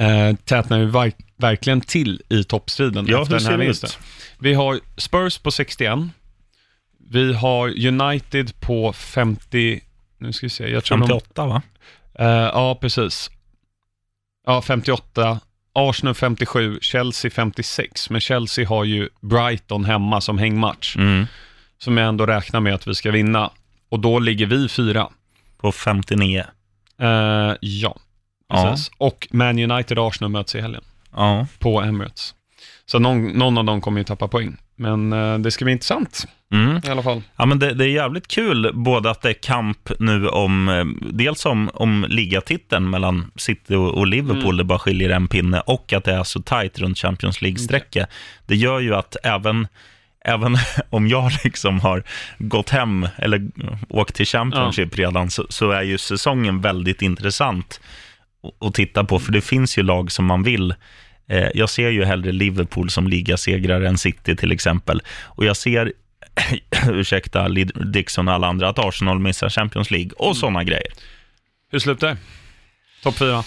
uh, 0.00 0.36
tätnar 0.36 0.78
vi 0.78 0.84
verk- 0.86 1.24
verkligen 1.36 1.80
till 1.80 2.22
i 2.28 2.44
toppstriden 2.44 3.06
Ja, 3.08 3.22
efter 3.22 3.34
den 3.38 3.46
här 3.46 3.56
vinsten. 3.56 3.90
Vi 4.38 4.54
har 4.54 4.80
Spurs 4.96 5.38
på 5.38 5.50
61. 5.50 5.98
Vi 7.10 7.32
har 7.34 7.86
United 7.86 8.60
på 8.60 8.92
50, 8.92 9.80
nu 10.18 10.32
ska 10.32 10.46
vi 10.46 10.50
se, 10.50 10.68
jag 10.68 10.84
tror 10.84 10.98
de 10.98 11.06
58 11.08 11.46
va? 11.46 11.62
Eh, 12.18 12.26
ja, 12.28 12.74
precis. 12.80 13.30
Ja, 14.46 14.62
58. 14.62 15.40
Arsenal 15.72 16.14
57, 16.14 16.78
Chelsea 16.82 17.30
56. 17.30 18.10
Men 18.10 18.20
Chelsea 18.20 18.68
har 18.68 18.84
ju 18.84 19.08
Brighton 19.20 19.84
hemma 19.84 20.20
som 20.20 20.38
hängmatch, 20.38 20.96
Mm. 20.96 21.26
som 21.78 21.96
jag 21.96 22.08
ändå 22.08 22.26
räknar 22.26 22.60
med 22.60 22.74
att 22.74 22.86
vi 22.86 22.94
ska 22.94 23.10
vinna. 23.10 23.50
Och 23.88 24.00
då 24.00 24.18
ligger 24.18 24.46
vi 24.46 24.68
fyra. 24.68 25.08
På 25.58 25.72
59. 25.72 26.44
Eh, 27.00 27.52
ja, 27.60 27.96
Ja. 28.50 28.70
precis. 28.70 28.90
Och 28.98 29.28
Man 29.30 29.58
United 29.70 29.98
och 29.98 30.08
Arsenal 30.08 30.30
möts 30.30 30.54
i 30.54 30.60
helgen 30.60 30.82
Ja. 31.16 31.46
på 31.58 31.82
Emirates. 31.82 32.34
Så 32.86 32.98
någon, 32.98 33.28
någon 33.28 33.58
av 33.58 33.64
dem 33.64 33.80
kommer 33.80 34.00
ju 34.00 34.04
tappa 34.04 34.28
poäng. 34.28 34.56
Men 34.76 35.12
eh, 35.12 35.38
det 35.38 35.50
ska 35.50 35.64
bli 35.64 35.72
intressant 35.72 36.26
Mm. 36.52 36.80
i 36.84 36.88
alla 36.88 37.02
fall. 37.02 37.22
Ja, 37.36 37.46
men 37.46 37.58
det, 37.58 37.74
det 37.74 37.84
är 37.84 37.88
jävligt 37.88 38.28
kul 38.28 38.70
både 38.74 39.10
att 39.10 39.22
det 39.22 39.28
är 39.28 39.42
kamp 39.42 39.90
nu 39.98 40.28
om, 40.28 40.68
eh, 40.68 40.84
dels 41.12 41.46
om, 41.46 41.70
om 41.74 42.06
ligatiteln 42.08 42.90
mellan 42.90 43.30
City 43.36 43.74
och, 43.74 43.94
och 43.98 44.06
Liverpool, 44.06 44.44
Mm. 44.44 44.56
det 44.56 44.64
bara 44.64 44.78
skiljer 44.78 45.10
en 45.10 45.28
pinne, 45.28 45.60
och 45.60 45.92
att 45.92 46.04
det 46.04 46.12
är 46.12 46.24
så 46.24 46.42
tajt 46.42 46.78
runt 46.78 46.98
Champions 46.98 47.42
League-strecket. 47.42 48.06
Det 48.46 48.56
gör 48.56 48.80
ju 48.80 48.94
att 48.94 49.16
även, 49.22 49.68
även 50.24 50.56
om 50.90 51.08
jag 51.08 51.30
liksom 51.44 51.80
har 51.80 52.02
gått 52.38 52.70
hem 52.70 53.08
eller 53.18 53.48
åkt 53.88 54.14
till 54.14 54.26
Championship 54.26 54.96
redan, 54.98 55.30
så, 55.30 55.46
så 55.48 55.70
är 55.70 55.82
ju 55.82 55.98
säsongen 55.98 56.60
väldigt 56.60 57.02
intressant 57.02 57.80
att- 58.60 58.74
titta 58.74 59.04
på, 59.04 59.18
för 59.18 59.32
det 59.32 59.40
finns 59.40 59.78
ju 59.78 59.82
lag 59.82 60.12
som 60.12 60.24
man 60.26 60.42
vill 60.42 60.74
Eh, 61.32 61.48
Jag 61.54 61.70
ser 61.70 61.88
ju 61.90 62.04
hellre 62.04 62.32
Liverpool 62.32 62.90
som 62.90 63.06
ligasegrare 63.08 63.88
än 63.88 63.98
City 63.98 64.36
till 64.36 64.52
exempel. 64.52 65.02
Och 65.24 65.44
jag 65.44 65.56
ser, 65.56 65.92
ursäkta 66.90 67.48
Dixon 67.92 68.28
och 68.28 68.34
alla 68.34 68.46
andra, 68.46 68.68
att 68.68 68.78
Arsenal 68.78 69.18
missar 69.18 69.48
Champions 69.48 69.90
League 69.90 70.10
och 70.16 70.36
sådana 70.36 70.64
grejer. 70.64 70.92
Hur 71.72 71.78
slutar 71.78 72.08
det? 72.08 72.16
Topp 73.02 73.14
fyra. 73.18 73.44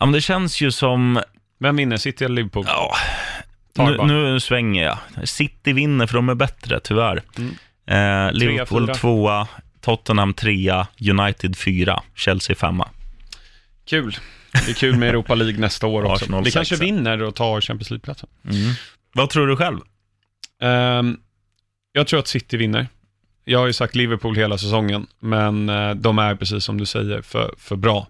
Ja, 0.00 0.06
men 0.06 0.12
det 0.12 0.20
känns 0.20 0.60
ju 0.60 0.70
som, 0.70 1.20
Vem 1.60 1.76
vinner? 1.76 1.96
City 1.96 2.24
eller 2.24 2.34
Liverpool? 2.34 2.64
ja, 2.68 2.94
nu, 3.74 3.96
nu 4.06 4.40
svänger 4.40 4.84
jag. 4.84 5.28
City 5.28 5.72
vinner 5.72 6.06
för 6.06 6.14
de 6.14 6.28
är 6.28 6.34
bättre, 6.34 6.80
tyvärr. 6.80 7.22
Mm. 7.38 8.26
Eh, 8.26 8.32
Liverpool 8.32 8.86
fyra. 8.86 8.94
tvåa, 8.94 9.48
Tottenham 9.80 10.34
trea, 10.34 10.86
United 11.10 11.56
fyra, 11.56 12.02
Chelsea 12.14 12.56
femma. 12.56 12.88
Kul. 13.84 14.16
Det 14.52 14.70
är 14.70 14.74
kul 14.74 14.96
med 14.96 15.08
Europa 15.08 15.34
League 15.34 15.58
nästa 15.58 15.86
år 15.86 16.04
också. 16.04 16.24
Arsenal 16.24 16.44
Vi 16.44 16.50
kanske 16.50 16.76
vinner 16.76 17.22
och 17.22 17.34
tar 17.34 17.60
Champions 17.60 17.90
League-platsen. 17.90 18.28
Vad 19.14 19.30
tror 19.30 19.46
du 19.46 19.56
själv? 19.56 19.80
Ehm, 20.60 21.16
jag 21.92 22.06
tror 22.06 22.20
att 22.20 22.28
City 22.28 22.56
vinner. 22.56 22.86
Jag 23.44 23.58
har 23.58 23.66
ju 23.66 23.72
sagt 23.72 23.94
Liverpool 23.94 24.36
hela 24.36 24.58
säsongen, 24.58 25.06
men 25.20 25.68
eh, 25.68 25.94
de 25.94 26.18
är 26.18 26.34
precis 26.34 26.64
som 26.64 26.78
du 26.78 26.86
säger 26.86 27.22
för, 27.22 27.54
för 27.58 27.76
bra 27.76 28.06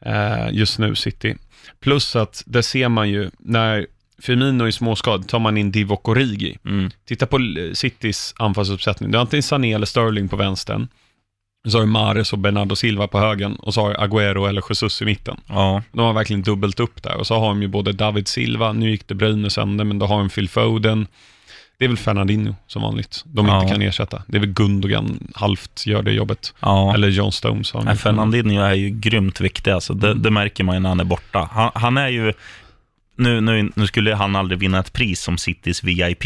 eh, 0.00 0.48
just 0.52 0.78
nu, 0.78 0.94
City. 0.94 1.36
Plus 1.80 2.16
att 2.16 2.42
det 2.46 2.62
ser 2.62 2.88
man 2.88 3.10
ju 3.10 3.30
när 3.38 3.86
Firmino 4.18 4.64
är 4.64 4.70
småskad 4.70 5.28
tar 5.28 5.38
man 5.38 5.56
in 5.56 5.70
Divock 5.70 6.08
Origi. 6.08 6.58
Mm. 6.64 6.90
Titta 7.04 7.26
på 7.26 7.38
Citys 7.74 8.34
anfallsuppsättning. 8.36 9.10
Du 9.10 9.18
har 9.18 9.22
antingen 9.22 9.42
Sané 9.42 9.74
eller 9.74 9.86
Sterling 9.86 10.28
på 10.28 10.36
vänstern. 10.36 10.88
Så 11.70 11.78
har 11.78 11.80
du 11.86 11.90
Mahrez 11.90 12.32
och 12.32 12.38
Bernardo 12.38 12.76
Silva 12.76 13.06
på 13.08 13.18
högen 13.18 13.54
och 13.56 13.74
så 13.74 13.80
har 13.80 13.90
du 13.90 13.96
Agüero 13.96 14.48
eller 14.48 14.62
Jesus 14.70 15.02
i 15.02 15.04
mitten. 15.04 15.36
Ja, 15.46 15.82
De 15.92 16.00
har 16.00 16.12
verkligen 16.12 16.42
dubbelt 16.42 16.80
upp 16.80 17.02
där. 17.02 17.16
Och 17.16 17.26
så 17.26 17.38
har 17.38 17.48
de 17.48 17.62
ju 17.62 17.68
både 17.68 17.92
David 17.92 18.28
Silva, 18.28 18.72
nu 18.72 18.90
gick 18.90 19.08
det 19.08 19.14
Bruyne 19.14 19.50
sönder, 19.50 19.84
men 19.84 19.98
då 19.98 20.06
har 20.06 20.18
de 20.18 20.28
Phil 20.28 20.48
Foden. 20.48 21.06
Det 21.78 21.84
är 21.84 21.88
väl 21.88 21.96
Fernandinho 21.98 22.54
som 22.66 22.82
vanligt, 22.82 23.22
de 23.26 23.46
Ja. 23.46 23.60
inte 23.62 23.72
kan 23.72 23.82
ersätta. 23.82 24.22
Det 24.26 24.36
är 24.36 24.40
väl 24.40 24.52
Gundogan 24.52 25.28
halvt 25.34 25.86
gör 25.86 26.02
det 26.02 26.12
jobbet. 26.12 26.54
ja. 26.60 26.94
Eller 26.94 27.08
John 27.08 27.32
Stones 27.32 27.72
har 27.72 27.82
Nej. 27.82 27.96
Fernandinho 27.96 28.62
är 28.62 28.74
ju 28.74 28.90
grymt 28.90 29.40
viktig, 29.40 29.70
alltså. 29.70 29.94
det, 29.94 30.06
Mm. 30.10 30.22
det 30.22 30.30
märker 30.30 30.64
man 30.64 30.76
ju 30.76 30.80
när 30.80 30.88
han 30.88 31.00
är 31.00 31.04
borta. 31.04 31.48
Han, 31.52 31.70
han 31.74 31.96
är 31.96 32.08
ju, 32.08 32.32
nu, 33.16 33.40
nu, 33.40 33.70
nu 33.76 33.86
skulle 33.86 34.14
han 34.14 34.36
aldrig 34.36 34.58
vinna 34.60 34.78
ett 34.78 34.92
pris 34.92 35.20
som 35.20 35.38
Citys 35.38 35.84
VIP. 35.84 36.24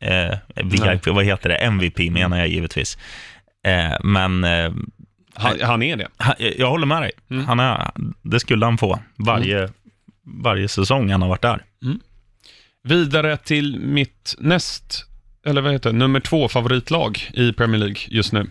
Eh, 0.00 0.36
VIP, 0.64 1.06
vad 1.06 1.24
heter 1.24 1.48
det? 1.48 1.54
MVP 1.56 2.10
menar 2.10 2.38
jag 2.38 2.48
givetvis. 2.48 2.98
Eh, 3.66 3.96
men 4.04 4.44
eh, 4.44 4.72
Han, 5.34 5.60
han 5.62 5.82
är 5.82 5.96
det. 5.96 6.08
han, 6.16 6.34
jag 6.38 6.70
håller 6.70 6.86
med 6.86 7.02
dig. 7.02 7.10
Mm. 7.30 7.44
Han 7.46 7.60
är, 7.60 7.90
det 8.22 8.40
skulle 8.40 8.64
han 8.64 8.78
få 8.78 8.98
varje, 9.16 9.68
varje 10.42 10.68
säsong 10.68 11.10
han 11.10 11.22
har 11.22 11.28
varit 11.28 11.42
där. 11.42 11.64
Vidare 12.82 13.36
till 13.36 13.78
mitt 13.80 14.34
näst, 14.38 15.06
eller 15.46 15.60
vad 15.60 15.72
heter 15.72 15.92
det, 15.92 15.98
nummer 15.98 16.20
två 16.20 16.48
favoritlag 16.48 17.30
i 17.34 17.52
Premier 17.52 17.78
League 17.78 17.96
just 18.08 18.32
nu. 18.32 18.46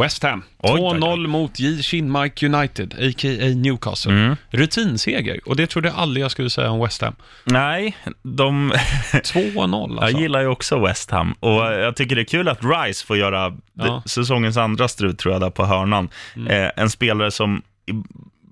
West 0.00 0.22
Ham. 0.22 0.42
Oj, 0.58 0.70
oj, 0.72 0.80
oj. 0.80 0.98
2-0 1.00 1.26
mot 1.26 1.58
J. 1.58 1.82
Shinmike 1.82 2.46
United, 2.46 2.94
a.k.a. 2.94 3.48
Newcastle. 3.54 4.12
Mm. 4.12 4.36
Rutinseger, 4.50 5.40
och 5.46 5.56
det 5.56 5.66
trodde 5.66 5.88
jag 5.88 5.96
aldrig 5.96 6.24
jag 6.24 6.30
skulle 6.30 6.50
säga 6.50 6.70
om 6.70 6.80
West 6.80 7.02
Ham. 7.02 7.14
Nej, 7.44 7.96
de, 8.22 8.72
2-0 9.12 9.90
alltså. 10.00 10.10
jag 10.10 10.20
gillar 10.22 10.40
ju 10.40 10.46
också 10.46 10.78
West 10.78 11.10
Ham 11.10 11.34
och 11.40 11.52
jag 11.62 11.96
tycker 11.96 12.16
det 12.16 12.22
är 12.22 12.24
kul 12.24 12.48
att 12.48 12.60
Rice 12.62 13.06
får 13.06 13.16
göra 13.16 13.56
Ja. 13.76 13.86
Mm. 13.88 14.00
säsongens 14.06 14.56
andra 14.56 14.88
strut 14.88 15.18
tror 15.18 15.34
jag 15.34 15.40
där 15.40 15.50
på 15.50 15.64
hörnan. 15.64 16.08
Eh, 16.48 16.70
en 16.76 16.90
spelare 16.90 17.30
som, 17.30 17.62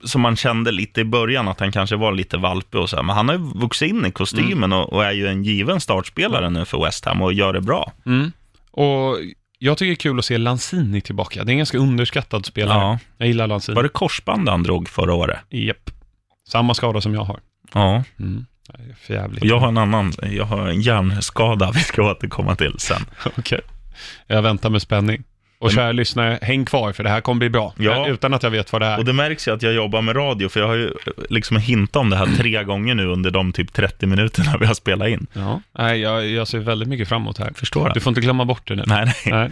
som 0.05 0.21
man 0.21 0.37
kände 0.37 0.71
lite 0.73 1.01
i 1.01 1.05
början 1.05 1.49
att 1.49 1.61
han 1.61 1.73
kanske 1.73 1.97
var 1.97 2.13
lite 2.13 2.37
valpig 2.37 2.81
och 2.81 2.91
så 2.91 2.97
här, 2.97 3.03
men 3.03 3.17
han 3.17 3.29
har 3.29 3.37
ju 3.37 3.51
vuxit 3.55 3.89
in 3.91 4.07
i 4.07 4.11
kostymen 4.11 4.65
Mm. 4.73 4.79
och, 4.79 4.93
och 4.93 5.05
är 5.05 5.13
ju 5.13 5.27
en 5.29 5.45
given 5.45 5.81
startspelare 5.81 6.51
nu 6.51 6.65
för 6.65 6.85
West 6.85 7.05
Ham 7.05 7.23
och 7.23 7.33
gör 7.33 7.53
det 7.53 7.61
bra. 7.61 7.93
Mm. 8.07 8.33
Och 8.71 9.17
jag 9.63 9.79
tycker 9.79 9.87
det 9.89 9.93
är 9.93 9.97
kul 9.97 10.19
att 10.19 10.25
se 10.25 10.39
Lanzini 10.39 11.01
tillbaka. 11.01 11.45
Det 11.45 11.51
är 11.51 11.53
en 11.53 11.59
ganska 11.59 11.79
underskattad 11.79 12.47
spelare. 12.47 12.79
Ja. 12.79 12.99
Jag 13.19 13.29
gillar 13.29 13.47
Lanzini. 13.47 13.77
Var 13.77 13.83
det 13.83 13.89
korsband 13.89 14.49
han 14.49 14.63
drog 14.63 14.89
förra 14.89 15.15
året? 15.15 15.39
Japp. 15.51 15.91
Samma 16.49 16.75
skada 16.75 17.01
som 17.01 17.15
jag 17.15 17.25
har. 17.25 17.41
Ja, 17.75 18.05
Mm. 18.19 18.47
Det 18.67 18.91
är 18.91 18.95
för 18.95 19.15
jävligt. 19.15 19.41
och 19.43 19.47
jag 19.47 19.59
har 19.59 19.69
en 19.69 19.79
annan, 19.79 20.13
jag 20.23 20.45
har 20.45 20.69
en 20.69 20.81
hjärnskada 20.81 21.71
vi 21.75 21.81
ska 21.81 22.11
återkomma 22.11 22.55
till 22.57 22.75
sen. 22.79 23.03
Okej. 23.39 23.61
Jag 24.27 24.43
väntar 24.43 24.71
med 24.71 24.83
spänning. 24.83 25.23
Och 25.63 25.73
kära 25.73 25.93
lyssnare, 25.93 26.39
häng 26.43 26.65
kvar 26.65 26.93
för 26.93 27.03
det 27.05 27.11
här 27.11 27.21
kommer 27.21 27.39
bli 27.39 27.51
bra. 27.51 27.75
Ja. 27.79 28.09
Utan 28.09 28.35
att 28.35 28.43
jag 28.43 28.51
vet 28.51 28.73
vad 28.73 28.83
det 28.83 28.87
är. 28.87 28.99
Och 28.99 29.05
det 29.05 29.13
märks 29.13 29.49
ju 29.49 29.55
att 29.55 29.63
jag 29.63 29.73
jobbar 29.73 30.03
med 30.03 30.17
radio, 30.17 30.49
för 30.49 30.61
jag 30.61 30.67
har 30.67 30.75
ju 30.75 30.91
liksom 31.31 31.57
hintat 31.57 32.01
om 32.01 32.11
det 32.11 32.17
här 32.17 32.27
tre 32.37 32.65
gånger 32.65 32.95
nu 32.95 33.07
under 33.07 33.31
de 33.31 33.53
typ 33.53 33.73
30 33.73 34.07
minuterna 34.07 34.57
vi 34.61 34.67
har 34.67 34.75
spelat 34.75 35.09
in. 35.09 35.27
Ja. 35.33 35.61
Nej, 35.79 36.01
jag, 36.01 36.27
jag 36.29 36.49
ser 36.49 36.59
väldigt 36.59 36.89
mycket 36.89 37.09
framåt 37.09 37.39
här. 37.39 37.53
Förstår 37.55 37.85
Du 37.89 37.93
det? 37.95 38.01
får 38.01 38.11
inte 38.11 38.21
glömma 38.21 38.45
bort 38.45 38.69
det 38.69 38.75
nu. 38.75 38.83
Nej, 38.87 39.05
nej. 39.27 39.51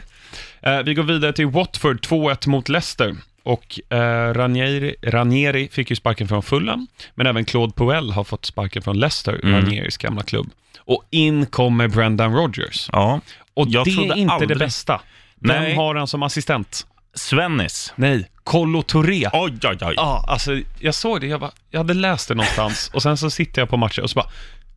Nej. 0.63 0.77
Eh, 0.79 0.83
vi 0.85 0.95
går 0.95 1.03
vidare 1.03 1.33
till 1.33 1.47
Watford, 1.47 2.01
2-1 2.01 2.49
mot 2.49 2.69
Leicester. 2.69 3.17
Och 3.43 3.81
eh, 3.93 4.35
Ranieri, 4.35 4.95
Ranieri 5.03 5.69
fick 5.73 5.91
ju 5.91 5.97
sparken 5.97 6.29
från 6.29 6.43
Fulham, 6.43 6.87
men 7.15 7.27
även 7.27 7.45
Claude 7.45 7.73
Puel 7.77 8.11
har 8.13 8.25
fått 8.25 8.45
sparken 8.47 8.83
från 8.83 8.99
Leicester, 8.99 9.41
Mm. 9.43 9.55
Ranieris 9.65 9.97
gamla 9.97 10.23
klubb. 10.23 10.51
Och 10.79 11.05
in 11.11 11.47
kommer 11.47 11.89
Brendan 11.89 12.35
Rodgers. 12.35 12.89
Ja, 12.93 13.21
Och 13.55 13.67
Jag 13.69 13.85
det 13.85 13.91
är 13.91 14.17
inte 14.17 14.33
aldrig- 14.35 14.49
det 14.49 14.55
bästa. 14.57 15.01
Vem 15.41 15.63
Nej. 15.63 15.75
har 15.75 15.95
han 15.95 16.07
som 16.07 16.23
assistent? 16.23 16.87
Svennis. 17.15 17.93
Nej, 17.97 18.31
Kolo 18.45 18.83
Touré. 18.83 19.29
Oj, 19.33 19.53
oj, 19.65 19.79
oj. 19.81 19.95
Ja, 19.97 20.25
alltså 20.29 20.61
jag 20.79 20.95
såg 20.95 21.21
det, 21.21 21.27
jag, 21.27 21.41
bara, 21.41 21.51
jag 21.71 21.81
hade 21.81 21.95
läst 21.95 22.29
det 22.29 22.35
någonstans 22.35 22.91
och 22.95 23.03
sen 23.03 23.17
så 23.17 23.31
sitter 23.31 23.63
jag 23.63 23.69
på 23.69 23.77
matchen 23.77 24.05
och 24.05 24.11
så 24.11 24.15
bara, 24.15 24.31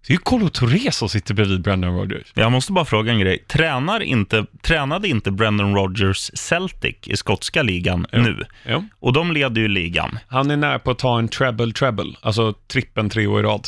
det 0.08 0.14
är 0.14 0.16
ju 0.16 0.18
Kolo 0.18 0.50
Touré 0.50 0.92
som 0.92 1.10
sitter 1.10 1.34
bredvid 1.34 1.62
Brendan 1.62 1.96
Rodgers. 1.96 2.32
Jag 2.34 2.52
måste 2.52 2.72
bara 2.72 2.86
fråga 2.86 3.12
en 3.12 3.20
grej. 3.20 3.44
Tränar 3.48 4.04
inte, 4.04 4.46
tränade 4.62 5.08
inte 5.08 5.32
Brendan 5.32 5.76
Rodgers 5.76 6.32
Celtic 6.34 6.96
i 7.06 7.18
skotska 7.18 7.64
ligan 7.64 8.08
nu? 8.12 8.46
Ja. 8.66 8.84
Och 9.00 9.14
de 9.14 9.32
leder 9.32 9.62
ju 9.62 9.68
ligan. 9.68 10.20
Han 10.28 10.52
är 10.52 10.58
nära 10.58 10.80
på 10.80 10.92
att 10.92 11.00
ta 11.00 11.20
en 11.20 11.28
treble 11.28 11.74
treble, 11.74 12.16
alltså 12.22 12.54
trippen 12.54 13.10
tre 13.10 13.28
år 13.28 13.40
i 13.40 13.44
rad. 13.44 13.68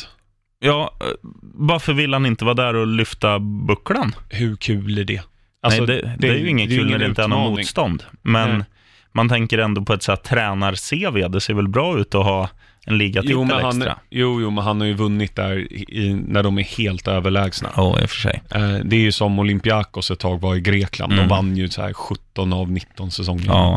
Ja, 0.58 0.94
eh, 1.00 1.06
varför 1.54 1.92
vill 1.92 2.12
han 2.12 2.26
inte 2.26 2.44
vara 2.44 2.54
där 2.54 2.74
och 2.74 2.86
lyfta 2.86 3.38
bucklan? 3.38 4.14
Hur 4.30 4.56
kul 4.56 4.98
är 4.98 5.04
det? 5.04 5.22
Alltså, 5.66 5.84
Nej, 5.84 6.02
det, 6.02 6.16
det, 6.18 6.28
är 6.28 6.38
ju 6.38 6.48
inget 6.48 6.68
kul 6.68 6.90
när 6.90 6.98
det 6.98 7.06
inte 7.06 7.22
är 7.22 7.28
någon 7.28 7.52
motstånd. 7.52 8.02
Men 8.22 8.50
Nej. 8.50 8.66
man 9.12 9.28
tänker 9.28 9.58
ändå 9.58 9.82
på 9.82 9.92
ett 9.92 10.02
så 10.02 10.12
här 10.12 10.16
tränar-CV. 10.16 11.28
Det 11.28 11.40
ser 11.40 11.54
väl 11.54 11.68
bra 11.68 11.98
ut 11.98 12.14
att 12.14 12.24
ha 12.24 12.48
en 12.86 12.98
ligatitel 12.98 13.32
Jo 13.32 13.44
men, 13.44 13.60
han, 13.64 13.76
extra. 13.82 13.96
jo, 14.10 14.40
jo, 14.40 14.50
men 14.50 14.64
han 14.64 14.80
har 14.80 14.86
ju 14.86 14.94
vunnit 14.94 15.36
där 15.36 15.72
i, 15.72 16.24
när 16.26 16.42
de 16.42 16.58
är 16.58 16.62
helt 16.62 17.08
överlägsna. 17.08 17.70
Ja, 17.76 18.00
i 18.00 18.04
och 18.04 18.10
för 18.10 18.16
sig. 18.16 18.42
Eh, 18.50 18.74
det 18.84 18.96
är 18.96 19.00
ju 19.00 19.12
som 19.12 19.38
Olympiakos 19.38 20.10
ett 20.10 20.18
tag 20.18 20.40
var 20.40 20.54
i 20.54 20.60
Grekland. 20.60 21.12
Mm. 21.12 21.28
De 21.28 21.34
vann 21.34 21.56
ju 21.56 21.68
så 21.68 21.82
här 21.82 21.92
17 21.92 22.52
av 22.52 22.70
19 22.70 23.10
säsonger. 23.10 23.46
Ja. 23.46 23.76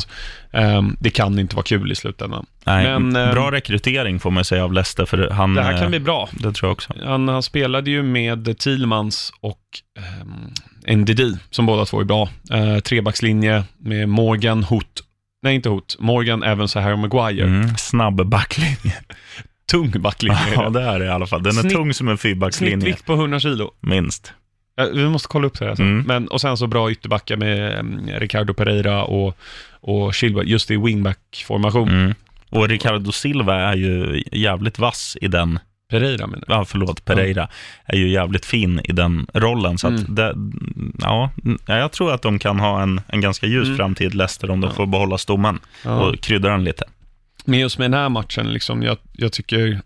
Eh, 0.52 0.82
det 0.99 1.10
kan 1.10 1.39
inte 1.39 1.56
vara 1.56 1.63
kul 1.63 1.91
i 1.91 1.95
slutändan. 1.95 2.45
Nej, 2.63 2.99
Men, 2.99 3.15
eh, 3.15 3.34
bra 3.34 3.52
rekrytering 3.52 4.19
får 4.19 4.32
man 4.32 4.45
säga 4.45 4.63
av 4.63 4.73
Leicester, 4.73 5.06
för 5.06 5.30
han... 5.30 5.54
Det 5.54 5.63
här 5.63 5.74
eh, 5.74 5.80
kan 5.80 5.89
bli 5.89 5.99
bra. 5.99 6.30
Det 6.32 6.53
tror 6.53 6.68
jag 6.68 6.72
också. 6.72 6.93
Han, 7.03 7.28
han 7.28 7.43
spelade 7.43 7.91
ju 7.91 8.03
med 8.03 8.57
Thielmans 8.59 9.34
och 9.41 9.59
NDD, 10.95 11.21
som 11.49 11.65
båda 11.65 11.85
två 11.85 11.99
är 11.99 12.03
bra. 12.05 12.29
Uh, 12.53 12.79
trebackslinje 12.79 13.63
med 13.77 14.09
Morgan, 14.09 14.63
Hot, 14.63 14.85
nej 15.43 15.55
inte 15.55 15.69
Hot, 15.69 15.95
Morgan, 15.99 16.43
Evans 16.43 16.75
och 16.75 16.81
Harry 16.81 16.95
Maguire. 16.97 17.47
Mm, 17.47 17.77
snabb 17.77 18.25
backlinje. 18.27 18.95
Tung 19.71 19.91
backlinje. 20.01 20.37
är 20.47 20.53
Ja, 20.53 20.69
det. 20.69 20.79
det 20.79 20.85
är 20.85 20.99
det 20.99 21.05
i 21.05 21.09
alla 21.09 21.27
fall. 21.27 21.43
Den 21.43 21.57
är 21.57 21.61
Snitt- 21.61 21.73
tung 21.73 21.93
som 21.93 22.07
en 22.07 22.17
fyrbackslinje, 22.17 22.75
Snittvikt 22.81 23.05
på 23.05 23.13
100 23.13 23.39
kilo. 23.39 23.71
minst. 23.79 24.33
Vi 24.93 25.09
måste 25.09 25.27
kolla 25.27 25.47
upp 25.47 25.59
det 25.59 25.65
här 25.65 25.75
sen. 25.75 25.85
Mm. 25.91 26.05
Men, 26.07 26.27
och 26.27 26.41
sen 26.41 26.57
så 26.57 26.67
bra 26.67 26.91
ytterbackar 26.91 27.37
med 27.37 27.79
um, 27.79 28.09
Ricardo 28.17 28.53
Pereira 28.53 29.03
och, 29.03 29.37
och 29.81 30.15
Silva, 30.15 30.43
just 30.43 30.71
i 30.71 30.77
wingback-formation. 30.77 31.89
Mm. 31.89 32.13
Och 32.49 32.67
Ricardo 32.69 33.11
Silva 33.11 33.55
är 33.55 33.75
ju 33.75 34.23
jävligt 34.31 34.79
vass 34.79 35.17
i 35.21 35.27
den 35.27 35.59
Pereira 35.89 36.27
menar 36.27 36.43
du? 36.47 36.53
ja, 36.53 36.65
förlåt, 36.65 37.05
Pereira, 37.05 37.47
är 37.85 37.97
ju 37.97 38.09
jävligt 38.09 38.45
fin 38.45 38.81
i 38.83 38.91
den 38.91 39.27
rollen. 39.33 39.77
Så 39.77 39.87
Mm. 39.87 40.15
det, 40.15 40.33
ja, 40.99 41.31
jag 41.67 41.91
tror 41.91 42.13
att 42.13 42.21
de 42.21 42.39
kan 42.39 42.59
ha 42.59 42.81
en, 42.81 43.01
en 43.07 43.21
ganska 43.21 43.45
ljus 43.47 43.65
Mm. 43.65 43.77
framtid, 43.77 44.15
Leicester, 44.15 44.51
om 44.51 44.61
de 44.61 44.67
Ja. 44.67 44.73
får 44.73 44.85
behålla 44.85 45.17
stommen 45.17 45.59
Ja. 45.83 45.91
och 45.99 46.19
krydda 46.21 46.49
den 46.49 46.63
lite. 46.63 46.83
Men 47.45 47.59
just 47.59 47.77
med 47.77 47.91
den 47.91 47.99
här 47.99 48.09
matchen, 48.09 48.53
liksom, 48.53 48.83
jag, 48.83 48.97
jag 49.11 49.31
tycker 49.33 49.81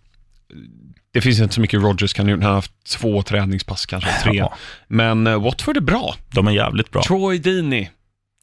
det 1.14 1.22
finns 1.22 1.40
inte 1.40 1.54
så 1.56 1.62
mycket 1.62 1.82
Rogers 1.82 2.14
kan. 2.14 2.30
Han 2.30 2.44
har 2.44 2.54
haft 2.54 2.72
två 2.98 3.22
träningspass, 3.24 3.86
kanske 3.86 4.10
tre. 4.24 4.34
Ja, 4.38 4.54
Men 4.88 5.28
uh, 5.28 5.44
Watford 5.44 5.78
är 5.78 5.82
bra. 5.82 6.16
de 6.32 6.48
är 6.48 6.52
jävligt 6.52 6.92
bra, 6.92 7.02
Troy 7.04 7.40
Deeney, 7.40 7.88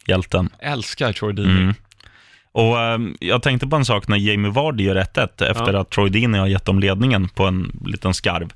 hjälten. 0.07 0.49
älskar 0.59 1.13
Troy 1.13 1.33
Deeney. 1.33 1.61
Mm. 1.61 1.73
Och 2.53 2.79
ehm, 2.79 3.15
Jag 3.19 3.41
tänkte 3.43 3.67
på 3.67 3.75
en 3.75 3.85
sak 3.85 4.07
när 4.07 4.17
Jamie 4.17 4.51
Vardy 4.51 4.83
gör 4.83 4.95
1-1 4.95 5.45
efter 5.51 5.73
Ja. 5.73 5.79
att 5.81 5.89
Troy 5.89 6.09
Deeney 6.09 6.39
har 6.39 6.47
gett 6.47 6.65
dem 6.65 6.79
ledningen 6.79 7.29
på 7.29 7.45
en 7.45 7.71
liten 7.85 8.13
skarv. 8.13 8.53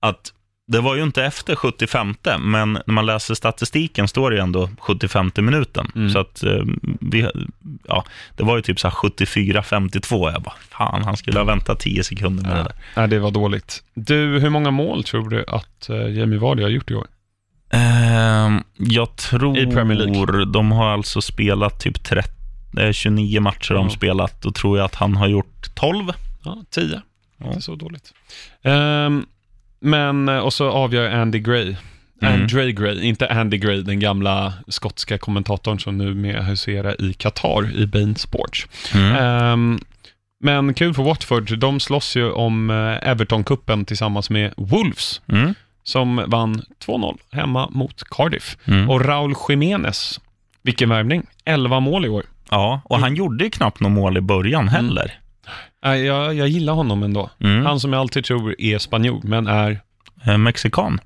Att 0.00 0.32
det 0.72 0.80
var 0.80 0.94
ju 0.96 1.02
inte 1.02 1.24
efter 1.24 1.54
75, 1.56 2.14
men 2.40 2.72
när 2.72 2.92
man 2.92 3.06
läser 3.06 3.34
statistiken 3.34 4.08
står 4.08 4.30
det 4.30 4.36
ju 4.36 4.42
ändå 4.42 4.70
75 4.80 5.30
minuten. 5.36 5.92
Mm. 5.94 6.10
Så 6.10 6.18
att 6.18 6.42
ehm, 6.42 6.80
vi, 7.00 7.28
ja, 7.88 8.04
det 8.36 8.42
var 8.42 8.56
ju 8.56 8.62
typ 8.62 8.80
så 8.80 8.88
här 8.88 8.94
74-52. 8.94 10.32
Jag 10.32 10.42
bara, 10.42 10.54
fan, 10.70 11.02
han 11.04 11.16
skulle 11.16 11.38
ha 11.38 11.44
väntat 11.44 11.80
10 11.80 12.04
sekunder 12.04 12.42
med 12.42 12.52
det 12.52 12.58
Ja. 12.58 12.64
där. 12.64 12.72
Nej, 12.96 13.08
det 13.08 13.18
var 13.18 13.30
dåligt. 13.30 13.82
Du, 13.94 14.38
hur 14.38 14.50
många 14.50 14.70
mål 14.70 15.04
tror 15.04 15.28
du 15.30 15.44
att 15.48 15.86
uh, 15.90 16.10
Jamie 16.18 16.38
Vardy 16.38 16.62
har 16.62 16.70
gjort 16.70 16.90
i 16.90 16.94
år? 16.94 17.06
Ehm, 17.70 18.62
jag 18.76 19.16
tror 19.16 19.58
I 19.58 19.66
Premier 19.66 19.98
League. 19.98 20.44
de 20.44 20.72
har 20.72 20.88
alltså 20.88 21.20
spelat 21.20 21.80
typ 21.80 22.04
30, 22.04 22.30
eh, 22.78 22.92
29 22.92 23.40
matcher 23.40 23.74
de 23.74 23.86
Ja. 23.86 23.90
spelat. 23.90 24.42
Då 24.42 24.52
tror 24.52 24.78
jag 24.78 24.84
att 24.84 24.94
han 24.94 25.16
har 25.16 25.28
gjort 25.28 25.74
12. 25.74 26.12
Ja, 26.44 26.56
tio. 26.70 27.02
Ja. 27.38 27.46
Inte 27.46 27.60
så 27.60 27.74
dåligt. 27.74 28.12
Ehm, 28.62 29.26
men, 29.80 30.28
eh, 30.28 30.38
och 30.38 30.52
så 30.52 30.70
avgör 30.70 31.10
Andy 31.10 31.38
Gray. 31.38 31.76
Mm. 32.22 32.34
Andre 32.42 32.72
Gray, 32.72 33.02
inte 33.02 33.28
Andy 33.28 33.58
Gray, 33.58 33.82
den 33.82 34.00
gamla 34.00 34.52
skotska 34.68 35.18
kommentatorn 35.18 35.80
som 35.80 35.98
nu 35.98 36.14
med 36.14 36.44
huserar 36.46 37.02
i 37.02 37.12
Qatar 37.14 37.76
i 37.76 37.86
Bein 37.86 38.16
Sports. 38.16 38.66
Mm. 38.94 39.16
Ehm, 39.16 39.78
men 40.40 40.74
kul 40.74 40.94
för 40.94 41.02
Watford, 41.02 41.58
de 41.58 41.80
slåss 41.80 42.16
ju 42.16 42.30
om 42.32 42.70
eh, 42.70 42.76
Everton-cupen 43.10 43.84
tillsammans 43.84 44.30
med 44.30 44.54
Wolves, 44.56 45.20
Mm. 45.28 45.54
som 45.82 46.24
vann 46.26 46.62
2-0 46.86 47.18
hemma 47.32 47.68
mot 47.70 48.02
Cardiff. 48.10 48.56
Mm. 48.64 48.90
Och 48.90 49.04
Raul 49.04 49.34
Jiménez, 49.48 50.20
vilken 50.62 50.88
värvning, 50.88 51.26
11 51.44 51.80
mål 51.80 52.04
i 52.04 52.08
år. 52.08 52.22
Ja, 52.50 52.80
och 52.84 52.98
han 52.98 53.14
gjorde 53.14 53.44
ju 53.44 53.50
knappt 53.50 53.80
något 53.80 53.92
mål 53.92 54.16
i 54.16 54.20
början 54.20 54.68
heller. 54.68 55.12
Nej, 55.84 56.04
jag, 56.04 56.34
jag 56.34 56.48
gillar 56.48 56.72
honom 56.72 57.02
ändå. 57.02 57.30
Mm. 57.40 57.66
Han 57.66 57.80
som 57.80 57.92
jag 57.92 58.00
alltid 58.00 58.24
tror 58.24 58.54
är 58.58 58.78
spanjor, 58.78 59.20
men 59.24 59.46
är 59.46 59.80
Eh, 60.26 60.38
Mexikan. 60.38 61.00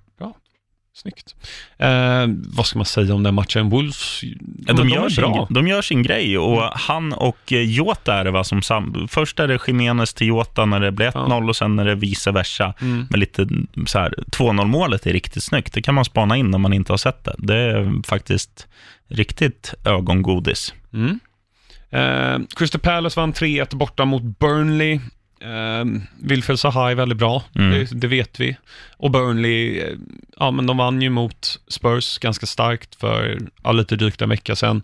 Snyggt. 0.94 1.34
Eh, 1.78 2.26
vad 2.56 2.66
ska 2.66 2.78
man 2.78 2.86
säga 2.86 3.14
om 3.14 3.22
den 3.22 3.34
matchen? 3.34 3.70
Wolves, 3.70 4.20
Ja, 4.66 4.72
de, 4.74 4.88
är 4.88 4.94
gör 4.94 5.08
sin, 5.08 5.22
bra. 5.22 5.46
de 5.50 5.68
gör 5.68 5.82
sin 5.82 6.02
grej 6.02 6.38
och 6.38 6.62
han 6.62 7.12
och 7.12 7.52
eh, 7.52 7.60
Jota 7.60 8.14
är 8.14 8.24
det 8.24 8.30
va, 8.30 8.44
som 8.44 8.62
sam, 8.62 9.06
Först 9.10 9.40
är 9.40 9.48
det 9.48 9.58
Jiménez 9.66 10.14
till 10.14 10.26
Jota 10.26 10.64
när 10.64 10.80
det 10.80 10.92
blir 10.92 11.10
1-0 11.10 11.48
och 11.48 11.56
sen 11.56 11.78
är 11.78 11.84
det 11.84 11.94
vice 11.94 12.30
versa. 12.32 12.74
Mm. 12.80 13.06
Med 13.10 13.20
lite 13.20 13.48
så 13.86 13.98
här, 13.98 14.14
2-0 14.32 14.64
målet 14.64 15.06
är 15.06 15.12
riktigt 15.12 15.44
snyggt. 15.44 15.74
Det 15.74 15.82
kan 15.82 15.94
man 15.94 16.04
spana 16.04 16.36
in 16.36 16.54
om 16.54 16.60
man 16.62 16.72
inte 16.72 16.92
har 16.92 16.98
sett 16.98 17.24
det. 17.24 17.34
Det 17.38 17.56
är 17.56 18.06
faktiskt 18.06 18.66
riktigt 19.08 19.74
ögongodis. 19.84 20.74
Mm. 20.92 21.20
Eh, 21.92 22.38
Crystal 22.56 22.80
Palace 22.80 23.20
vann 23.20 23.32
3-1 23.32 23.74
borta 23.76 24.04
mot 24.04 24.22
Burnley. 24.22 24.92
Eh, 25.40 25.84
Wilfred 26.22 26.58
Zaha 26.58 26.90
är 26.90 26.94
väldigt 26.94 27.18
bra, 27.18 27.42
Mm. 27.54 27.70
det, 27.70 28.00
det 28.00 28.06
vet 28.06 28.40
vi. 28.40 28.56
Och 28.96 29.10
Burnley, 29.10 29.78
eh, 29.80 29.88
ja 30.38 30.50
men 30.50 30.66
de 30.66 30.76
vann 30.76 31.02
ju 31.02 31.10
mot 31.10 31.60
Spurs 31.68 32.18
ganska 32.18 32.46
starkt 32.46 32.94
för 32.94 33.38
ja, 33.62 33.72
lite 33.72 33.96
drygt 33.96 34.22
en 34.22 34.28
vecka 34.28 34.56
sedan. 34.56 34.82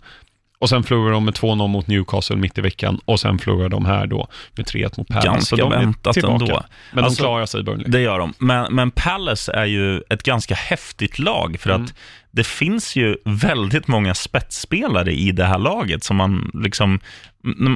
Och 0.61 0.69
sen 0.69 0.83
förlorade 0.83 1.13
de 1.15 1.25
med 1.25 1.35
2-0 1.35 1.69
mot 1.69 1.87
Newcastle 1.87 2.37
mitt 2.37 2.59
i 2.59 2.61
veckan 2.61 3.01
och 3.05 3.21
sen 3.21 3.39
förlorade 3.39 3.69
de 3.69 3.87
här 3.87 4.07
då 4.07 4.29
med 4.57 4.67
3-1 4.67 4.99
mot 4.99 5.09
Palace. 5.09 5.27
Ganska 5.29 5.57
Så 5.57 5.63
de 5.63 5.73
är 5.73 5.79
väntat 5.79 6.15
tillbaka. 6.15 6.45
ändå. 6.45 6.63
Men 6.93 7.05
Alltså, 7.05 7.23
de 7.23 7.27
klarar 7.27 7.47
sig 7.47 7.63
Burnley. 7.63 7.89
Det 7.91 8.01
gör 8.01 8.19
de. 8.19 8.35
Men, 8.39 8.75
men 8.75 8.91
Palace 8.91 9.53
är 9.53 9.65
ju 9.65 10.01
ett 10.11 10.23
ganska 10.23 10.55
häftigt 10.55 11.19
lag 11.19 11.57
för 11.61 11.71
Mm. 11.71 11.85
att 11.85 11.95
det 12.39 12.47
finns 12.47 12.97
ju 12.97 13.17
väldigt 13.25 13.89
många 13.89 14.15
spetsspelare 14.15 15.13
i 15.13 15.33
det 15.33 15.45
här 15.45 15.59
laget 15.59 16.05
som 16.05 16.17
man 16.17 16.51
liksom, 16.55 17.01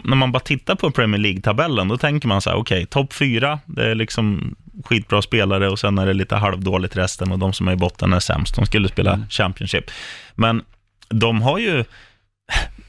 när 0.05 0.17
man 0.17 0.33
bara 0.33 0.41
tittar 0.41 0.75
på 0.75 0.91
Premier 0.91 1.21
League-tabellen, 1.21 1.89
då 1.89 1.99
tänker 1.99 2.29
man 2.29 2.41
så 2.41 2.51
här, 2.51 2.57
okej, 2.57 2.87
topp 2.87 3.13
fyra, 3.13 3.59
det 3.67 3.91
är 3.91 3.95
liksom 3.95 4.55
skitbra 4.85 5.23
spelare 5.23 5.69
och 5.69 5.79
sen 5.79 5.99
är 5.99 6.07
det 6.07 6.13
lite 6.13 6.37
halvdåligt 6.37 6.97
resten 6.97 7.33
och 7.33 7.39
de 7.39 7.53
som 7.53 7.69
är 7.69 7.73
i 7.73 7.77
botten 7.77 8.13
är 8.13 8.21
sämst. 8.21 8.57
De 8.57 8.67
skulle 8.67 8.89
spela 8.89 9.13
Mm. 9.13 9.29
Championship. 9.29 9.91
Men 10.35 10.63
de 11.09 11.43
har 11.43 11.59
ju, 11.59 11.85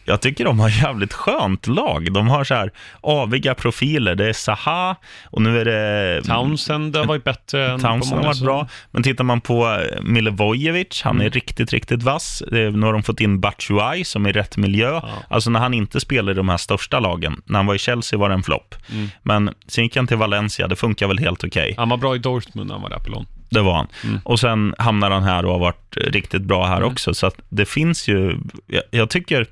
jag 0.06 0.22
tycker 0.22 0.46
de 0.46 0.60
har 0.60 0.70
jävligt 0.70 1.14
skönt 1.14 1.68
lag. 1.68 2.14
De 2.14 2.28
har 2.28 2.44
så 2.44 2.54
här 2.54 2.72
aviga 3.02 3.56
profiler. 3.56 4.16
Det 4.16 4.30
är 4.30 4.34
Zaha 4.34 4.96
och 5.26 5.42
nu 5.42 5.62
är 5.62 5.66
det 5.66 6.22
Townsend 6.24 6.96
har 6.96 7.06
varit 7.06 7.24
bättre 7.24 7.72
än 7.72 7.80
Townsend 7.80 8.20
har 8.22 8.28
varit 8.28 8.42
bra, 8.42 8.68
men 8.92 9.04
tittar 9.04 9.24
man 9.24 9.42
på 9.42 9.68
eh, 9.70 10.02
Milivojevic, 10.02 11.02
han 11.04 11.16
är 11.16 11.22
Mm. 11.22 11.32
riktigt, 11.32 11.74
riktigt 11.74 12.04
vass. 12.04 12.42
Är- 12.52 12.72
Nu 12.72 12.86
har 12.86 12.94
de 12.94 13.04
fått 13.04 13.20
in 13.22 13.40
Batshuayi 13.40 14.04
som 14.04 14.26
är 14.26 14.30
i 14.30 14.34
rätt 14.34 14.58
miljö. 14.58 14.90
Ja. 14.92 15.10
Alltså 15.30 15.50
när 15.50 15.60
han 15.60 15.74
inte 15.74 16.00
spelar 16.00 16.32
i 16.32 16.36
de 16.36 16.50
här 16.50 16.58
största 16.58 17.00
lagen. 17.00 17.42
När 17.46 17.60
han 17.60 17.66
var 17.66 17.76
i 17.76 17.80
Chelsea 17.80 18.20
var 18.20 18.30
det 18.30 18.36
en 18.36 18.44
flopp. 18.44 18.76
Mm. 18.92 19.08
Men 19.24 19.54
sen 19.68 19.84
gick 19.84 19.96
han 19.96 20.08
till 20.08 20.18
Valencia, 20.18 20.68
det 20.68 20.76
funkar 20.76 21.08
väl 21.08 21.20
helt 21.20 21.44
okej. 21.44 21.74
Han 21.78 21.90
var 21.90 21.98
bra 21.98 22.16
i 22.16 22.20
Dortmund 22.20 22.68
när 22.68 22.74
han 22.76 22.82
var 22.82 22.90
där 22.90 23.00
på 23.00 23.10
lån. 23.12 23.26
Det 23.54 23.62
var 23.62 23.74
han. 23.76 23.88
Mm. 24.04 24.20
Och 24.26 24.40
sen 24.40 24.76
hamnar 24.78 25.12
han 25.12 25.24
här 25.24 25.46
och 25.46 25.52
har 25.52 25.60
varit 25.60 25.98
riktigt 25.98 26.42
bra 26.42 26.66
här 26.66 26.78
Mm. 26.78 26.92
också. 26.92 27.14
Så 27.14 27.32
det 27.50 27.66
finns 27.66 28.08
ju, 28.08 28.38
jag, 28.68 28.84
jag 28.92 29.10
tycker, 29.10 29.48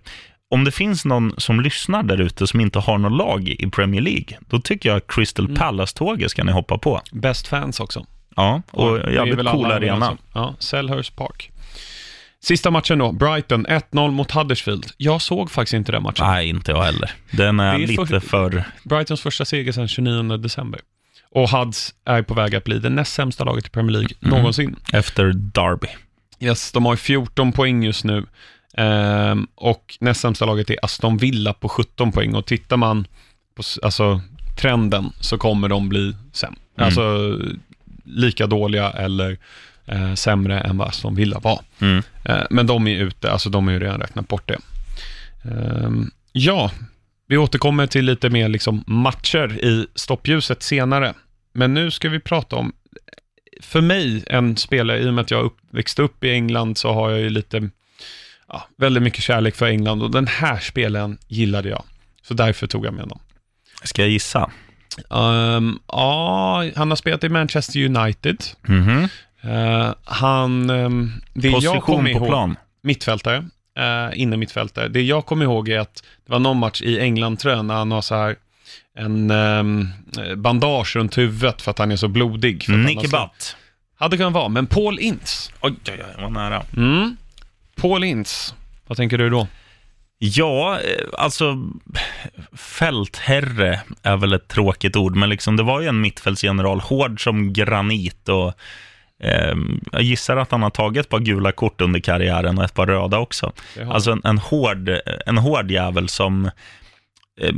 om 0.52 0.64
det 0.64 0.72
finns 0.72 1.06
någon 1.06 1.34
som 1.38 1.62
lyssnar 1.62 2.04
där 2.04 2.22
ute 2.22 2.48
som 2.48 2.62
inte 2.62 2.80
har 2.80 2.98
något 2.98 3.18
lag 3.18 3.48
i 3.48 3.70
Premier 3.70 4.02
League, 4.02 4.38
då 4.50 4.62
tycker 4.62 4.90
jag 4.90 5.08
Crystal 5.08 5.46
Mm. 5.46 5.58
Palace-tåget 5.58 6.32
ska 6.32 6.44
ni 6.44 6.52
hoppa 6.52 6.78
på. 6.78 7.02
Best 7.12 7.48
fans 7.48 7.80
också. 7.80 8.06
Ja, 8.36 8.62
och 8.72 9.12
jävligt 9.12 9.48
cool 9.48 9.66
arena. 9.72 10.10
om. 10.10 10.18
Ja, 10.34 10.56
Selhurst 10.60 11.16
Park. 11.16 11.52
Sista 12.44 12.72
matchen 12.72 13.00
då, 13.00 13.12
Brighton 13.12 13.66
1-0 13.68 14.12
mot 14.12 14.32
Huddersfield. 14.32 14.86
Jag 14.98 15.22
såg 15.22 15.52
faktiskt 15.52 15.74
inte 15.74 15.92
den 15.92 16.04
matchen. 16.04 16.26
Nej, 16.28 16.50
inte 16.50 16.72
jag 16.72 16.84
heller. 16.84 17.12
Den 17.32 17.60
är, 17.60 17.74
är 17.74 17.78
lite 17.88 18.06
för- 18.06 18.20
för... 18.20 18.64
Brightons 18.84 19.22
första 19.22 19.46
seger 19.46 19.72
sedan 19.72 19.88
29 19.88 20.38
december. 20.38 20.80
Och 21.32 21.50
Huds 21.50 21.94
är 22.06 22.22
på 22.22 22.34
väg 22.34 22.56
att 22.56 22.64
bli 22.64 22.80
det 22.80 22.90
näst 22.90 23.14
sämsta 23.14 23.44
laget 23.44 23.66
i 23.66 23.70
Premier 23.70 23.92
League 23.92 24.10
Mm. 24.22 24.38
någonsin. 24.38 24.76
efter 24.94 25.32
Derby. 25.34 25.88
Yes, 26.40 26.72
de 26.72 26.86
har 26.86 26.94
ju 26.94 26.98
14 26.98 27.52
poäng 27.52 27.84
just 27.84 28.04
nu. 28.04 28.26
Ehm, 28.78 29.48
och 29.56 29.98
näst 30.00 30.22
sämsta 30.22 30.46
laget 30.46 30.70
är 30.70 30.78
Aston 30.82 31.18
Villa 31.18 31.54
på 31.54 31.70
17 31.70 32.12
poäng. 32.12 32.36
Och 32.36 32.46
tittar 32.46 32.78
man 32.78 33.08
på 33.56 33.64
alltså, 33.84 34.22
trenden 34.62 35.12
så 35.20 35.38
kommer 35.38 35.70
de 35.70 35.90
bli 35.90 36.16
sämre. 36.34 36.60
Mm. 36.78 36.86
Alltså 36.86 37.38
lika 38.06 38.48
dåliga 38.48 38.90
eller 38.92 39.38
eh, 39.86 40.14
sämre 40.14 40.60
än 40.60 40.78
vad 40.78 40.88
Aston 40.88 41.16
Villa 41.16 41.40
var. 41.40 41.62
Mm. 41.80 42.04
Eh, 42.26 42.42
Men 42.50 42.68
de 42.68 42.88
är 42.88 43.00
ute, 43.00 43.32
alltså 43.32 43.50
de 43.50 43.66
har 43.68 43.74
ju 43.74 43.80
redan 43.80 44.00
räknat 44.02 44.28
bort 44.28 44.48
det. 44.48 44.58
Ehm, 45.50 46.12
Ja, 46.34 46.72
vi 47.32 47.38
återkommer 47.38 47.88
till 47.88 48.06
lite 48.06 48.30
mer 48.30 48.50
liksom 48.50 48.84
matcher 48.88 49.66
i 49.66 49.88
stoppljuset 49.96 50.64
senare. 50.64 51.14
Men 51.54 51.74
nu 51.74 51.92
ska 51.92 52.10
vi 52.10 52.20
prata 52.20 52.56
om, 52.56 52.74
för 53.62 53.82
mig, 53.82 54.24
en 54.28 54.58
spelare, 54.58 55.00
i 55.00 55.10
och 55.10 55.14
med 55.14 55.22
att 55.22 55.32
jag 55.32 55.46
upp, 55.46 55.58
växte 55.70 56.02
upp 56.02 56.24
i 56.24 56.30
England 56.32 56.78
så 56.78 56.94
har 56.94 57.10
jag 57.10 57.20
ju 57.20 57.30
lite, 57.30 57.70
ja, 58.48 58.68
väldigt 58.78 59.04
mycket 59.04 59.24
kärlek 59.24 59.56
för 59.56 59.66
England 59.66 60.04
och 60.04 60.12
den 60.12 60.28
här 60.28 60.60
spelen 60.60 61.18
gillade 61.28 61.70
jag. 61.70 61.84
Så 62.22 62.34
därför 62.34 62.68
tog 62.68 62.86
jag 62.86 62.94
med 62.94 63.02
honom. 63.02 63.20
Ska 63.84 64.02
jag 64.02 64.12
gissa? 64.12 64.52
Ehm, 65.10 65.80
ja, 65.88 66.64
han 66.76 66.92
har 66.92 66.96
spelat 66.96 67.24
i 67.24 67.30
Manchester 67.30 67.86
United. 67.86 68.44
Mhm. 68.62 69.08
Eh, 69.42 69.94
han, 70.04 70.70
um, 70.70 71.12
det 71.34 71.48
jag 71.48 71.56
Position 71.56 71.82
kommer 71.82 72.14
på 72.14 72.20
ihåg, 72.20 72.28
plan. 72.28 72.56
mittfältare, 72.84 73.48
uh, 73.80 74.22
inne 74.22 74.38
mittfältare. 74.38 74.88
Det 74.88 75.02
jag 75.02 75.26
kommer 75.26 75.46
ihåg 75.46 75.70
är 75.70 75.80
att 75.80 76.04
det 76.26 76.32
var 76.32 76.40
någon 76.40 76.58
match 76.58 76.82
i 76.82 77.00
England 77.00 77.40
tror 77.40 77.54
jag, 77.54 77.66
när 77.66 77.76
han 77.76 77.92
har 77.92 78.02
så 78.02 78.16
här 78.16 78.36
en 78.96 79.32
ehm, 79.32 79.88
bandage 80.38 80.96
runt 80.96 81.18
huvudet 81.18 81.62
för 81.62 81.72
att 81.72 81.80
han 81.80 81.92
är 81.92 81.96
så 81.96 82.08
blodig. 82.08 82.70
Nicky 82.70 83.08
Butt. 83.08 83.56
Hade 83.96 84.18
kunnat 84.18 84.34
vara, 84.34 84.50
men 84.50 84.68
Paul 84.68 85.00
Ince. 85.00 85.52
Oj, 85.62 85.74
oj, 85.88 86.04
oj, 86.08 86.22
vad 86.22 86.32
nära. 86.32 86.64
Mm. 86.78 87.18
Paul 87.76 88.04
Ince, 88.04 88.56
vad 88.88 88.98
tänker 88.98 89.18
du 89.18 89.30
då? 89.30 89.48
Ja, 90.18 90.80
eh, 90.80 91.06
alltså 91.18 91.64
fältherre 92.54 93.82
är 94.04 94.18
väl 94.18 94.34
ett 94.34 94.48
tråkigt 94.48 94.96
ord, 94.96 95.16
men 95.16 95.30
liksom, 95.30 95.58
det 95.58 95.64
var 95.64 95.82
ju 95.82 95.88
en 95.88 96.02
mittfältsgeneral, 96.02 96.80
hård 96.80 97.24
som 97.24 97.54
granit 97.54 98.30
och 98.30 98.48
eh, 98.48 98.54
jag 99.92 100.02
gissar 100.02 100.38
att 100.38 100.52
han 100.52 100.64
har 100.64 100.70
tagit 100.70 101.06
ett 101.06 101.10
par 101.10 101.20
gula 101.20 101.52
kort 101.52 101.82
under 101.82 102.00
karriären 102.00 102.58
och 102.58 102.64
ett 102.64 102.74
par 102.74 102.88
röda 102.88 103.20
också. 103.20 103.52
Alltså 103.88 104.12
en, 104.12 104.22
en, 104.24 104.38
hård, 104.38 104.90
en 105.26 105.38
hård 105.38 105.72
jävel 105.72 106.10
som, 106.10 106.46
eh, 107.42 107.56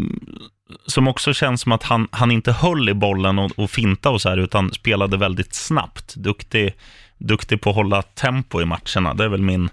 som 0.88 1.07
också 1.07 1.34
känns 1.34 1.61
som 1.61 1.72
att 1.72 1.84
han, 1.84 2.07
han 2.11 2.32
inte 2.32 2.51
höll 2.51 2.89
i 2.89 2.93
bollen 2.93 3.39
och, 3.39 3.51
och 3.55 3.70
finta 3.70 4.09
och 4.09 4.22
så 4.22 4.30
här, 4.30 4.38
utan 4.38 4.72
spelade 4.72 5.18
väldigt 5.18 5.53
snabbt. 5.53 6.16
Duktig, 6.16 6.74
duktig 7.18 7.61
på 7.61 7.70
att 7.70 7.76
hålla 7.76 8.01
tempo 8.01 8.61
i 8.61 8.66
matcherna. 8.66 9.14
Det 9.14 9.24
är 9.24 9.30
väl 9.30 9.41
min 9.41 9.70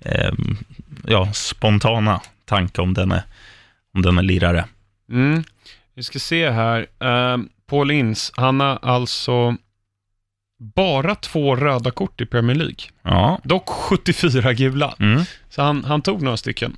eh, 0.00 0.32
ja, 1.06 1.32
spontana 1.32 2.20
tanke 2.44 2.80
om 2.80 2.94
den 2.94 3.12
är, 3.12 3.22
om 3.94 4.02
den 4.02 4.18
är 4.18 4.22
lirare. 4.22 4.64
Mm. 5.10 5.44
Vi 5.94 6.02
ska 6.02 6.18
se 6.18 6.50
här. 6.50 6.80
Uh, 6.80 7.44
Paul 7.66 7.90
Ince, 7.90 8.32
han 8.36 8.60
har 8.60 8.78
alltså 8.82 9.56
bara 10.60 11.14
två 11.14 11.56
röda 11.56 11.90
kort 11.90 12.20
i 12.20 12.26
Premier 12.26 12.56
League. 12.56 12.76
Ja. 13.02 13.40
Dock 13.44 13.68
74 13.68 14.52
gula. 14.52 14.94
Mm. 14.98 15.22
Så 15.48 15.62
han, 15.62 15.84
han 15.84 16.02
tog 16.02 16.22
några 16.22 16.36
stycken. 16.36 16.76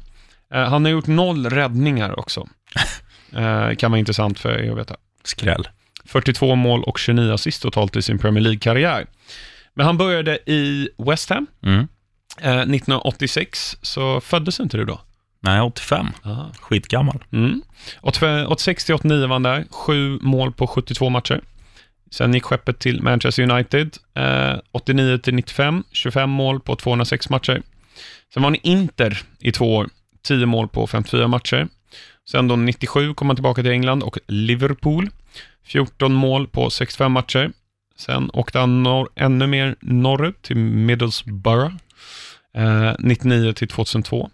Uh, 0.55 0.61
han 0.61 0.85
har 0.85 0.93
gjort 0.93 1.07
noll 1.07 1.51
räddningar 1.51 2.18
också. 2.18 2.49
Uh, 3.37 3.74
kan 3.78 3.91
vara 3.91 3.99
intressant 3.99 4.39
för 4.39 4.61
er 4.61 4.72
att 4.72 4.78
veta. 4.78 4.97
Skräll. 5.24 5.68
42 6.05 6.55
mål 6.55 6.83
och 6.83 6.99
29 6.99 7.33
assist 7.33 7.62
totalt 7.62 7.97
i 7.97 8.03
sin 8.03 8.18
Premier 8.18 8.43
League-karriär. 8.43 9.07
Men 9.74 9.87
han 9.87 9.99
började 9.99 10.39
i 10.51 10.89
West 10.99 11.30
Ham. 11.30 11.47
Mm. 11.62 11.89
Eh, 12.41 12.61
1986 12.61 13.76
så 13.83 14.20
föddes 14.20 14.61
inte 14.61 14.76
du 14.76 14.85
då? 14.85 15.01
Nej, 15.41 15.61
85. 15.61 16.07
Aha. 16.24 16.51
Skitgammal. 16.61 17.24
Mm. 17.33 17.62
86 18.01 18.85
till 18.85 18.95
89 18.95 19.26
var 19.26 19.35
han 19.35 19.43
där, 19.43 19.64
sju 19.70 20.18
mål 20.22 20.53
på 20.53 20.66
72 20.66 21.09
matcher. 21.09 21.41
Sen 22.13 22.35
gick 22.35 22.45
skeppet 22.45 22.79
till 22.79 23.03
Manchester 23.03 23.51
United, 23.51 23.97
eh, 24.15 24.59
89 24.73 25.19
till 25.19 25.35
95, 25.35 25.85
25 25.93 26.31
mål 26.31 26.61
på 26.61 26.77
206 26.77 27.31
matcher. 27.31 27.63
Sen 28.35 28.43
var 28.43 28.51
han 28.51 28.55
i 28.55 28.61
Inter 28.63 29.19
i 29.39 29.53
två 29.53 29.77
år, 29.77 29.89
10 30.23 30.47
mål 30.47 30.69
på 30.69 30.87
54 30.87 31.29
matcher. 31.29 31.69
Sen 32.31 32.49
då 32.49 32.57
97 32.57 33.15
kom 33.15 33.29
han 33.29 33.37
tillbaka 33.37 33.63
till 33.63 33.71
England 33.71 34.03
och 34.03 34.19
Liverpool, 34.27 35.11
14 35.65 36.15
mål 36.15 36.49
på 36.49 36.71
65 36.71 37.13
matcher. 37.13 37.53
Sen 37.97 38.31
åkte 38.33 38.59
han 38.59 38.83
norr, 38.83 39.09
ännu 39.17 39.47
mer 39.47 39.77
norrut 39.81 40.43
till 40.43 40.57
Middlesbrough, 40.57 41.75
eh, 42.55 42.93
99 42.99 43.53
till 43.53 43.69
2002. 43.69 44.31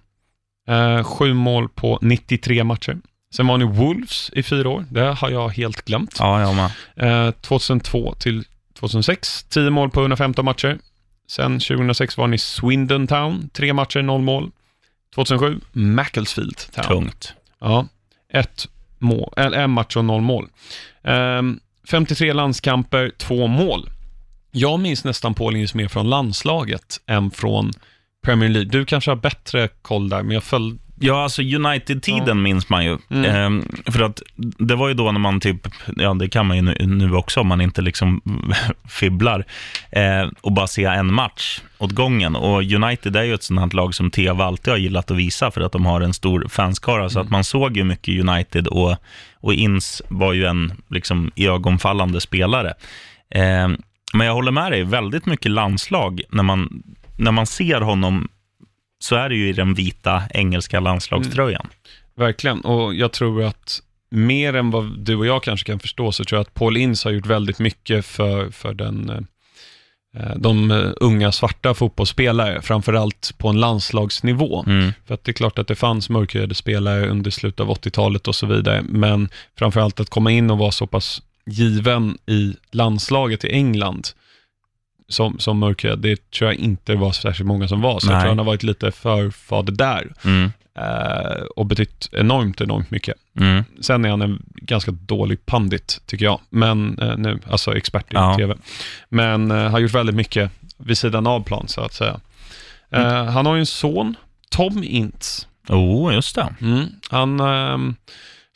Eh, 0.69 1.05
sju 1.05 1.35
mål 1.35 1.69
på 1.69 1.99
93 2.03 2.65
matcher. 2.65 2.99
Sen 3.35 3.47
var 3.47 3.55
han 3.55 3.63
i 3.63 3.73
Wolves 3.79 4.31
i 4.33 4.43
fyra 4.43 4.69
år. 4.69 4.85
Det 4.91 5.01
har 5.01 5.31
jag 5.31 5.49
helt 5.49 5.85
glömt. 5.85 6.17
Ja, 6.19 6.41
jag 6.41 6.55
med. 6.57 7.27
Eh, 7.27 7.31
2002 7.31 8.15
till 8.15 8.45
2006. 8.79 9.45
10 9.45 9.71
mål 9.71 9.91
på 9.91 10.01
115 10.01 10.45
matcher. 10.45 10.79
Sen 11.31 11.61
2006 11.61 12.17
var 12.17 12.25
han 12.25 12.35
i 12.35 12.39
Swindon 12.39 13.07
Town. 13.07 13.51
Tre 13.53 13.73
matcher, 13.73 14.03
noll 14.03 14.23
mål. 14.23 14.51
2007, 15.15 15.61
Macclesfield 15.73 16.57
Town. 16.73 16.85
Tungt. 16.85 17.35
Ja, 17.61 17.87
ett 18.33 18.69
mål, 18.99 19.33
eller 19.37 19.59
en 19.59 19.71
match 19.71 19.97
och 19.97 20.05
noll 20.05 20.21
mål. 20.21 20.49
Ehm, 21.05 21.61
53 21.91 22.33
landskamper, 22.33 23.13
två 23.19 23.47
mål. 23.47 23.91
Jag 24.51 24.81
minns 24.81 25.05
nästan 25.05 25.35
Paul 25.35 25.57
Ince 25.57 25.77
mer 25.77 25.89
från 25.89 26.11
landslaget 26.11 27.01
än 27.07 27.31
från 27.31 27.73
Premier 28.25 28.49
League. 28.51 28.71
Du 28.71 28.85
kanske 28.85 29.11
har 29.11 29.17
bättre 29.17 29.69
koll 29.83 30.09
där, 30.09 30.23
men 30.23 30.35
jag 30.35 30.45
följde... 30.45 30.79
Ja, 31.01 31.23
alltså 31.23 31.43
United-tiden 31.43 32.25
Ja. 32.27 32.35
minns 32.35 32.69
man 32.69 32.85
ju. 32.85 32.99
Mm. 33.11 33.25
Ehm, 33.25 33.69
för 33.87 34.03
att 34.03 34.23
det 34.37 34.75
var 34.75 34.89
ju 34.89 34.95
då 34.95 35.13
när 35.13 35.21
man 35.21 35.41
typ, 35.41 35.69
ja 35.97 36.15
det 36.15 36.29
kan 36.29 36.47
man 36.47 36.57
ju 36.57 36.63
nu, 36.63 36.77
nu 36.87 37.15
också 37.15 37.41
om 37.41 37.47
man 37.47 37.61
inte 37.61 37.83
liksom 37.83 38.23
fibblar, 38.89 39.45
eh, 39.91 40.29
och 40.41 40.53
bara 40.53 40.67
se 40.67 40.85
en 40.85 41.15
match 41.15 41.61
åt 41.79 41.93
gången. 41.93 42.37
Och 42.37 42.63
United 42.63 43.17
är 43.17 43.23
ju 43.23 43.35
ett 43.35 43.43
sånt 43.43 43.61
här 43.61 43.71
lag 43.77 43.95
som 43.95 44.11
TV 44.11 44.45
alltid 44.45 44.73
har 44.73 44.79
gillat 44.79 45.11
att 45.11 45.17
visa 45.17 45.51
för 45.51 45.61
att 45.61 45.73
de 45.73 45.87
har 45.87 46.01
en 46.01 46.15
stor 46.15 46.47
fanskara. 46.49 47.09
Så 47.11 47.21
att 47.21 47.31
man 47.31 47.45
såg 47.45 47.77
ju 47.77 47.85
mycket 47.85 48.29
United 48.29 48.67
och, 48.67 48.97
och 49.41 49.55
Ins 49.55 50.03
var 50.09 50.33
ju 50.33 50.45
en 50.47 50.73
liksom 50.89 51.31
ögonfallande 51.37 52.21
spelare. 52.21 52.75
Eh, 53.35 53.69
men 54.13 54.27
jag 54.27 54.35
håller 54.35 54.53
med 54.53 54.73
dig, 54.73 54.85
väldigt 54.85 55.27
mycket 55.27 55.51
landslag 55.51 56.21
när 56.31 56.43
man, 56.43 56.83
när 57.17 57.33
man 57.33 57.47
ser 57.47 57.81
honom 57.81 58.29
så 58.99 59.17
är 59.17 59.29
det 59.29 59.35
ju 59.35 59.49
i 59.49 59.53
den 59.53 59.75
vita 59.75 60.23
engelska 60.31 60.81
landslagströjan. 60.81 61.67
Verkligen, 62.17 62.61
och 62.61 62.95
jag 62.95 63.13
tror 63.13 63.43
att 63.45 63.83
mer 64.11 64.55
än 64.55 64.71
vad 64.71 64.99
du 64.99 65.17
och 65.17 65.27
jag 65.27 65.43
kanske 65.43 65.67
kan 65.67 65.79
förstå 65.79 66.13
så 66.13 66.25
tror 66.25 66.37
jag 66.37 66.43
att 66.43 66.55
Paul 66.55 66.77
Ince 66.77 67.09
har 67.09 67.13
gjort 67.13 67.27
väldigt 67.27 67.59
mycket 67.59 68.07
för, 68.07 68.51
för 68.51 68.75
den, 68.75 69.27
eh, 70.17 70.37
de 70.37 70.71
eh, 70.71 70.91
unga 70.97 71.33
svarta 71.33 71.75
fotbollsspelare, 71.75 72.63
framförallt 72.63 73.35
på 73.39 73.49
en 73.49 73.61
landslagsnivå. 73.61 74.65
Mm. 74.67 74.93
För 75.07 75.15
att 75.15 75.25
det 75.25 75.31
är 75.31 75.35
klart 75.35 75.59
att 75.59 75.69
det 75.69 75.75
fanns 75.75 76.09
mörkhyade 76.09 76.55
spelare 76.55 77.09
under 77.09 77.31
slutet 77.31 77.61
av 77.61 77.69
80-talet 77.69 78.29
och 78.29 78.35
så 78.35 78.47
vidare, 78.47 78.83
men 78.83 79.29
framförallt 79.59 80.01
att 80.01 80.11
komma 80.11 80.31
in 80.31 80.51
och 80.51 80.59
vara 80.59 80.73
så 80.73 80.87
pass 80.87 81.23
given 81.47 82.19
i 82.27 82.55
landslaget 82.71 83.45
i 83.45 83.53
England 83.53 84.09
som, 85.09 85.39
som 85.39 85.59
mörkhyad, 85.59 85.99
det 85.99 86.31
tror 86.31 86.51
jag 86.51 86.61
inte 86.61 86.95
var 86.95 87.13
särskilt 87.13 87.47
många 87.47 87.69
som 87.69 87.81
var, 87.81 88.01
så 88.01 88.07
jag 88.07 88.13
Nej. 88.13 88.21
tror 88.23 88.29
han 88.29 88.39
har 88.39 88.45
varit 88.45 88.63
lite 88.63 88.93
förfader 88.93 89.73
där 89.73 90.13
Mm. 90.25 90.51
eh, 90.79 91.43
och 91.57 91.67
betytt 91.67 92.09
enormt, 92.13 92.61
enormt 92.61 92.91
mycket. 92.91 93.15
Mm. 93.41 93.65
Sen 93.81 94.05
är 94.05 94.09
han 94.11 94.23
en 94.23 94.43
ganska 94.55 94.91
dålig 94.91 95.47
pandit, 95.47 96.01
tycker 96.07 96.25
jag, 96.25 96.41
men 96.51 96.99
eh, 96.99 97.17
nu, 97.17 97.41
alltså 97.51 97.77
expert 97.77 98.05
i 98.13 98.15
Ja. 98.15 98.35
tv. 98.37 98.55
Men 99.09 99.51
eh, 99.51 99.71
har 99.71 99.79
gjort 99.79 99.95
väldigt 99.95 100.17
mycket 100.17 100.51
vid 100.77 100.99
sidan 100.99 101.27
av 101.27 101.41
plan, 101.45 101.69
så 101.69 101.81
att 101.81 101.93
säga. 101.95 102.21
Eh, 102.93 103.01
Mm. 103.01 103.27
Han 103.27 103.47
har 103.47 103.55
ju 103.55 103.61
en 103.61 103.67
son, 103.67 104.15
Tom 104.51 104.85
Ince. 104.85 105.47
Oh, 105.69 106.15
just 106.15 106.35
det. 106.35 106.55
Mm. 106.61 106.87
Han 107.11 107.41
ehm, 107.41 107.95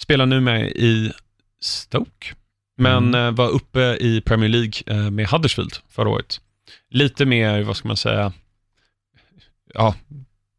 spelar 0.03 0.27
nu 0.27 0.41
med 0.41 0.67
i 0.67 1.13
Stoke, 1.61 2.35
men 2.79 3.09
Mm. 3.09 3.15
eh, 3.27 3.31
var 3.31 3.49
uppe 3.49 3.81
i 4.01 4.21
Premier 4.21 4.49
League 4.51 4.73
eh, 4.87 5.11
med 5.11 5.27
Huddersfield 5.29 5.73
förra 5.89 6.09
året. 6.09 6.41
Lite 6.91 7.25
mer, 7.27 7.63
vad 7.63 7.77
ska 7.77 7.89
man 7.89 7.97
säga, 7.97 8.33
ja, 9.75 9.95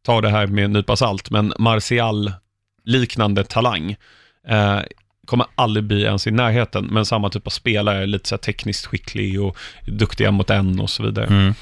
ta 0.06 0.20
det 0.20 0.28
här 0.30 0.46
med 0.46 0.64
en 0.64 0.72
nypa 0.72 0.96
salt, 0.96 1.30
men 1.30 1.52
Martial-liknande 1.58 3.44
talang. 3.44 3.96
Eh, 4.48 4.80
kommer 5.26 5.46
aldrig 5.54 5.84
bli 5.84 6.02
ens 6.02 6.26
i 6.26 6.30
närheten, 6.30 6.84
men 6.84 7.06
samma 7.06 7.30
typ 7.30 7.46
av 7.46 7.50
spelare, 7.50 8.06
lite 8.06 8.28
så 8.28 8.34
här 8.34 8.40
tekniskt 8.40 8.86
skicklig 8.86 9.42
och 9.42 9.56
duktig 9.86 10.24
en 10.24 10.34
mot 10.34 10.50
en 10.50 10.80
och 10.80 10.90
så 10.90 11.02
vidare. 11.02 11.26
Mm. 11.26 11.54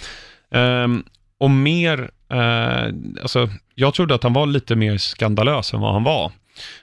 Ehm, 0.50 1.04
och 1.38 1.50
mer, 1.50 2.10
eh, 2.32 2.84
alltså, 3.22 3.48
jag 3.74 3.94
trodde 3.94 4.14
att 4.14 4.22
han 4.22 4.32
var 4.32 4.46
lite 4.46 4.76
mer 4.76 4.98
skandalös 4.98 5.72
än 5.74 5.80
vad 5.80 5.92
han 5.92 6.04
var. 6.04 6.32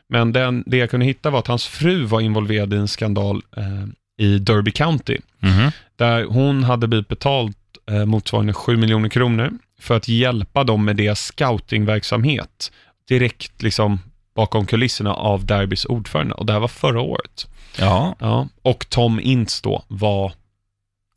Men 0.10 0.34
den, 0.34 0.64
det 0.68 0.78
jag 0.78 0.89
kunde 0.89 1.05
hitta 1.05 1.30
var 1.30 1.39
att 1.39 1.47
hans 1.47 1.66
fru 1.66 2.05
var 2.05 2.22
involverad 2.22 2.74
i 2.74 2.78
en 2.78 2.88
skandal 2.88 3.41
eh, 3.57 3.86
i 4.26 4.39
Derby 4.39 4.72
County, 4.72 5.18
Mhm. 5.39 5.72
där 5.95 6.24
hon 6.26 6.64
hade 6.64 6.88
blivit 6.88 7.07
betalt 7.07 7.57
eh, 7.91 8.05
motsvarande 8.05 8.53
7 8.53 8.78
miljoner 8.78 9.10
kronor 9.10 9.51
för 9.80 9.97
att 9.97 10.07
hjälpa 10.07 10.64
dem 10.64 10.86
med 10.86 10.95
deras 10.95 11.20
scoutingverksamhet 11.26 12.72
direkt 13.07 13.62
liksom 13.62 13.99
bakom 14.36 14.66
kulisserna 14.66 15.14
av 15.14 15.45
Derbys 15.45 15.86
ordförande. 15.86 16.34
Och 16.34 16.45
det 16.45 16.53
här 16.53 16.60
var 16.60 16.68
förra 16.68 17.01
året. 17.01 17.47
Ja, 17.80 18.16
Ja, 18.20 18.47
och 18.62 18.86
Tom 18.89 19.20
Ince 19.20 19.60
då 19.64 19.84
var 19.88 20.34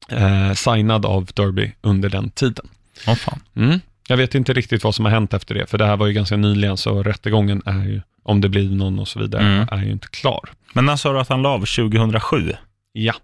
eh, 0.08 0.52
signad 0.52 1.06
av 1.06 1.24
Derby 1.34 1.72
under 1.80 2.08
den 2.08 2.30
tiden. 2.30 2.68
oh, 3.06 3.14
fan. 3.14 3.40
Mm. 3.56 3.80
Jag 4.12 4.16
vet 4.16 4.34
inte 4.34 4.52
riktigt 4.52 4.84
vad 4.84 4.94
som 4.94 5.04
har 5.04 5.12
hänt 5.12 5.34
efter 5.34 5.54
det, 5.54 5.66
för 5.66 5.78
det 5.78 5.86
här 5.86 5.96
var 5.96 6.06
ju 6.06 6.12
ganska 6.12 6.36
nyligen, 6.36 6.76
så 6.76 7.02
rättegången 7.02 7.62
är 7.66 7.84
ju, 7.84 8.00
om 8.22 8.40
det 8.40 8.48
blir 8.48 8.70
någon 8.70 8.98
och 8.98 9.08
så 9.08 9.18
vidare, 9.18 9.42
Mm. 9.42 9.68
är 9.70 9.84
ju 9.84 9.92
inte 9.92 10.08
klar. 10.08 10.40
Men 10.72 10.86
när 10.86 10.96
sa 10.96 11.12
du 11.12 11.20
att 11.20 11.28
han 11.28 11.42
la 11.42 11.48
av? 11.48 11.58
2007? 11.64 12.52
Ja. 12.92 13.14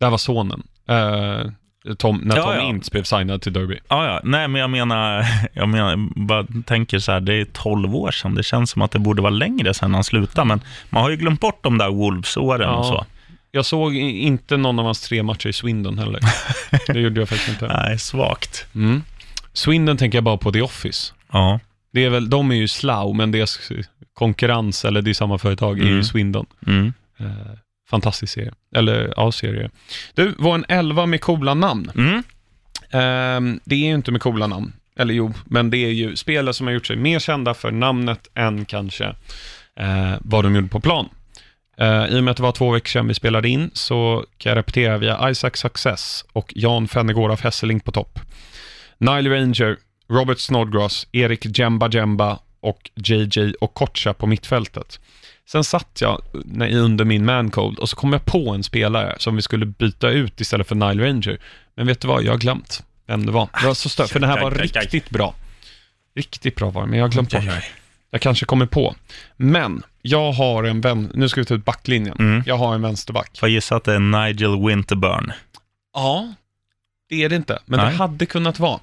Det 0.00 0.06
här 0.06 0.10
var 0.10 0.18
sonen. 0.18 0.62
Eh, 0.88 1.50
Tom, 1.98 2.16
när 2.24 2.36
Ja, 2.36 2.42
Tom 2.42 2.54
ja. 2.54 2.60
Ince 2.62 2.90
blev 2.90 3.02
signad 3.02 3.42
till 3.42 3.52
Derby. 3.52 3.78
Ja, 3.88 4.06
ja. 4.06 4.20
Nej, 4.24 4.48
men 4.48 4.60
jag 4.60 4.70
menar, 4.70 5.24
jag 5.52 5.68
menar, 5.68 5.96
bara 6.26 6.46
tänker 6.66 6.98
så 6.98 7.12
här, 7.12 7.20
det 7.20 7.34
är 7.34 7.44
12 7.44 7.96
år 7.96 8.10
sedan. 8.10 8.34
Det 8.34 8.42
känns 8.42 8.70
som 8.70 8.82
att 8.82 8.90
det 8.90 8.98
borde 8.98 9.22
vara 9.22 9.30
längre 9.30 9.74
sedan 9.74 9.94
han 9.94 10.04
slutade, 10.04 10.46
men 10.48 10.60
man 10.90 11.02
har 11.02 11.10
ju 11.10 11.16
glömt 11.16 11.40
bort 11.40 11.62
de 11.62 11.78
där 11.78 11.88
Wolves-åren 11.90 12.68
och 12.70 12.86
så. 12.86 13.06
Jag 13.50 13.64
såg 13.66 13.94
inte 13.96 14.56
någon 14.56 14.78
av 14.78 14.84
hans 14.84 15.00
tre 15.00 15.22
matcher 15.22 15.48
i 15.48 15.52
Swindon 15.52 15.98
heller. 15.98 16.20
Det 16.92 17.00
gjorde 17.00 17.20
jag 17.20 17.28
faktiskt 17.28 17.48
inte. 17.50 17.66
Nej, 17.66 17.98
svagt. 17.98 18.66
Mm. 18.74 19.02
Swindon 19.52 19.96
tänker 19.96 20.18
jag 20.18 20.24
bara 20.24 20.36
på 20.36 20.52
The 20.52 20.62
Office. 20.62 21.12
Ja. 21.32 21.60
Det 21.92 22.04
är 22.04 22.10
väl, 22.10 22.30
de 22.30 22.50
är 22.50 22.54
ju 22.54 22.68
Slough, 22.68 23.14
men 23.16 23.30
deras 23.32 23.70
konkurrens, 24.14 24.84
eller 24.84 25.02
det 25.02 25.10
är 25.10 25.14
samma 25.14 25.38
företag, 25.38 25.78
är 25.78 25.84
ju 25.84 25.90
Mm. 25.90 26.04
Swindon. 26.04 26.46
Mm. 26.66 26.92
Eh, 27.20 27.26
fantastisk 27.90 28.32
serie. 28.32 28.52
Eller 28.76 29.12
ja, 29.16 29.32
serie. 29.32 29.70
Du, 30.14 30.34
var 30.38 30.54
en 30.54 30.64
elva 30.68 31.06
med 31.06 31.20
coola 31.20 31.54
namn. 31.54 31.90
Mm. 31.94 32.22
Ehm, 32.90 33.60
det 33.64 33.74
är 33.74 33.78
ju 33.88 33.94
inte 33.94 34.12
med 34.12 34.20
coola 34.22 34.46
namn. 34.46 34.72
Eller 34.98 35.14
jo, 35.14 35.32
men 35.44 35.70
det 35.70 35.76
är 35.78 35.90
ju 35.90 36.16
spelare 36.16 36.54
som 36.54 36.66
har 36.66 36.74
gjort 36.74 36.86
sig 36.86 36.96
mer 36.96 37.18
kända 37.18 37.54
för 37.54 37.70
namnet 37.70 38.28
än 38.34 38.64
kanske 38.64 39.04
eh, 39.76 40.14
vad 40.20 40.44
de 40.44 40.54
gjorde 40.54 40.68
på 40.68 40.80
plan. 40.80 41.08
Eh, 41.76 42.06
I 42.06 42.18
och 42.20 42.24
med 42.24 42.30
att 42.30 42.36
det 42.36 42.42
var 42.42 42.52
två 42.52 42.70
veckor 42.70 42.88
sedan 42.88 43.08
vi 43.08 43.14
spelade 43.14 43.48
in 43.48 43.70
så 43.72 44.24
kan 44.38 44.50
jag 44.50 44.56
repetera 44.56 44.98
via 44.98 45.30
Isaac 45.30 45.50
Success 45.54 46.24
och 46.32 46.52
Jan 46.56 46.88
Fennegård 46.88 47.30
av 47.30 47.40
Hesseling 47.40 47.80
på 47.80 47.92
topp. 47.92 48.18
Nile 49.00 49.30
Ranger, 49.30 49.76
Robert 50.08 50.38
Snodgrass, 50.38 51.06
Erik 51.12 51.58
Jemba 51.58 51.88
Jemba 51.88 52.38
och 52.60 52.90
JJ 52.94 53.54
Okocha 53.60 54.14
på 54.14 54.26
mittfältet. 54.26 55.00
Sen 55.48 55.64
satt 55.64 55.98
jag 56.00 56.22
under 56.72 57.04
min 57.04 57.24
mancold 57.24 57.78
och 57.78 57.88
så 57.88 57.96
kom 57.96 58.12
jag 58.12 58.24
på 58.24 58.50
en 58.50 58.62
spelare 58.62 59.16
som 59.18 59.36
vi 59.36 59.42
skulle 59.42 59.66
byta 59.66 60.10
ut 60.10 60.40
istället 60.40 60.68
för 60.68 60.74
Nile 60.74 61.08
Ranger. 61.08 61.40
Men 61.74 61.86
vet 61.86 62.00
du 62.00 62.08
vad, 62.08 62.22
jag 62.22 62.32
har 62.32 62.38
glömt 62.38 62.82
vem 63.06 63.26
det 63.26 63.32
var. 63.32 63.48
Det 63.60 63.66
var 63.66 63.74
så 63.74 63.88
stört, 63.88 64.10
för 64.10 64.20
den 64.20 64.30
här 64.30 64.40
var 64.42 64.50
riktigt 64.50 65.10
bra. 65.10 65.34
Riktigt 66.14 66.56
bra 66.56 66.70
var 66.70 66.82
det, 66.82 66.88
men 66.88 66.98
jag 66.98 67.04
har 67.04 67.10
glömt 67.10 67.32
bort. 67.32 67.44
Jag 68.10 68.20
kanske 68.20 68.46
kommer 68.46 68.66
på. 68.66 68.94
Men 69.36 69.82
jag 70.02 70.32
har 70.32 70.64
en 70.64 70.80
vän, 70.80 71.10
nu 71.14 71.28
ska 71.28 71.40
vi 71.40 71.44
ta 71.44 71.54
ut 71.54 71.64
backlinjen. 71.64 72.16
Mm. 72.18 72.42
Jag 72.46 72.56
har 72.56 72.74
en 72.74 72.82
vänsterback. 72.82 73.38
Får 73.38 73.48
jag 73.48 73.54
gissa 73.54 73.76
att 73.76 73.84
det 73.84 73.94
är 73.94 73.98
Nigel 73.98 74.66
Winterburn. 74.66 75.32
Ja, 75.94 76.34
det 77.08 77.24
är 77.24 77.28
det 77.28 77.36
inte, 77.36 77.58
men 77.66 77.80
Nej. 77.80 77.90
det 77.90 77.96
hade 77.96 78.26
kunnat 78.26 78.58
vara. 78.58 78.80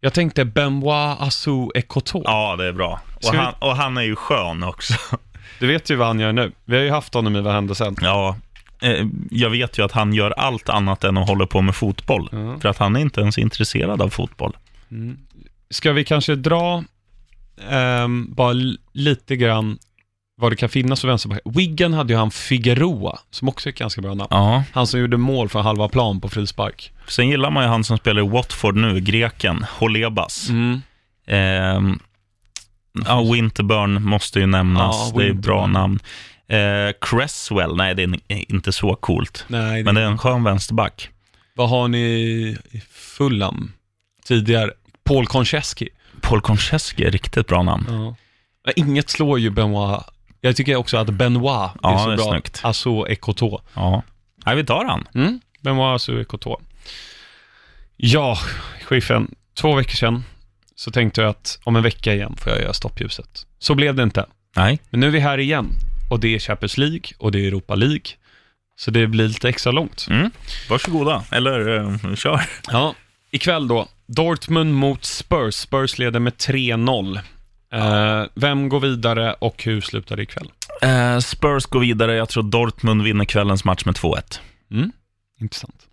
Jag 0.00 0.12
tänkte 0.12 0.44
Benoit 0.44 1.20
Assou 1.20 1.70
Ekoto. 1.74 2.22
Ja, 2.24 2.56
det 2.56 2.64
är 2.66 2.72
bra. 2.72 3.00
Och 3.22 3.34
han, 3.34 3.54
och 3.58 3.76
han 3.76 3.96
är 3.96 4.02
ju 4.02 4.16
skön 4.16 4.62
också. 4.62 4.94
Du 5.58 5.66
vet 5.66 5.90
ju 5.90 5.96
vad 5.96 6.06
han 6.06 6.20
gör 6.20 6.32
nu. 6.32 6.52
Vi 6.64 6.76
har 6.76 6.82
ju 6.82 6.90
haft 6.90 7.14
honom 7.14 7.36
i 7.36 7.40
Vad 7.40 7.52
hände 7.54 7.74
sen? 7.74 7.96
Ja, 8.00 8.36
eh, 8.82 9.06
jag 9.30 9.50
vet 9.50 9.78
ju 9.78 9.84
att 9.84 9.92
han 9.92 10.12
gör 10.12 10.30
allt 10.30 10.68
annat 10.68 11.04
än 11.04 11.16
att 11.16 11.28
hålla 11.28 11.46
på 11.46 11.60
med 11.60 11.74
fotboll. 11.74 12.28
Ja. 12.32 12.58
För 12.60 12.68
att 12.68 12.78
han 12.78 12.96
är 12.96 13.00
inte 13.00 13.20
ens 13.20 13.38
intresserad 13.38 14.02
av 14.02 14.08
fotboll. 14.08 14.56
Ska 15.70 15.92
vi 15.92 16.04
kanske 16.04 16.34
dra 16.34 16.84
ehm, 17.70 18.34
bara 18.34 18.54
lite 18.92 19.36
grann 19.36 19.78
vad 20.40 20.52
det 20.52 20.56
kan 20.56 20.68
finnas 20.68 21.00
för 21.00 21.08
vänsterback? 21.08 21.40
Wiggen 21.44 21.92
hade 21.94 22.12
ju 22.12 22.18
han 22.18 22.30
Figueroa, 22.30 23.18
som 23.30 23.48
också 23.48 23.68
är 23.68 23.72
ett 23.72 23.78
ganska 23.78 24.00
bra 24.00 24.14
namn. 24.14 24.28
Ja, 24.30 24.64
Han 24.72 24.86
som 24.86 25.00
gjorde 25.00 25.16
mål 25.16 25.48
för 25.48 25.60
halva 25.60 25.88
plan 25.88 26.20
på 26.20 26.28
frispark. 26.28 26.92
sen 27.08 27.28
gillar 27.28 27.50
man 27.50 27.62
ju 27.62 27.68
han 27.68 27.84
som 27.84 27.98
spelar 27.98 28.22
i 28.24 28.28
Watford 28.28 28.76
nu, 28.76 29.00
greken, 29.00 29.66
Holebas. 29.78 30.48
Mm. 30.48 30.80
Ehm, 31.26 31.98
ja, 33.06 33.22
Winterburn 33.32 34.02
måste 34.04 34.40
ju 34.40 34.46
nämnas. 34.46 35.10
Ja, 35.14 35.18
det 35.20 35.26
är 35.26 35.30
ett 35.30 35.36
bra 35.36 35.66
namn. 35.66 35.98
Eh, 36.48 36.92
Cresswell, 37.00 37.76
nej 37.76 37.94
det 37.94 38.02
är 38.02 38.52
inte 38.52 38.72
så 38.72 38.94
coolt. 38.94 39.44
Nej, 39.48 39.84
Men 39.84 39.94
det 39.94 40.00
är 40.00 40.04
en 40.06 40.18
skön 40.18 40.44
vänsterback. 40.44 41.08
vad 41.54 41.68
har 41.68 41.88
ni 41.88 41.98
i 42.70 42.80
Fulham 42.90 43.72
tidigare? 44.24 44.70
Paul 45.04 45.26
Konchesky. 45.26 45.88
Paul 46.20 46.40
Konchesky 46.40 47.04
är 47.04 47.10
riktigt 47.10 47.46
bra 47.46 47.62
namn. 47.62 47.86
Ja. 47.88 48.72
Inget 48.76 49.10
slår 49.10 49.38
ju 49.38 49.50
Benoit. 49.50 50.00
Jag 50.40 50.56
tycker 50.56 50.76
också 50.76 50.96
att 50.96 51.10
Benoit 51.10 51.70
är 51.82 51.98
så 51.98 52.06
det 52.06 52.12
är 52.12 52.16
bra. 52.16 52.30
snyggt. 52.30 52.62
Ekoto. 53.08 53.60
Ja. 53.74 54.02
Nej, 54.46 54.56
vi 54.56 54.64
tar 54.64 54.84
han. 54.84 55.08
Mm. 55.14 55.40
Benoit 55.60 55.94
Assou 55.96 56.20
Ekoto. 56.20 56.60
Ja, 57.96 58.38
chefen. 58.84 59.34
Två 59.60 59.74
veckor 59.74 59.94
sedan 59.96 60.24
så 60.74 60.90
tänkte 60.90 61.20
jag 61.20 61.30
att 61.30 61.58
om 61.64 61.76
en 61.76 61.82
vecka 61.82 62.14
igen 62.14 62.36
får 62.36 62.52
jag 62.52 62.62
göra 62.62 62.72
stoppljuset. 62.72 63.46
Så 63.58 63.74
blev 63.74 63.94
det 63.94 64.02
inte. 64.02 64.26
Nej. 64.56 64.78
Men 64.90 65.00
nu 65.00 65.06
är 65.06 65.10
vi 65.10 65.20
här 65.20 65.38
igen. 65.38 65.66
Och 66.10 66.20
det 66.20 66.34
är 66.34 66.38
Champions 66.38 66.78
League 66.78 67.02
och 67.18 67.32
det 67.32 67.38
är 67.38 67.46
Europa 67.46 67.74
League. 67.74 68.00
Så 68.76 68.90
det 68.90 69.06
blir 69.06 69.28
lite 69.28 69.48
extra 69.48 69.72
långt. 69.72 70.06
Mm. 70.10 70.30
Varsågoda. 70.70 71.24
Eller, 71.32 71.78
eh, 71.78 72.14
kör. 72.14 72.40
Ja, 72.72 72.94
ikväll 73.30 73.68
då. 73.68 73.88
Dortmund 74.06 74.74
mot 74.74 75.04
Spurs. 75.04 75.54
Spurs 75.54 75.98
leder 75.98 76.20
med 76.20 76.32
3-0. 76.36 77.20
Eh, 77.72 78.24
vem 78.34 78.68
går 78.68 78.80
vidare 78.80 79.32
och 79.32 79.64
hur 79.64 79.80
slutar 79.80 80.16
det 80.16 80.22
ikväll? 80.22 80.50
Eh, 80.82 81.18
Spurs 81.18 81.66
går 81.66 81.80
vidare. 81.80 82.14
Jag 82.14 82.28
tror 82.28 82.42
Dortmund 82.42 83.02
vinner 83.02 83.24
kvällens 83.24 83.64
match 83.64 83.84
med 83.84 83.94
2-1. 83.94 84.40
Mm, 84.70 84.92
intressant. 85.40 85.86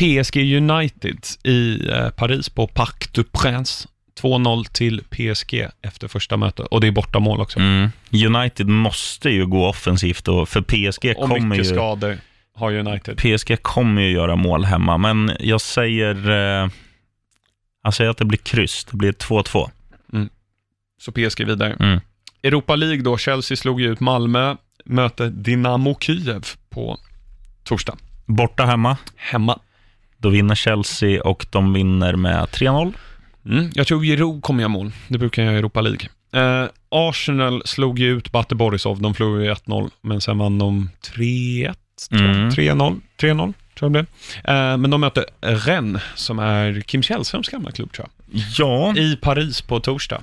PSG 0.00 0.36
United 0.56 1.18
i 1.44 1.88
eh, 1.90 2.08
Paris 2.10 2.48
på 2.48 2.66
Parc 2.66 3.08
du 3.12 3.24
Prince. 3.24 3.88
2-0 4.20 4.64
till 4.72 5.04
PSG 5.10 5.68
efter 5.82 6.08
första 6.08 6.36
mötet. 6.36 6.66
Och 6.66 6.80
det 6.80 6.86
är 6.86 6.90
bortamål 6.92 7.40
också. 7.40 7.58
Mm. 7.58 7.90
United 8.12 8.68
måste 8.68 9.30
ju 9.30 9.46
gå 9.46 9.66
offensivt 9.68 10.24
då, 10.24 10.46
för 10.46 10.62
PSG 10.62 11.14
och 11.16 11.28
kommer 11.28 11.40
mycket 11.40 11.66
ju... 11.66 11.74
skador 11.74 12.18
har 12.54 12.72
United. 12.72 13.16
PSG 13.16 13.62
kommer 13.62 14.02
ju 14.02 14.10
göra 14.10 14.36
mål 14.36 14.64
hemma, 14.64 14.98
men 14.98 15.32
jag 15.40 15.60
säger... 15.60 16.30
Eh, 16.30 16.70
jag 17.82 17.94
säger 17.94 18.10
att 18.10 18.18
det 18.18 18.24
blir 18.24 18.38
kryss. 18.38 18.84
Det 18.90 18.96
blir 18.96 19.12
2-2. 19.12 19.70
Så 21.00 21.12
PSG 21.12 21.44
vidare. 21.46 21.72
Mm. 21.80 22.00
Europa 22.42 22.76
League 22.76 23.02
då. 23.02 23.16
Chelsea 23.18 23.56
slog 23.56 23.80
ju 23.80 23.92
ut 23.92 24.00
Malmö. 24.00 24.56
Möter 24.84 25.26
Dynamo 25.30 25.98
Kiev 26.00 26.46
på 26.70 26.98
torsdag. 27.64 27.96
Borta 28.26 28.64
hemma, 28.64 28.96
Hemma. 29.16 29.58
då 30.18 30.28
vinner 30.28 30.54
Chelsea 30.54 31.22
och 31.22 31.46
de 31.50 31.72
vinner 31.72 32.16
med 32.16 32.44
3-0. 32.44 32.92
Mm, 33.46 33.70
jag 33.74 33.86
tror 33.86 34.02
Giroud 34.04 34.42
kommer 34.42 34.60
göra 34.60 34.68
mål. 34.68 34.92
Det 35.08 35.18
brukar 35.18 35.42
jag 35.42 35.46
göra 35.46 35.56
i 35.56 35.58
Europa 35.58 35.80
League. 35.80 36.08
Eh, 36.32 36.68
Arsenal 36.88 37.62
slog 37.64 37.98
ju 37.98 38.16
ut 38.16 38.32
Bate 38.32 38.54
Borisov. 38.54 39.00
De 39.02 39.14
förlorade 39.14 39.44
ju 39.44 39.50
1-0, 39.54 39.90
men 40.00 40.20
sen 40.20 40.38
vann 40.38 40.58
de 40.58 40.90
3-1. 41.02 41.74
tror 42.08 42.20
jag. 42.22 42.30
Mm. 42.36 42.50
3-0, 42.50 43.00
3-0 43.20 43.52
tror 43.78 43.96
jag 43.96 44.06
det. 44.44 44.50
Eh, 44.52 44.76
men 44.76 44.90
de 44.90 45.00
möter 45.00 45.24
Rennes, 45.40 46.02
som 46.14 46.38
är 46.38 46.80
Kim 46.80 47.02
Källströms 47.02 47.48
gamla 47.48 47.70
klubb 47.70 47.92
tror 47.92 48.08
Ja, 48.58 48.86
jag. 48.86 48.98
I 48.98 49.16
Paris 49.16 49.62
på 49.62 49.80
torsdag. 49.80 50.22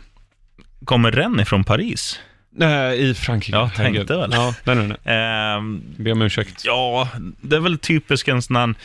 Kommer 0.85 1.11
Rennes 1.11 1.41
ifrån 1.47 1.63
Paris? 1.63 2.19
Nej, 2.55 3.09
i 3.09 3.13
Frankrike. 3.13 3.57
Ja, 3.57 3.71
herregud. 3.75 3.97
tänkte 3.97 4.17
väl. 4.17 4.29
Ja, 4.33 4.55
nej, 4.63 4.75
nej, 4.75 4.87
nej. 4.87 5.15
Ehm, 5.15 5.81
Be 5.97 6.11
om 6.11 6.21
ursäkt. 6.21 6.61
Ja, 6.65 7.09
det 7.41 7.55
är 7.55 7.59
väl 7.59 7.77
typiskt 7.77 8.29
en 8.29 8.41
sån 8.41 8.55
här, 8.55 8.75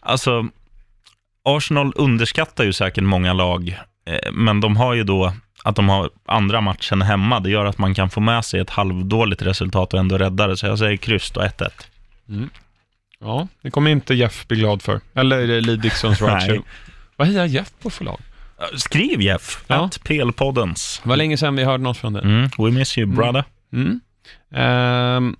alltså 0.00 0.48
Arsenal 1.44 1.92
underskattar 1.96 2.64
ju 2.64 2.72
säkert 2.72 3.04
många 3.04 3.32
lag, 3.32 3.78
eh, 4.06 4.32
men 4.32 4.60
de 4.60 4.76
har 4.76 4.94
ju 4.94 5.04
då 5.04 5.32
att 5.64 5.76
de 5.76 5.88
har 5.88 6.10
andra 6.26 6.60
matchen 6.60 7.02
hemma. 7.02 7.40
Det 7.40 7.50
gör 7.50 7.66
att 7.66 7.78
man 7.78 7.94
kan 7.94 8.10
få 8.10 8.20
med 8.20 8.44
sig 8.44 8.60
ett 8.60 8.70
halvdåligt 8.70 9.42
resultat 9.42 9.94
och 9.94 10.00
ändå 10.00 10.18
rädda 10.18 10.46
det. 10.46 10.56
Så 10.56 10.66
jag 10.66 10.78
säger 10.78 10.96
kryss 10.96 11.30
då, 11.30 11.40
1-1. 11.40 11.70
Ja, 13.20 13.48
det 13.62 13.70
kommer 13.70 13.90
inte 13.90 14.14
Jeff 14.14 14.48
bli 14.48 14.56
glad 14.58 14.82
för. 14.82 15.00
Eller 15.14 15.60
Lee. 15.60 15.76
Right 15.76 16.50
Show. 16.50 16.64
Vad 17.16 17.28
hejar 17.28 17.44
Jeff 17.44 17.72
på 17.82 17.90
för 17.90 18.04
lag? 18.04 18.20
Skriv 18.76 19.20
Jeff, 19.20 19.64
Ja. 19.66 19.84
att 19.84 20.00
PL-poddens. 20.04 21.00
Det 21.02 21.08
var 21.08 21.16
länge 21.16 21.36
sedan 21.36 21.56
vi 21.56 21.64
hörde 21.64 21.82
något 21.82 21.96
från 21.96 22.12
det. 22.12 22.20
Mm, 22.20 22.50
we 22.58 22.70
miss 22.70 22.98
you 22.98 23.06
brother. 23.06 23.44
Mm. 23.72 24.00
Ehm, 24.54 25.36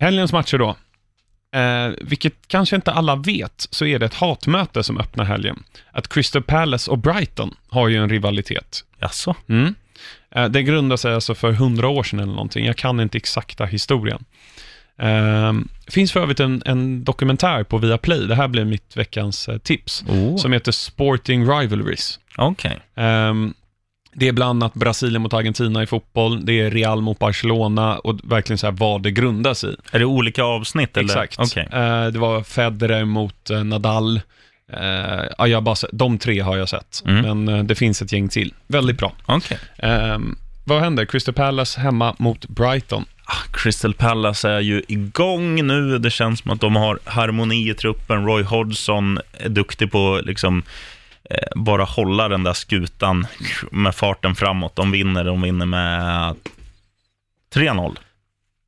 helgens 0.00 0.32
matcher 0.32 0.58
då. 0.58 0.76
Eh, 1.58 1.92
vilket 2.00 2.48
kanske 2.48 2.76
inte 2.76 2.92
alla 2.92 3.16
vet, 3.16 3.66
så 3.70 3.86
är 3.86 3.98
det 3.98 4.06
ett 4.06 4.14
hatmöte 4.14 4.82
som 4.84 4.98
öppnar 4.98 5.24
helgen. 5.24 5.62
Att 5.92 6.08
Crystal 6.08 6.42
Palace 6.42 6.90
och 6.90 6.98
Brighton 6.98 7.54
har 7.68 7.88
ju 7.88 7.96
en 7.96 8.08
rivalitet. 8.08 8.84
Jaså? 8.98 9.34
Mm. 9.48 9.74
Eh, 10.30 10.48
det 10.48 10.62
grundar 10.62 10.96
sig 10.96 11.14
alltså 11.14 11.34
för 11.34 11.52
hundra 11.52 11.88
år 11.88 12.02
sedan 12.02 12.18
eller 12.20 12.32
någonting. 12.32 12.64
Jag 12.66 12.76
kan 12.76 13.00
inte 13.00 13.18
exakta 13.18 13.64
historien. 13.64 14.24
Ehm, 14.98 15.68
finns 15.88 16.12
för 16.12 16.20
övrigt 16.20 16.40
en, 16.40 16.62
en 16.66 17.04
dokumentär 17.04 17.64
på 17.64 17.78
Viaplay, 17.78 18.26
det 18.26 18.34
här 18.34 18.48
blir 18.48 18.64
mitt 18.64 18.96
veckans 18.96 19.48
eh, 19.48 19.58
tips, 19.58 20.04
Oh. 20.08 20.36
som 20.36 20.52
heter 20.52 20.72
Sporting 20.72 21.50
Rivalries. 21.50 22.18
Okej. 22.36 22.78
Ehm, 22.96 23.54
det 24.16 24.28
är 24.28 24.32
bland 24.32 24.50
annat 24.62 24.74
Brasilien 24.74 25.22
mot 25.22 25.32
Argentina 25.34 25.82
i 25.82 25.86
fotboll, 25.86 26.44
det 26.46 26.60
är 26.60 26.70
Real 26.70 27.00
mot 27.00 27.18
Barcelona 27.18 27.98
och 27.98 28.18
verkligen 28.24 28.58
så 28.58 28.66
här 28.66 28.72
vad 28.74 29.02
det 29.02 29.10
grundas 29.10 29.64
i. 29.64 29.76
Är 29.92 29.98
det 29.98 30.04
olika 30.04 30.44
avsnitt? 30.44 30.96
Eller? 30.96 31.08
Exakt. 31.22 31.38
Okej. 31.38 31.68
Eh, 31.72 32.06
det 32.06 32.18
var 32.18 32.42
Federer 32.42 33.04
mot 33.04 33.50
eh, 33.50 33.64
Nadal. 33.64 34.20
Eh, 34.72 35.24
ja, 35.38 35.46
jag 35.46 35.62
bara 35.62 35.76
de 35.92 36.18
tre 36.18 36.40
har 36.40 36.56
jag 36.56 36.68
sett, 36.68 37.02
Mm. 37.06 37.22
men 37.44 37.54
eh, 37.58 37.64
det 37.64 37.74
finns 37.74 38.02
ett 38.02 38.12
gäng 38.12 38.28
till. 38.28 38.54
Väldigt 38.66 38.98
bra. 38.98 39.12
Okej. 39.26 39.58
Ehm, 39.78 40.36
vad 40.64 40.80
händer? 40.80 41.04
Crystal 41.04 41.34
Palace 41.34 41.80
hemma 41.80 42.14
mot 42.18 42.48
Brighton. 42.48 43.04
Ah, 43.24 43.52
Crystal 43.52 43.94
Palace 43.94 44.50
är 44.50 44.60
ju 44.60 44.82
igång 44.88 45.66
nu. 45.66 45.98
Det 45.98 46.10
känns 46.10 46.40
som 46.40 46.50
att 46.50 46.60
de 46.60 46.76
har 46.76 46.98
harmoni 47.04 47.70
i 47.70 47.74
truppen. 47.74 48.26
Roy 48.26 48.42
Hodgson 48.42 49.18
är 49.32 49.48
duktig 49.48 49.92
på 49.92 50.20
liksom, 50.24 50.62
eh, 51.30 51.48
bara 51.56 51.84
hålla 51.84 52.28
den 52.28 52.42
där 52.42 52.52
skutan 52.52 53.26
med 53.70 53.94
farten 53.94 54.34
framåt. 54.34 54.76
De 54.76 54.90
vinner, 54.90 55.24
de 55.24 55.42
vinner 55.42 55.66
med 55.66 56.34
3-0. 57.54 57.98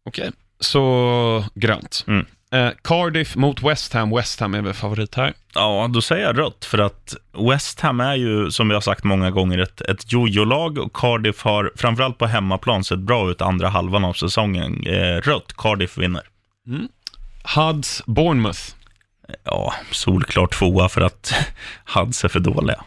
Okej. 0.04 0.30
Så 0.60 1.44
grönt. 1.54 2.04
Mm. 2.06 2.26
Eh, 2.52 2.70
Cardiff 2.84 3.36
mot 3.36 3.62
West 3.62 3.92
Ham. 3.92 4.10
West 4.10 4.40
Ham 4.40 4.54
är 4.54 4.62
väl 4.62 4.74
favorit 4.74 5.14
här. 5.14 5.32
Ja, 5.54 5.90
då 5.94 6.00
säger 6.00 6.26
jag 6.26 6.38
rött, 6.38 6.64
för 6.64 6.78
att 6.78 7.16
West 7.50 7.80
Ham 7.80 8.00
är 8.00 8.14
ju, 8.14 8.50
som 8.50 8.68
vi 8.68 8.74
har 8.74 8.80
sagt 8.80 9.04
många 9.04 9.30
gånger, 9.30 9.58
ett, 9.58 9.80
ett 9.80 10.12
jojo-lag 10.12 10.78
och 10.78 10.92
Cardiff 10.96 11.42
har, 11.42 11.72
framförallt 11.76 12.18
på 12.18 12.26
hemmaplan, 12.26 12.84
sett 12.84 12.98
bra 12.98 13.30
ut 13.30 13.42
andra 13.42 13.68
halvan 13.68 14.04
av 14.04 14.12
säsongen. 14.12 14.86
Eh, 14.86 15.20
rött, 15.20 15.56
Cardiff 15.56 15.98
vinner. 15.98 16.22
Huds 17.56 18.02
Bournemouth. 18.06 18.60
Ja, 19.44 19.74
solklart 19.90 20.52
tvåa 20.52 20.88
för 20.88 21.00
att 21.00 21.34
Huds 21.94 22.24
är 22.24 22.28
för 22.28 22.40
dåliga. 22.40 22.84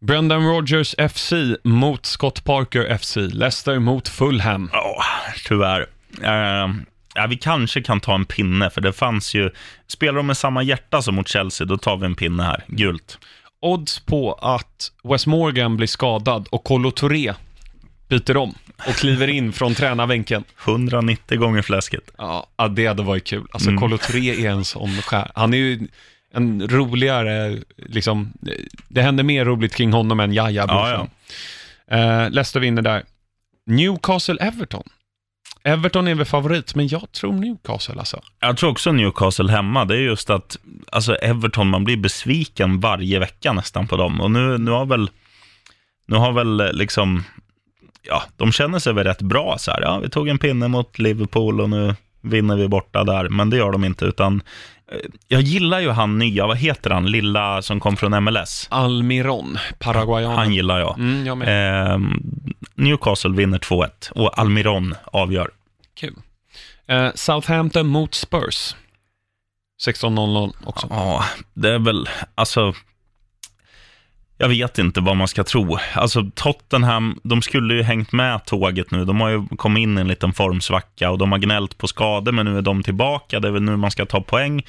Brendan 0.00 0.46
Rodgers 0.48 0.94
FC 1.12 1.32
mot 1.64 2.06
Scott 2.06 2.44
Parker 2.44 2.98
FC. 2.98 3.16
Leicester 3.16 3.78
mot 3.78 4.08
Fulham. 4.08 4.70
Ja, 4.72 5.02
tyvärr. 5.48 5.86
Eh, 6.22 6.68
ja, 7.16 7.26
vi 7.26 7.36
kanske 7.36 7.82
kan 7.82 8.00
ta 8.00 8.14
en 8.14 8.24
pinne, 8.24 8.70
för 8.70 8.80
det 8.80 8.92
fanns 8.92 9.34
ju... 9.34 9.50
Spelar 9.86 10.14
de 10.14 10.26
med 10.26 10.36
samma 10.36 10.62
hjärta 10.62 11.02
som 11.02 11.14
mot 11.14 11.28
Chelsea, 11.28 11.66
då 11.66 11.76
tar 11.78 11.96
vi 11.96 12.06
en 12.06 12.14
pinne 12.14 12.42
här. 12.42 12.64
Gult. 12.66 13.18
Odds 13.60 14.00
på 14.00 14.32
att 14.32 14.92
Wes 15.04 15.26
Morgan 15.26 15.76
blir 15.76 15.86
skadad 15.86 16.48
och 16.50 16.64
Kolo 16.64 16.90
Touré 16.90 17.34
byter 18.08 18.36
om 18.36 18.54
och 18.88 18.94
kliver 18.94 19.28
in 19.28 19.52
från 19.52 19.74
tränarbänken. 19.74 20.44
190 20.64 21.38
gånger 21.38 21.62
fläsket. 21.62 22.10
Ja, 22.18 22.46
det 22.70 22.86
hade 22.86 23.02
varit 23.02 23.24
kul. 23.24 23.46
Alltså, 23.52 23.68
Mm. 23.68 23.80
Kolo 23.80 23.98
Touré 23.98 24.46
är 24.46 24.50
en 24.50 24.64
sån 24.64 25.02
skär. 25.02 25.30
Han 25.34 25.54
är 25.54 25.58
ju 25.58 25.88
en 26.32 26.68
roligare, 26.68 27.58
liksom, 27.76 28.32
det 28.88 29.02
händer 29.02 29.24
mer 29.24 29.44
roligt 29.44 29.74
kring 29.74 29.92
honom 29.92 30.20
än 30.20 30.32
Jaja 30.34 30.64
Ja, 30.68 30.90
ja. 30.90 31.06
Eh, 31.96 32.30
Leicester 32.30 32.60
vinner 32.60 32.82
där. 32.82 33.02
Newcastle-Everton. 33.70 34.88
Everton 35.66 36.08
är 36.08 36.14
väl 36.14 36.26
favorit, 36.26 36.74
men 36.74 36.88
jag 36.88 37.12
tror 37.12 37.32
Newcastle 37.32 37.94
alltså. 37.98 38.20
Jag 38.40 38.56
tror 38.56 38.70
också 38.70 38.92
Newcastle 38.92 39.52
hemma. 39.52 39.84
Det 39.84 39.94
är 39.94 40.00
just 40.00 40.30
att 40.30 40.58
alltså 40.92 41.14
Everton, 41.14 41.68
man 41.68 41.84
blir 41.84 41.96
besviken 41.96 42.80
varje 42.80 43.18
vecka 43.18 43.52
nästan 43.52 43.86
på 43.86 43.96
dem. 43.96 44.20
Och 44.20 44.30
nu, 44.30 44.58
nu 44.58 44.70
har 44.70 44.86
väl, 44.86 45.10
nu 46.06 46.16
har 46.16 46.32
väl 46.32 46.60
eh, 46.60 46.72
liksom, 46.72 47.24
ja, 48.02 48.22
de 48.36 48.52
känner 48.52 48.78
sig 48.78 48.92
väl 48.92 49.04
rätt 49.04 49.22
bra 49.22 49.56
så 49.58 49.70
här. 49.70 49.82
Ja, 49.82 49.98
vi 49.98 50.08
tog 50.08 50.28
en 50.28 50.38
pinne 50.38 50.68
mot 50.68 50.98
Liverpool 50.98 51.60
och 51.60 51.70
nu 51.70 51.94
vinner 52.20 52.56
vi 52.56 52.68
borta 52.68 53.04
där. 53.04 53.28
Men 53.28 53.50
det 53.50 53.56
gör 53.56 53.72
de 53.72 53.84
inte, 53.84 54.04
utan 54.04 54.42
jag 55.28 55.42
gillar 55.42 55.80
ju 55.80 55.90
han 55.90 56.18
nya, 56.18 56.46
vad 56.46 56.56
heter 56.56 56.90
han, 56.90 57.06
lilla 57.10 57.62
som 57.62 57.80
kom 57.80 57.96
från 57.96 58.24
MLS. 58.24 58.66
Almiron, 58.70 59.58
Paraguayanen. 59.78 60.38
Han 60.38 60.54
gillar 60.54 60.78
jag. 60.78 60.98
Mm, 60.98 61.26
jag. 61.26 61.42
Eh, 61.42 61.98
Newcastle 62.74 63.30
vinner 63.30 63.58
2-1 63.58 64.10
och 64.10 64.38
Almiron 64.38 64.94
avgör. 65.04 65.50
Kul. 65.94 66.14
Eh, 66.86 67.08
Southampton 67.14 67.86
mot 67.86 68.14
Spurs. 68.14 68.74
16.00 69.86 70.52
också. 70.64 70.86
Ja, 70.90 71.24
det 71.54 71.70
är 71.70 71.78
väl, 71.78 72.08
alltså, 72.34 72.74
jag 74.38 74.48
vet 74.48 74.78
inte 74.78 75.00
vad 75.00 75.16
man 75.16 75.28
ska 75.28 75.44
tro. 75.44 75.78
Alltså 75.94 76.30
Tottenham, 76.34 77.20
de 77.22 77.42
skulle 77.42 77.74
ju 77.74 77.82
hängt 77.82 78.12
med 78.12 78.44
tåget 78.44 78.90
nu. 78.90 79.04
De 79.04 79.20
har 79.20 79.28
ju 79.28 79.46
kommit 79.56 79.80
in 79.80 79.98
i 79.98 80.00
en 80.00 80.08
liten 80.08 80.32
formsvacka 80.32 81.10
och 81.10 81.18
de 81.18 81.32
har 81.32 81.38
gnällt 81.38 81.78
på 81.78 81.86
skador, 81.86 82.32
men 82.32 82.46
nu 82.46 82.58
är 82.58 82.62
de 82.62 82.82
tillbaka. 82.82 83.40
Det 83.40 83.48
är 83.48 83.52
väl 83.52 83.62
nu 83.62 83.76
man 83.76 83.90
ska 83.90 84.06
ta 84.06 84.20
poäng. 84.20 84.62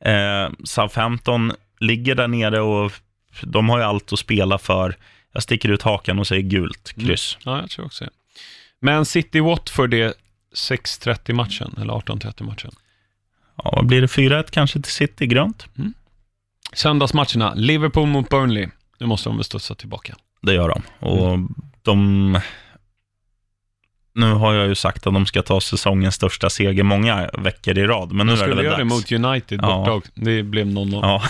Eh, 0.00 0.50
Southampton 0.64 1.52
ligger 1.80 2.14
där 2.14 2.28
nere 2.28 2.60
och 2.60 2.92
de 3.42 3.68
har 3.68 3.78
ju 3.78 3.84
allt 3.84 4.12
att 4.12 4.18
spela 4.18 4.58
för. 4.58 4.96
Jag 5.32 5.42
sticker 5.42 5.68
ut 5.68 5.82
hakan 5.82 6.18
och 6.18 6.26
säger 6.26 6.42
gult, 6.42 6.94
kryss. 6.96 7.38
Ja, 7.44 7.60
jag 7.60 7.70
tror 7.70 7.86
också 7.86 8.04
det. 8.04 8.10
Men 8.80 9.04
City-Watford 9.04 9.94
är 9.94 10.14
6.30 10.54 11.32
matchen, 11.32 11.74
eller 11.80 11.94
18.30 11.94 12.42
matchen. 12.42 12.70
Ja, 13.56 13.72
vad 13.76 13.86
blir 13.86 14.00
det 14.00 14.06
4-1 14.06 14.46
kanske 14.50 14.80
till 14.80 14.92
City, 14.92 15.26
grönt? 15.26 15.66
Söndagsmatcherna, 16.72 17.54
Liverpool 17.54 18.08
mot 18.08 18.28
Burnley. 18.28 18.68
Nu 19.00 19.06
måste 19.06 19.28
de 19.28 19.36
väl 19.36 19.44
studsa 19.44 19.74
tillbaka. 19.74 20.14
Det 20.42 20.54
gör 20.54 20.68
de. 20.68 21.06
Och 21.08 21.38
de... 21.82 22.38
Nu 24.16 24.32
har 24.32 24.54
jag 24.54 24.66
ju 24.68 24.74
sagt 24.74 25.06
att 25.06 25.14
de 25.14 25.26
ska 25.26 25.42
ta 25.42 25.60
säsongens 25.60 26.14
största 26.14 26.50
seger 26.50 26.82
många 26.82 27.30
veckor 27.38 27.78
i 27.78 27.86
rad, 27.86 28.12
men 28.12 28.26
nu 28.26 28.32
De 28.32 28.32
är 28.32 28.36
det 28.36 28.42
skulle 28.42 28.54
väl 28.54 28.64
göra 28.64 28.76
det 28.76 28.84
mot 28.84 29.12
United 29.12 29.60
Ja. 29.62 29.84
borta. 29.86 30.08
Det 30.14 30.42
blev 30.42 30.66
0-0. 30.66 30.98
Ja, 31.02 31.22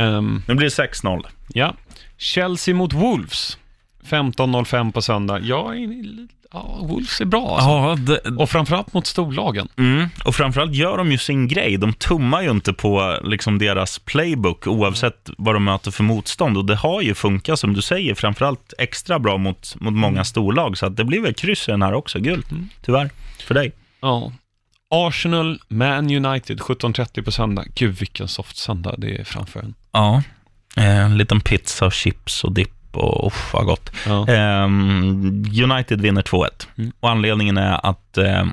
Ehm, 0.00 0.42
nu 0.48 0.54
blir 0.54 0.64
det 0.66 0.74
6-0. 0.74 1.26
ja. 1.54 1.74
Chelsea 2.18 2.74
mot 2.74 2.92
Wolves. 2.92 3.58
15.05 4.04 4.92
på 4.92 5.02
söndag. 5.02 5.38
Ja, 5.40 5.74
är- 5.74 6.28
ja 6.52 6.78
Wolves 6.82 7.20
är 7.20 7.24
bra 7.24 7.56
alltså. 7.58 7.68
Ja, 7.70 7.96
det, 8.20 8.30
Och 8.42 8.50
framförallt 8.50 8.94
mot 8.94 9.06
storlagen. 9.06 9.68
mm, 9.78 10.08
och 10.24 10.34
framförallt 10.34 10.74
gör 10.74 10.96
de 10.98 11.12
ju 11.12 11.18
sin 11.18 11.48
grej. 11.48 11.76
De 11.76 11.92
tummar 11.92 12.42
ju 12.42 12.50
inte 12.50 12.72
på 12.72 13.18
liksom, 13.24 13.58
deras 13.58 13.98
playbook 13.98 14.66
oavsett 14.66 15.30
vad 15.38 15.54
de 15.54 15.64
möter 15.64 15.90
för 15.90 16.02
motstånd. 16.02 16.56
Och 16.58 16.64
det 16.64 16.76
har 16.76 17.00
ju 17.00 17.14
funkat, 17.14 17.58
som 17.58 17.72
du 17.74 17.82
säger, 17.82 18.14
framförallt 18.14 18.74
extra 18.78 19.18
bra 19.18 19.36
mot, 19.36 19.74
mot 19.80 19.92
många 19.94 20.24
storlag. 20.24 20.78
Så 20.78 20.86
att 20.86 20.96
det 20.96 21.04
blir 21.04 21.20
väl 21.20 21.34
kryss 21.34 21.68
i 21.68 21.70
den 21.70 21.82
här 21.82 21.94
också. 21.94 22.18
Gult, 22.18 22.46
tyvärr, 22.82 23.10
för 23.46 23.54
dig. 23.54 23.72
Ja. 24.00 24.32
Arsenal, 24.94 25.60
Man 25.68 26.26
United, 26.26 26.60
17.30 26.60 27.22
på 27.24 27.32
söndag. 27.32 27.64
Gud, 27.74 27.94
vilken 27.98 28.28
soft 28.28 28.56
söndag 28.56 28.94
det 28.98 29.16
är 29.20 29.24
framför 29.24 29.60
en. 29.60 29.74
Ja, 29.92 30.22
eh, 30.76 30.98
en 31.04 31.16
liten 31.16 31.40
pizza 31.40 31.90
chips 31.90 32.44
och 32.44 32.52
dipp 32.52 32.72
och 32.96 33.26
uff, 33.26 33.50
vad 33.52 33.66
gott. 33.66 33.90
Ja. 34.06 34.26
Ehm, 34.28 35.44
United 35.64 36.00
vinner 36.00 36.22
2-1 36.22 36.48
Mm. 36.78 36.92
och 37.00 37.10
anledningen 37.10 37.56
är 37.56 37.86
att 37.86 38.18
eh, 38.18 38.44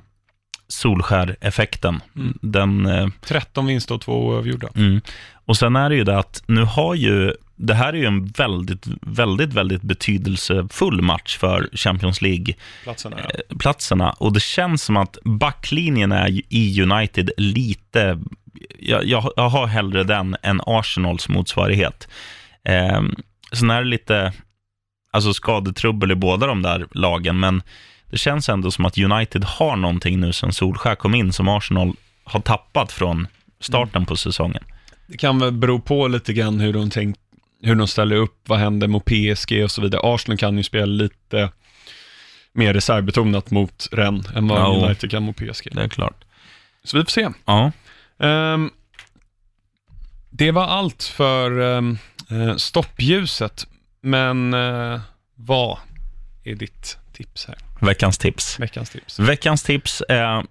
Solskär-effekten, 0.67 2.01
Mm. 2.15 2.37
den... 2.41 2.85
Eh, 2.85 3.07
13 3.21 3.65
vinster 3.65 3.95
och 3.95 4.01
2 4.01 4.27
oavgjorda. 4.27 4.67
mm. 4.75 5.01
Och 5.45 5.57
sen 5.57 5.75
är 5.75 5.89
det 5.89 5.95
ju 5.95 6.03
det 6.03 6.17
att 6.17 6.43
nu 6.45 6.63
har 6.63 6.95
ju, 6.95 7.33
det 7.55 7.73
här 7.73 7.93
är 7.93 7.97
ju 7.97 8.05
en 8.05 8.25
väldigt, 8.27 8.87
väldigt, 9.01 9.53
väldigt 9.53 9.81
betydelsefull 9.81 11.01
match 11.01 11.37
för 11.37 11.69
Champions 11.73 12.19
Platserna, 12.83 13.17
ja. 13.19 13.23
League-platserna 13.29 14.09
och 14.11 14.33
det 14.33 14.39
känns 14.39 14.83
som 14.83 14.97
att 14.97 15.17
backlinjen 15.23 16.11
är 16.11 16.41
i 16.49 16.81
United 16.81 17.31
lite, 17.37 18.19
jag, 18.79 19.05
jag, 19.05 19.31
jag 19.35 19.49
har 19.49 19.67
hellre 19.67 20.03
den 20.03 20.35
än 20.43 20.61
Arsenals 20.65 21.29
motsvarighet. 21.29 22.07
Eh, 22.63 23.01
sen 23.51 23.69
är 23.69 23.83
det 23.83 23.89
lite, 23.89 24.33
alltså 25.11 25.33
skadetrubbel 25.33 26.11
i 26.11 26.15
båda 26.15 26.47
de 26.47 26.61
där 26.61 26.87
lagen, 26.91 27.39
men 27.39 27.61
det 28.09 28.17
känns 28.17 28.49
ändå 28.49 28.71
som 28.71 28.85
att 28.85 28.97
United 28.97 29.43
har 29.43 29.75
någonting 29.75 30.19
nu 30.19 30.33
sen 30.33 30.53
Solskär 30.53 30.95
kom 30.95 31.15
in 31.15 31.33
som 31.33 31.47
Arsenal 31.47 31.93
har 32.23 32.39
tappat 32.39 32.91
från 32.91 33.27
starten 33.59 34.05
på 34.05 34.15
säsongen. 34.17 34.63
Det 35.07 35.17
kan 35.17 35.39
väl 35.39 35.51
bero 35.51 35.79
på 35.79 36.07
lite 36.07 36.33
grann 36.33 36.59
hur 36.59 36.73
de, 36.73 36.89
tänk, 36.89 37.15
hur 37.61 37.75
de 37.75 37.87
ställer 37.87 38.15
upp, 38.15 38.41
vad 38.45 38.59
händer 38.59 38.87
mot 38.87 39.05
PSG 39.05 39.63
och 39.63 39.71
så 39.71 39.81
vidare. 39.81 40.01
Arsenal 40.03 40.37
kan 40.37 40.57
ju 40.57 40.63
spela 40.63 40.85
lite 40.85 41.49
mer 42.53 42.73
reservbetonat 42.73 43.51
mot 43.51 43.87
Rennes 43.91 44.27
än 44.35 44.47
vad 44.47 44.59
Ja. 44.59 44.85
United 44.85 45.11
kan 45.11 45.23
mot 45.23 45.35
PSG. 45.35 45.67
Det 45.71 45.81
är 45.83 45.89
klart. 45.89 46.23
Så 46.83 46.97
vi 46.97 47.03
får 47.03 47.11
se. 47.11 47.29
Ja, 47.45 47.71
Ehm, 48.19 48.71
det 50.29 50.51
var 50.51 50.67
allt 50.67 51.03
för 51.03 51.59
um, 51.59 51.97
stoppljuset, 52.57 53.67
men 54.01 54.53
eh, 54.53 54.99
vad 55.35 55.77
är 56.43 56.55
ditt 56.55 56.97
tips 57.13 57.45
här? 57.47 57.57
veckans 57.81 58.17
tips. 58.17 58.59
Veckans 58.59 58.89
tips. 58.89 59.19
Veckans 59.19 59.63
tips 59.63 60.03
är 60.09 60.45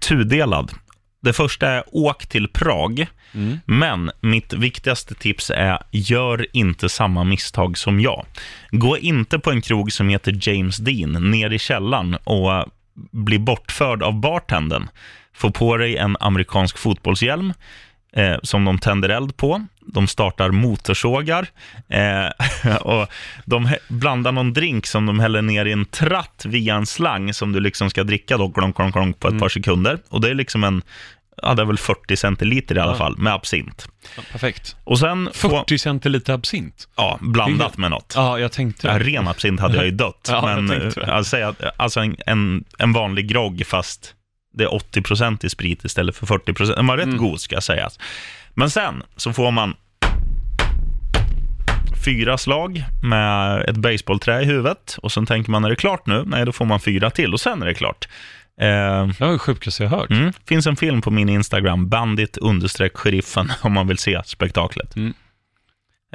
tudelad. 0.00 0.72
Det 1.22 1.32
första 1.32 1.68
är 1.68 1.84
åk 1.92 2.26
till 2.26 2.48
Prag, 2.48 3.06
Mm. 3.34 3.58
men 3.64 4.10
mitt 4.20 4.52
viktigaste 4.52 5.14
tips 5.14 5.50
är 5.54 5.78
gör 5.90 6.46
inte 6.52 6.88
samma 6.88 7.24
misstag 7.24 7.78
som 7.78 8.00
jag. 8.00 8.26
Gå 8.70 8.98
inte 8.98 9.38
på 9.38 9.50
en 9.50 9.60
krog 9.62 9.92
som 9.92 10.08
heter 10.08 10.38
James 10.48 10.76
Dean 10.76 11.30
ner 11.30 11.50
i 11.50 11.58
källaren 11.58 12.14
och 12.14 12.64
bli 13.10 13.38
bortförd 13.38 14.02
av 14.02 14.20
bartendern. 14.20 14.88
Få 15.34 15.50
på 15.50 15.76
dig 15.76 15.96
en 15.96 16.16
amerikansk 16.20 16.78
fotbollshjälm 16.78 17.52
eh, 18.12 18.36
som 18.42 18.64
de 18.64 18.78
tänder 18.78 19.08
eld 19.08 19.36
på. 19.36 19.66
De 19.92 20.06
startar 20.08 20.50
motorsågar 20.50 21.46
eh, 21.88 22.76
och 22.80 23.08
de 23.44 23.68
blandar 23.88 24.32
någon 24.32 24.52
drink 24.52 24.86
som 24.86 25.06
de 25.06 25.20
häller 25.20 25.42
ner 25.42 25.64
i 25.66 25.72
en 25.72 25.84
tratt 25.84 26.42
via 26.48 26.74
en 26.74 26.86
slang 26.86 27.34
som 27.34 27.52
du 27.52 27.60
liksom 27.60 27.90
ska 27.90 28.04
dricka 28.04 28.36
då, 28.36 28.50
klonk, 28.50 28.76
klonk, 28.76 28.92
klonk, 28.94 29.20
på 29.20 29.28
ett 29.28 29.38
par 29.38 29.48
sekunder. 29.48 29.98
Och 30.08 30.20
det 30.20 30.30
är 30.30 30.34
liksom 30.34 30.64
en, 30.64 30.82
ja 31.42 31.54
det 31.54 31.62
är 31.62 31.66
väl 31.66 31.78
40 31.78 32.16
centiliter 32.16 32.76
i 32.76 32.80
alla 32.80 32.92
Ja. 32.92 32.96
fall, 32.98 33.18
med 33.18 33.32
absint. 33.34 33.88
Ja, 34.16 34.22
perfekt. 34.32 34.76
Och 34.84 34.98
sen, 34.98 35.30
få, 35.34 35.48
40 35.50 35.78
centiliter 35.78 36.32
absint. 36.32 36.88
ja, 36.96 37.18
blandat 37.20 37.76
med 37.76 37.90
något. 37.90 38.12
Ja, 38.16 38.38
jag 38.38 38.52
tänkte 38.52 38.86
Ja, 38.86 38.98
ren 38.98 39.28
absint 39.28 39.60
hade 39.60 39.76
jag 39.76 39.84
ju 39.84 39.90
dött. 39.90 40.28
Jag 40.30 40.44
men 40.44 40.68
tänkte 40.68 41.00
eh, 41.00 41.14
alltså, 41.16 41.30
säg 41.30 41.42
att- 41.42 41.62
alltså 41.76 42.00
en, 42.00 42.16
en, 42.26 42.64
en 42.78 42.92
vanlig 42.92 43.28
grogg 43.28 43.62
fast 43.66 44.14
det 44.52 44.64
är 44.64 44.68
80% 44.68 45.44
i 45.44 45.50
sprit 45.50 45.84
istället 45.84 46.16
för 46.16 46.26
40%. 46.26 46.74
Den 46.76 46.86
var 46.86 46.96
rätt 46.96 47.04
Mm. 47.06 47.16
god 47.18 47.40
ska 47.40 47.60
sägas. 47.60 47.98
Men 48.54 48.70
sen 48.70 49.02
så 49.16 49.32
får 49.32 49.50
man 49.50 49.74
fyra 52.04 52.38
slag 52.38 52.84
med 53.02 53.60
ett 53.68 53.76
baseballträ 53.76 54.40
i 54.40 54.44
huvudet 54.44 54.96
och 55.02 55.12
sen 55.12 55.26
tänker 55.26 55.50
man, 55.50 55.64
är 55.64 55.68
det 55.68 55.76
klart 55.76 56.06
nu? 56.06 56.24
Nej, 56.26 56.44
då 56.46 56.52
får 56.52 56.64
man 56.64 56.80
fyra 56.80 57.10
till 57.10 57.32
och 57.32 57.40
sen 57.40 57.62
är 57.62 57.66
det 57.66 57.74
klart. 57.74 58.08
Eh, 58.60 58.66
Det 59.06 59.20
var 59.20 59.32
det 59.32 59.38
sjukaste 59.38 59.82
jag 59.82 59.90
hört. 59.90 60.10
mm, 60.10 60.32
finns 60.48 60.66
en 60.66 60.76
film 60.76 61.02
på 61.02 61.10
min 61.10 61.28
Instagram, 61.28 61.88
bandit 61.88 62.36
understreck 62.36 62.96
sheriffen, 62.96 63.52
om 63.62 63.72
man 63.72 63.86
vill 63.88 63.98
se 63.98 64.20
spektaklet. 64.24 64.96
Mm. 64.96 65.12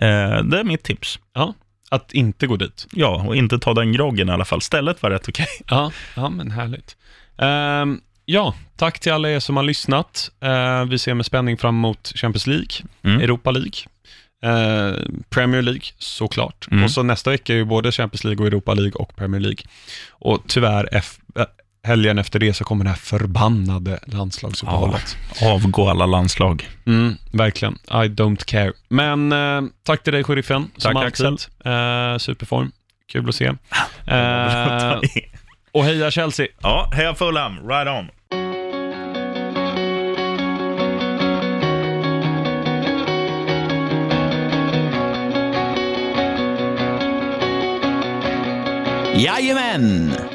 Eh, 0.01 0.43
det 0.43 0.59
är 0.59 0.63
mitt 0.63 0.83
tips. 0.83 1.19
Ja, 1.33 1.53
att 1.89 2.13
inte 2.13 2.47
gå 2.47 2.55
dit. 2.57 2.87
Ja, 2.91 3.23
och 3.27 3.35
inte 3.35 3.59
ta 3.59 3.73
den 3.73 3.91
groggen 3.91 4.29
i 4.29 4.31
alla 4.31 4.45
fall. 4.45 4.61
Stället 4.61 5.01
var 5.03 5.09
rätt 5.09 5.27
okej. 5.29 5.47
Ja, 5.67 5.91
ja 6.15 6.29
men 6.29 6.51
härligt. 6.51 6.97
Ehm, 7.37 8.01
ja, 8.25 8.53
tack 8.77 8.99
till 8.99 9.11
alla 9.11 9.29
er 9.29 9.39
som 9.39 9.57
har 9.57 9.63
lyssnat. 9.63 10.31
Eh, 10.43 10.85
vi 10.85 10.97
ser 10.99 11.13
med 11.13 11.25
spänning 11.25 11.57
fram 11.57 11.75
emot 11.75 12.11
Champions 12.15 12.47
League, 12.47 12.67
Mm. 13.03 13.21
Europa 13.21 13.51
League, 13.51 13.79
eh, 14.43 14.95
Premier 15.29 15.61
League 15.61 15.81
såklart. 15.97 16.67
Mm. 16.71 16.83
Och 16.83 16.91
så 16.91 17.03
nästa 17.03 17.29
vecka 17.29 17.53
är 17.53 17.57
ju 17.57 17.65
både 17.65 17.91
Champions 17.91 18.23
League 18.23 18.41
och 18.41 18.47
Europa 18.47 18.73
League 18.73 18.93
och 18.93 19.15
Premier 19.15 19.41
League. 19.41 19.63
Och 20.09 20.39
tyvärr, 20.47 20.89
F- 20.91 21.17
äh, 21.35 21.45
helgen 21.83 22.17
efter 22.17 22.39
det 22.39 22.53
så 22.53 22.63
kommer 22.63 22.83
det 22.83 22.89
här 22.89 22.97
förbannade 22.97 23.99
landslagsuppehållet. 24.07 25.17
Avgå 25.41 25.89
alla 25.89 26.05
landslag. 26.05 26.69
Mm, 26.85 27.15
verkligen. 27.33 27.73
I 27.73 28.07
don't 28.09 28.45
care. 28.45 28.71
Men 28.89 29.31
eh, 29.31 29.61
tack 29.83 30.03
till 30.03 30.13
dig, 30.13 30.23
sheriffen, 30.23 30.71
som 30.77 30.93
Tack, 30.93 31.19
alltid. 31.19 31.47
Eh, 31.65 32.17
superform. 32.17 32.71
Kul 33.11 33.29
att 33.29 33.35
se. 33.35 33.51
Och 35.75 35.85
heja 35.85 36.11
Chelsea. 36.11 36.47
ja, 36.61 36.89
heja 36.93 37.15
Fulham, 37.15 37.67
right 37.67 37.87
on. 37.87 38.09
Jajamän! 49.15 50.34